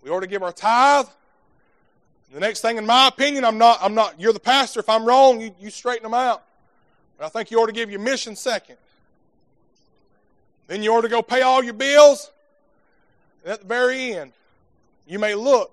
We 0.02 0.10
ought 0.10 0.20
to 0.20 0.26
give 0.26 0.42
our 0.42 0.52
tithe. 0.52 1.06
The 2.32 2.40
next 2.40 2.60
thing, 2.60 2.76
in 2.76 2.84
my 2.84 3.08
opinion, 3.08 3.44
I'm 3.44 3.58
not, 3.58 3.78
I'm 3.80 3.94
not, 3.94 4.20
you're 4.20 4.32
the 4.32 4.40
pastor. 4.40 4.80
If 4.80 4.88
I'm 4.88 5.04
wrong, 5.04 5.40
you, 5.40 5.54
you 5.60 5.70
straighten 5.70 6.02
them 6.02 6.14
out. 6.14 6.42
But 7.16 7.26
I 7.26 7.28
think 7.28 7.50
you 7.50 7.60
ought 7.60 7.66
to 7.66 7.72
give 7.72 7.90
your 7.90 8.00
mission 8.00 8.34
second. 8.34 8.76
Then 10.66 10.82
you 10.82 10.92
ought 10.92 11.02
to 11.02 11.08
go 11.08 11.22
pay 11.22 11.42
all 11.42 11.62
your 11.62 11.74
bills. 11.74 12.30
And 13.44 13.52
at 13.52 13.60
the 13.60 13.66
very 13.66 14.14
end, 14.14 14.32
you 15.06 15.18
may 15.18 15.34
look 15.34 15.72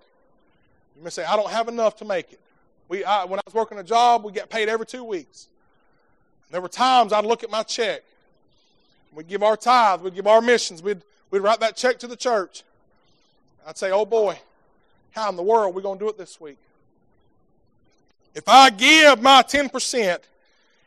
you 1.02 1.06
may 1.06 1.10
say, 1.10 1.24
I 1.24 1.36
don't 1.36 1.50
have 1.50 1.68
enough 1.68 1.96
to 1.98 2.06
make 2.06 2.32
it. 2.32 2.40
We, 2.88 3.04
I, 3.04 3.26
when 3.26 3.40
I 3.40 3.42
was 3.44 3.56
working 3.56 3.80
a 3.80 3.84
job, 3.84 4.24
we 4.24 4.32
got 4.32 4.52
paid 4.52 4.70
every 4.70 4.86
two 4.86 5.04
weeks. 5.04 5.48
There 6.52 6.62
were 6.62 6.68
times 6.68 7.12
I'd 7.12 7.26
look 7.26 7.44
at 7.44 7.50
my 7.50 7.64
check. 7.64 8.04
We'd 9.12 9.28
give 9.28 9.42
our 9.42 9.58
tithe, 9.58 10.02
we'd 10.02 10.14
give 10.14 10.28
our 10.28 10.42
missions, 10.42 10.84
we'd, 10.84 11.02
we'd 11.32 11.40
write 11.40 11.60
that 11.62 11.76
check 11.76 11.98
to 12.00 12.08
the 12.08 12.16
church. 12.16 12.62
I'd 13.66 13.80
say, 13.80 13.90
oh 13.90 14.06
boy, 14.06 14.40
how 15.10 15.28
in 15.28 15.38
the 15.38 15.42
world 15.42 15.74
are 15.74 15.76
we 15.76 15.82
going 15.82 15.98
to 15.98 16.06
do 16.06 16.10
it 16.10 16.20
this 16.20 16.40
week? 16.40 16.60
If 18.36 18.48
I 18.48 18.70
give 18.70 19.24
my 19.24 19.42
10% 19.42 20.20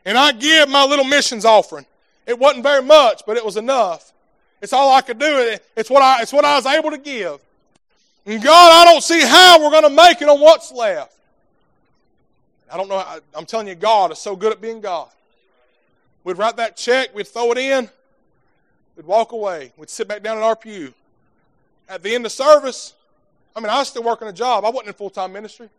and 0.05 0.17
I 0.17 0.31
give 0.31 0.69
my 0.69 0.85
little 0.85 1.03
missions 1.03 1.43
offering, 1.43 1.85
it 2.25 2.39
wasn't 2.39 2.63
very 2.63 2.81
much, 2.81 3.23
but 3.27 3.35
it 3.35 3.43
was 3.43 3.57
enough. 3.57 4.13
It's 4.61 4.71
all 4.71 4.95
I 4.95 5.01
could 5.01 5.19
do. 5.19 5.57
It's 5.75 5.89
what 5.89 6.01
I, 6.01 6.21
it's 6.21 6.31
what 6.31 6.45
I 6.45 6.55
was 6.55 6.65
able 6.65 6.91
to 6.91 6.97
give. 6.97 7.41
And 8.25 8.43
God, 8.43 8.71
I 8.71 8.91
don't 8.91 9.03
see 9.03 9.21
how 9.21 9.61
we're 9.61 9.69
going 9.71 9.83
to 9.83 9.89
make 9.89 10.21
it 10.21 10.27
on 10.27 10.39
what's 10.39 10.71
left. 10.71 11.13
I 12.71 12.77
don't 12.77 12.89
know. 12.89 12.97
I, 12.97 13.19
I'm 13.35 13.45
telling 13.45 13.67
you, 13.67 13.75
God 13.75 14.11
is 14.11 14.17
so 14.17 14.35
good 14.35 14.51
at 14.51 14.59
being 14.59 14.81
God. 14.81 15.09
We'd 16.23 16.37
write 16.37 16.57
that 16.57 16.75
check, 16.75 17.13
we'd 17.13 17.27
throw 17.27 17.51
it 17.51 17.59
in, 17.59 17.87
we'd 18.97 19.05
walk 19.05 19.31
away, 19.31 19.71
we'd 19.77 19.91
sit 19.91 20.07
back 20.07 20.23
down 20.23 20.37
in 20.37 20.43
our 20.43 20.55
pew. 20.55 20.91
At 21.87 22.01
the 22.01 22.15
end 22.15 22.25
of 22.25 22.31
service, 22.31 22.95
I 23.55 23.59
mean, 23.59 23.69
I 23.69 23.77
was 23.77 23.89
still 23.89 24.01
working 24.01 24.27
a 24.27 24.33
job. 24.33 24.65
I 24.65 24.69
wasn't 24.69 24.87
in 24.87 24.93
full 24.95 25.11
time 25.11 25.31
ministry. 25.31 25.69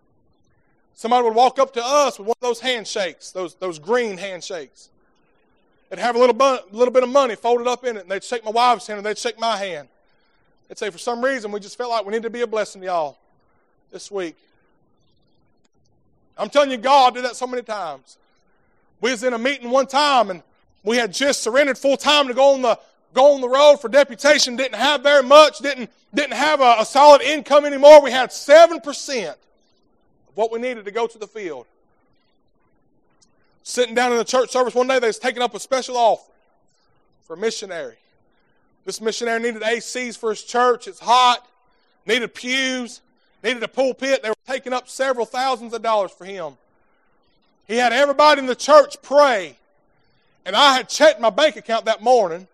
Somebody 0.95 1.25
would 1.25 1.35
walk 1.35 1.59
up 1.59 1.75
to 1.75 1.85
us 1.85 2.19
with 2.19 2.29
one 2.29 2.37
of 2.41 2.49
those 2.49 2.61
handshakes, 2.61 3.33
those, 3.33 3.55
those 3.57 3.79
green 3.79 4.17
handshakes. 4.17 4.89
They'd 5.91 5.99
have 5.99 6.17
a 6.17 6.19
little, 6.19 6.35
bu- 6.35 6.59
little 6.71 6.93
bit 6.93 7.03
of 7.03 7.09
money 7.09 7.35
folded 7.35 7.67
up 7.67 7.85
in 7.85 7.97
it, 7.97 8.03
and 8.03 8.11
they'd 8.11 8.25
shake 8.25 8.45
my 8.45 8.51
wife's 8.51 8.87
hand, 8.87 8.99
and 8.99 9.07
they'd 9.07 9.19
shake 9.19 9.39
my 9.39 9.57
hand. 9.57 9.89
They'd 10.69 10.79
say, 10.79 10.91
for 10.91 10.99
some 10.99 11.25
reason, 11.25 11.53
we 11.53 11.61
just 11.61 11.79
felt 11.79 11.91
like 11.91 12.05
we 12.05 12.13
need 12.13 12.23
to 12.23 12.31
be 12.31 12.41
a 12.41 12.47
blessing 12.47 12.81
to 12.81 12.87
y'all 12.87 13.19
this 13.93 14.11
week. 14.11 14.37
I'm 16.37 16.51
telling 16.51 16.71
you, 16.71 16.77
God 16.77 17.15
did 17.15 17.25
that 17.25 17.37
so 17.37 17.47
many 17.47 17.63
times. 17.63 18.19
We 19.01 19.11
was 19.11 19.23
in 19.23 19.33
a 19.33 19.39
meeting 19.39 19.71
one 19.71 19.87
time, 19.87 20.31
and 20.31 20.43
we 20.83 20.97
had 20.97 21.13
just 21.13 21.43
surrendered 21.43 21.79
full 21.79 21.97
time 21.97 22.29
to 22.29 22.35
go 22.35 22.55
on 22.55 22.63
the 22.63 22.79
go 23.17 23.35
on 23.35 23.41
the 23.41 23.49
road 23.49 23.79
for 23.79 23.89
deputation, 23.89 24.57
didn't 24.57 24.79
have 24.79 25.03
very 25.03 25.23
much, 25.23 25.59
didn't, 25.59 25.91
didn't 26.15 26.35
have 26.35 26.61
a, 26.61 26.77
a 26.81 26.85
solid 26.85 27.23
income 27.23 27.65
anymore. 27.65 28.03
We 28.03 28.11
had 28.11 28.29
7% 28.29 29.29
of 29.29 29.37
what 30.35 30.53
we 30.53 30.61
needed 30.61 30.85
to 30.85 30.91
go 30.91 31.07
to 31.07 31.19
the 31.19 31.27
field. 31.27 31.67
Sitting 33.63 33.95
down 33.95 34.13
in 34.13 34.19
the 34.19 34.25
church 34.25 34.51
service 34.51 34.75
one 34.75 34.87
day, 34.87 34.99
they 34.99 35.07
was 35.07 35.19
taking 35.19 35.43
up 35.43 35.55
a 35.55 35.59
special 35.59 35.97
offering 35.97 36.37
for 37.23 37.35
a 37.35 37.37
missionary. 37.39 37.97
This 38.87 39.01
missionary 39.01 39.41
needed 39.41 39.63
ACs 39.63 40.17
for 40.17 40.31
his 40.31 40.43
church. 40.43 40.87
It's 40.87 41.01
hot, 41.01 41.47
needed 42.07 42.33
pews, 42.33 43.01
needed 43.43 43.63
a 43.65 43.69
pulpit. 43.69 44.23
They 44.23 44.31
were 44.31 44.37
taking 44.47 44.73
up 44.73 44.89
several 44.89 45.27
thousands 45.27 45.75
of 45.75 45.83
dollars 45.83 46.13
for 46.13 46.25
him. 46.25 46.57
He 47.67 47.77
had 47.77 47.93
everybody 47.93 48.39
in 48.39 48.47
the 48.47 48.55
church 48.55 48.97
pray. 49.03 49.57
And 50.47 50.55
I 50.55 50.77
had 50.77 50.89
checked 50.89 51.21
my 51.21 51.31
bank 51.31 51.57
account 51.57 51.87
that 51.87 52.01
morning. 52.01 52.47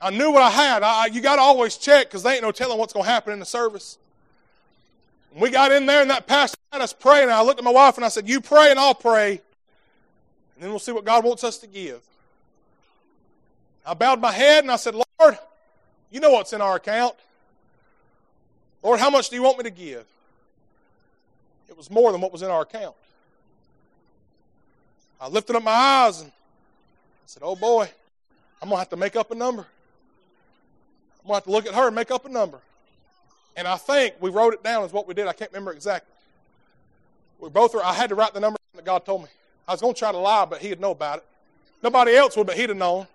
I 0.00 0.10
knew 0.10 0.30
what 0.30 0.42
I 0.42 0.50
had. 0.50 0.84
I, 0.84 1.06
you 1.06 1.20
got 1.20 1.36
to 1.36 1.42
always 1.42 1.76
check 1.76 2.06
because 2.06 2.22
they 2.22 2.34
ain't 2.34 2.42
no 2.42 2.52
telling 2.52 2.78
what's 2.78 2.92
going 2.92 3.04
to 3.04 3.10
happen 3.10 3.32
in 3.32 3.40
the 3.40 3.44
service. 3.44 3.98
And 5.32 5.42
we 5.42 5.50
got 5.50 5.72
in 5.72 5.84
there, 5.84 6.00
and 6.00 6.10
that 6.10 6.28
pastor 6.28 6.56
had 6.72 6.80
us 6.80 6.92
praying. 6.92 7.24
And 7.24 7.32
I 7.32 7.42
looked 7.42 7.58
at 7.58 7.64
my 7.64 7.72
wife 7.72 7.96
and 7.96 8.04
I 8.04 8.08
said, 8.08 8.28
You 8.28 8.40
pray, 8.40 8.70
and 8.70 8.78
I'll 8.78 8.94
pray. 8.94 9.32
And 9.32 9.40
then 10.62 10.70
we'll 10.70 10.78
see 10.78 10.92
what 10.92 11.04
God 11.04 11.24
wants 11.24 11.42
us 11.42 11.58
to 11.58 11.66
give. 11.66 12.00
I 13.84 13.94
bowed 13.94 14.20
my 14.20 14.32
head 14.32 14.64
and 14.64 14.70
I 14.70 14.76
said, 14.76 14.94
Lord, 14.94 15.38
you 16.10 16.20
know 16.20 16.30
what's 16.30 16.52
in 16.52 16.60
our 16.60 16.76
account. 16.76 17.14
Lord, 18.82 19.00
how 19.00 19.10
much 19.10 19.30
do 19.30 19.36
you 19.36 19.42
want 19.42 19.58
me 19.58 19.64
to 19.64 19.70
give? 19.70 20.04
It 21.68 21.76
was 21.76 21.90
more 21.90 22.12
than 22.12 22.20
what 22.20 22.32
was 22.32 22.42
in 22.42 22.50
our 22.50 22.62
account. 22.62 22.94
I 25.20 25.28
lifted 25.28 25.54
up 25.54 25.62
my 25.62 25.70
eyes 25.70 26.20
and 26.20 26.30
I 26.30 27.26
said, 27.26 27.42
Oh 27.44 27.54
boy, 27.54 27.88
I'm 28.62 28.68
going 28.68 28.76
to 28.76 28.80
have 28.80 28.90
to 28.90 28.96
make 28.96 29.16
up 29.16 29.30
a 29.30 29.34
number. 29.34 29.66
I'm 31.20 31.26
going 31.26 31.32
to 31.32 31.34
have 31.34 31.44
to 31.44 31.50
look 31.50 31.66
at 31.66 31.74
her 31.74 31.86
and 31.86 31.94
make 31.94 32.10
up 32.10 32.24
a 32.24 32.28
number. 32.28 32.58
And 33.56 33.68
I 33.68 33.76
think 33.76 34.14
we 34.20 34.30
wrote 34.30 34.54
it 34.54 34.62
down 34.62 34.84
as 34.84 34.92
what 34.92 35.06
we 35.06 35.14
did. 35.14 35.26
I 35.26 35.32
can't 35.32 35.50
remember 35.52 35.72
exactly. 35.72 36.14
We 37.38 37.50
both 37.50 37.74
were, 37.74 37.84
I 37.84 37.92
had 37.92 38.08
to 38.08 38.14
write 38.14 38.32
the 38.32 38.40
number 38.40 38.58
that 38.74 38.84
God 38.84 39.04
told 39.04 39.22
me. 39.22 39.28
I 39.68 39.72
was 39.72 39.80
going 39.80 39.94
to 39.94 39.98
try 39.98 40.12
to 40.12 40.18
lie, 40.18 40.44
but 40.44 40.60
he'd 40.60 40.80
know 40.80 40.92
about 40.92 41.18
it. 41.18 41.24
Nobody 41.82 42.14
else 42.14 42.36
would, 42.36 42.46
but 42.46 42.56
he'd 42.56 42.68
have 42.68 42.78
known. 42.78 43.06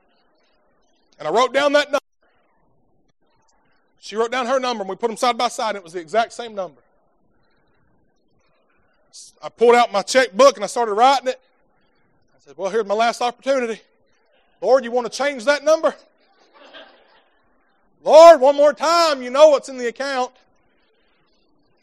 And 1.20 1.28
I 1.28 1.32
wrote 1.32 1.54
down 1.54 1.74
that 1.74 1.88
number. 1.88 2.00
She 4.00 4.16
wrote 4.16 4.32
down 4.32 4.46
her 4.46 4.60
number, 4.60 4.84
and 4.84 4.90
we 4.90 4.96
put 4.96 5.08
them 5.08 5.18
side 5.18 5.38
by 5.38 5.48
side, 5.48 5.70
and 5.70 5.78
it 5.78 5.84
was 5.84 5.94
the 5.94 6.00
exact 6.00 6.34
same 6.34 6.54
number. 6.54 6.82
I 9.42 9.50
pulled 9.50 9.76
out 9.76 9.92
my 9.92 10.02
checkbook 10.02 10.56
and 10.56 10.64
I 10.64 10.68
started 10.68 10.94
writing 10.94 11.30
it. 11.30 11.40
I 12.36 12.40
said, 12.40 12.58
Well, 12.58 12.70
here's 12.70 12.86
my 12.86 12.96
last 12.96 13.22
opportunity. 13.22 13.82
Lord, 14.62 14.84
you 14.84 14.92
want 14.92 15.12
to 15.12 15.16
change 15.16 15.46
that 15.46 15.64
number? 15.64 15.96
Lord, 18.04 18.42
one 18.42 18.56
more 18.56 18.74
time, 18.74 19.22
you 19.22 19.30
know 19.30 19.50
what's 19.50 19.70
in 19.70 19.78
the 19.78 19.88
account. 19.88 20.32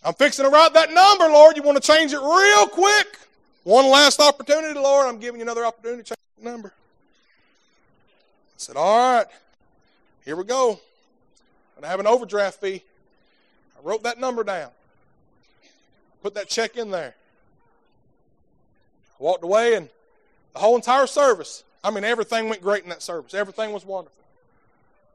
I'm 0.05 0.15
fixing 0.15 0.45
to 0.45 0.51
write 0.51 0.75
that 0.75 0.93
number, 0.93 1.27
Lord. 1.27 1.57
You 1.57 1.63
want 1.63 1.81
to 1.81 1.93
change 1.93 2.13
it 2.13 2.19
real 2.21 2.67
quick? 2.67 3.19
One 3.63 3.87
last 3.87 4.21
opportunity, 4.21 4.75
Lord. 4.75 5.07
I'm 5.07 5.19
giving 5.19 5.41
you 5.41 5.45
another 5.45 5.65
opportunity 5.65 6.03
to 6.03 6.09
change 6.09 6.19
the 6.39 6.51
number. 6.51 6.73
I 8.63 8.65
said, 8.65 8.77
All 8.77 9.17
right, 9.17 9.27
here 10.25 10.37
we 10.37 10.45
go. 10.45 10.79
To 11.81 11.89
have 11.89 11.99
an 11.99 12.07
overdraft 12.07 12.61
fee. 12.61 12.81
I 13.77 13.83
wrote 13.83 14.05
that 14.05 14.21
number 14.21 14.45
down, 14.45 14.71
put 16.23 16.35
that 16.35 16.49
check 16.49 16.77
in 16.77 16.93
there. 16.93 17.17
I 19.19 19.23
walked 19.23 19.43
away, 19.43 19.75
and 19.75 19.89
the 20.53 20.61
whole 20.61 20.77
entire 20.77 21.09
service, 21.09 21.65
I 21.83 21.91
mean, 21.91 22.05
everything 22.05 22.49
went 22.49 22.63
great 22.63 22.85
in 22.85 22.91
that 22.91 23.03
service. 23.03 23.35
Everything 23.35 23.73
was 23.73 23.85
wonderful. 23.85 24.23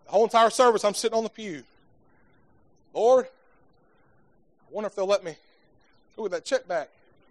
The 0.07 0.11
whole 0.11 0.25
entire 0.25 0.49
service, 0.49 0.83
I'm 0.83 0.93
sitting 0.93 1.17
on 1.17 1.23
the 1.23 1.29
pew. 1.29 1.63
Lord, 2.93 3.27
I 3.27 4.73
wonder 4.73 4.87
if 4.87 4.95
they'll 4.95 5.07
let 5.07 5.23
me 5.23 5.35
with 6.17 6.33
that 6.33 6.43
check 6.43 6.67
back. 6.67 6.89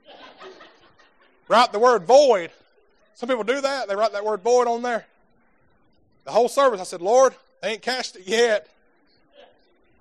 write 1.49 1.73
the 1.73 1.79
word 1.79 2.05
void. 2.05 2.53
Some 3.17 3.29
people 3.29 3.45
do 3.45 3.61
that. 3.61 3.87
They 3.87 3.95
write 3.95 4.13
that 4.13 4.25
word 4.25 4.41
void 4.41 4.67
on 4.67 4.81
there. 4.81 5.05
The 6.27 6.33
whole 6.33 6.49
service, 6.49 6.81
I 6.81 6.85
said, 6.85 7.01
Lord, 7.01 7.35
they 7.63 7.71
ain't 7.71 7.83
cashed 7.83 8.17
it 8.17 8.27
yet. 8.27 8.69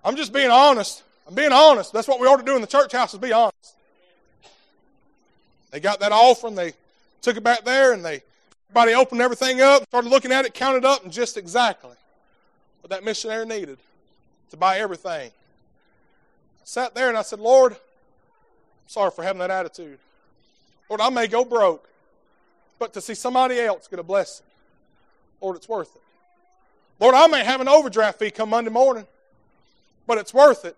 I'm 0.03 0.15
just 0.15 0.33
being 0.33 0.49
honest. 0.49 1.03
I'm 1.27 1.35
being 1.35 1.53
honest. 1.53 1.93
That's 1.93 2.07
what 2.07 2.19
we 2.19 2.27
ought 2.27 2.37
to 2.37 2.43
do 2.43 2.55
in 2.55 2.61
the 2.61 2.67
church 2.67 2.91
house 2.91 3.13
is 3.13 3.19
be 3.19 3.31
honest. 3.31 3.75
They 5.71 5.79
got 5.79 5.99
that 5.99 6.11
offering, 6.11 6.55
they 6.55 6.73
took 7.21 7.37
it 7.37 7.43
back 7.43 7.63
there, 7.63 7.93
and 7.93 8.03
they 8.03 8.23
everybody 8.69 8.93
opened 8.95 9.21
everything 9.21 9.61
up, 9.61 9.83
started 9.83 10.09
looking 10.09 10.31
at 10.31 10.45
it, 10.45 10.53
counted 10.53 10.83
up, 10.83 11.03
and 11.03 11.11
just 11.11 11.37
exactly 11.37 11.95
what 12.81 12.89
that 12.89 13.03
missionary 13.03 13.45
needed 13.45 13.77
to 14.49 14.57
buy 14.57 14.79
everything. 14.79 15.29
I 15.29 16.63
sat 16.63 16.95
there 16.95 17.09
and 17.09 17.17
I 17.17 17.21
said, 17.21 17.39
Lord, 17.39 17.73
I'm 17.73 17.79
sorry 18.87 19.11
for 19.11 19.23
having 19.23 19.39
that 19.39 19.51
attitude. 19.51 19.99
Lord, 20.89 21.01
I 21.01 21.09
may 21.09 21.27
go 21.27 21.45
broke, 21.45 21.87
but 22.79 22.93
to 22.93 23.01
see 23.01 23.15
somebody 23.15 23.59
else 23.59 23.87
get 23.87 23.99
a 23.99 24.03
blessing, 24.03 24.45
Lord, 25.41 25.57
it's 25.57 25.69
worth 25.69 25.95
it. 25.95 26.01
Lord, 26.99 27.15
I 27.15 27.27
may 27.27 27.43
have 27.43 27.61
an 27.61 27.67
overdraft 27.67 28.19
fee 28.19 28.31
come 28.31 28.49
Monday 28.49 28.71
morning, 28.71 29.05
but 30.07 30.17
it's 30.17 30.33
worth 30.33 30.63
it 30.65 30.77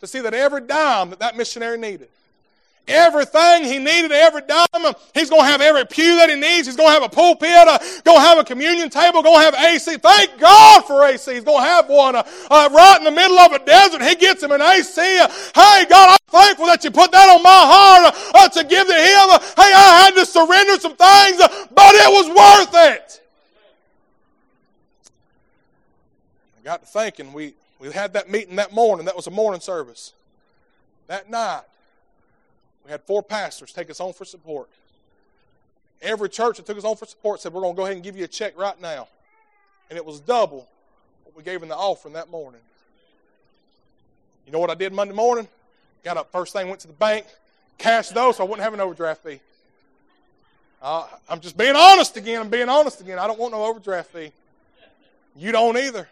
to 0.00 0.06
see 0.06 0.20
that 0.20 0.34
every 0.34 0.62
dime 0.62 1.10
that 1.10 1.18
that 1.20 1.36
missionary 1.36 1.78
needed, 1.78 2.08
everything 2.86 3.64
he 3.64 3.78
needed, 3.78 4.12
every 4.12 4.42
dime, 4.42 4.94
he's 5.14 5.30
going 5.30 5.42
to 5.42 5.46
have 5.46 5.62
every 5.62 5.86
pew 5.86 6.16
that 6.16 6.28
he 6.28 6.36
needs. 6.36 6.66
He's 6.66 6.76
going 6.76 6.90
to 6.90 6.92
have 6.92 7.02
a 7.02 7.08
pulpit, 7.08 7.50
uh, 7.50 7.78
going 8.04 8.18
to 8.18 8.22
have 8.22 8.38
a 8.38 8.44
communion 8.44 8.90
table, 8.90 9.22
going 9.22 9.38
to 9.38 9.56
have 9.56 9.66
AC. 9.66 9.96
Thank 9.96 10.38
God 10.38 10.84
for 10.84 11.04
AC. 11.04 11.32
He's 11.32 11.44
going 11.44 11.62
to 11.62 11.68
have 11.68 11.88
one 11.88 12.16
uh, 12.16 12.22
uh, 12.50 12.68
right 12.72 12.98
in 12.98 13.04
the 13.04 13.10
middle 13.10 13.38
of 13.38 13.52
a 13.52 13.64
desert. 13.64 14.02
He 14.02 14.16
gets 14.16 14.42
him 14.42 14.52
an 14.52 14.60
AC. 14.60 15.00
Uh, 15.00 15.28
hey, 15.28 15.86
God, 15.88 16.18
I'm 16.18 16.18
thankful 16.28 16.66
that 16.66 16.84
you 16.84 16.90
put 16.90 17.12
that 17.12 17.30
on 17.30 17.42
my 17.42 17.50
heart 17.50 18.14
uh, 18.14 18.44
uh, 18.44 18.48
to 18.48 18.64
give 18.64 18.86
to 18.86 18.94
him. 18.94 19.40
hey, 19.56 19.72
I 19.72 20.02
had 20.04 20.14
to 20.16 20.26
surrender 20.26 20.78
some 20.80 20.96
things, 20.96 21.38
but 21.72 21.94
it 21.94 22.10
was 22.12 22.28
worth 22.28 22.74
it. 22.74 23.19
I 26.60 26.64
got 26.64 26.80
to 26.80 26.86
thinking, 26.86 27.32
we, 27.32 27.54
we 27.78 27.90
had 27.90 28.12
that 28.12 28.30
meeting 28.30 28.56
that 28.56 28.72
morning. 28.72 29.06
That 29.06 29.16
was 29.16 29.26
a 29.26 29.30
morning 29.30 29.60
service. 29.60 30.12
That 31.06 31.30
night, 31.30 31.62
we 32.84 32.90
had 32.90 33.00
four 33.02 33.22
pastors 33.22 33.72
take 33.72 33.90
us 33.90 33.98
home 33.98 34.12
for 34.12 34.24
support. 34.24 34.68
Every 36.02 36.28
church 36.28 36.58
that 36.58 36.66
took 36.66 36.78
us 36.78 36.84
home 36.84 36.96
for 36.96 37.06
support 37.06 37.40
said, 37.40 37.52
We're 37.52 37.62
going 37.62 37.74
to 37.74 37.76
go 37.76 37.84
ahead 37.84 37.96
and 37.96 38.04
give 38.04 38.16
you 38.16 38.24
a 38.24 38.28
check 38.28 38.58
right 38.58 38.80
now. 38.80 39.08
And 39.88 39.96
it 39.96 40.04
was 40.04 40.20
double 40.20 40.68
what 41.24 41.36
we 41.36 41.42
gave 41.42 41.62
in 41.62 41.68
the 41.68 41.76
offering 41.76 42.14
that 42.14 42.30
morning. 42.30 42.60
You 44.46 44.52
know 44.52 44.58
what 44.58 44.70
I 44.70 44.74
did 44.74 44.92
Monday 44.92 45.14
morning? 45.14 45.48
Got 46.04 46.16
up 46.16 46.32
first 46.32 46.52
thing, 46.52 46.68
went 46.68 46.80
to 46.80 46.86
the 46.86 46.92
bank, 46.92 47.26
cashed 47.76 48.14
those 48.14 48.36
so 48.36 48.44
I 48.44 48.48
wouldn't 48.48 48.62
have 48.62 48.74
an 48.74 48.80
overdraft 48.80 49.22
fee. 49.22 49.40
Uh, 50.82 51.06
I'm 51.28 51.40
just 51.40 51.58
being 51.58 51.76
honest 51.76 52.16
again. 52.16 52.40
I'm 52.40 52.48
being 52.48 52.68
honest 52.68 53.00
again. 53.00 53.18
I 53.18 53.26
don't 53.26 53.38
want 53.38 53.52
no 53.52 53.64
overdraft 53.64 54.10
fee. 54.12 54.32
You 55.36 55.52
don't 55.52 55.76
either. 55.76 56.08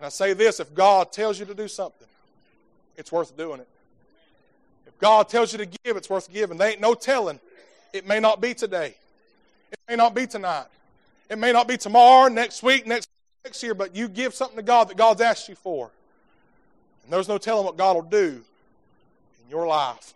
Can 0.00 0.06
I 0.06 0.08
say 0.08 0.32
this? 0.32 0.60
If 0.60 0.74
God 0.74 1.12
tells 1.12 1.38
you 1.38 1.44
to 1.44 1.54
do 1.54 1.68
something, 1.68 2.08
it's 2.96 3.12
worth 3.12 3.36
doing 3.36 3.60
it. 3.60 3.68
If 4.86 4.98
God 4.98 5.28
tells 5.28 5.52
you 5.52 5.58
to 5.58 5.66
give, 5.66 5.98
it's 5.98 6.08
worth 6.08 6.32
giving. 6.32 6.56
There 6.56 6.70
ain't 6.70 6.80
no 6.80 6.94
telling. 6.94 7.38
It 7.92 8.08
may 8.08 8.18
not 8.18 8.40
be 8.40 8.54
today. 8.54 8.94
It 9.70 9.78
may 9.90 9.96
not 9.96 10.14
be 10.14 10.26
tonight. 10.26 10.64
It 11.28 11.36
may 11.36 11.52
not 11.52 11.68
be 11.68 11.76
tomorrow, 11.76 12.28
next 12.28 12.62
week, 12.62 12.86
next 12.86 13.10
next 13.44 13.62
year, 13.62 13.74
but 13.74 13.94
you 13.94 14.08
give 14.08 14.34
something 14.34 14.56
to 14.56 14.62
God 14.62 14.88
that 14.88 14.96
God's 14.96 15.20
asked 15.20 15.50
you 15.50 15.54
for. 15.54 15.90
And 17.04 17.12
there's 17.12 17.28
no 17.28 17.36
telling 17.36 17.66
what 17.66 17.76
God 17.76 17.96
will 17.96 18.02
do 18.02 18.42
in 19.44 19.50
your 19.50 19.66
life. 19.66 20.14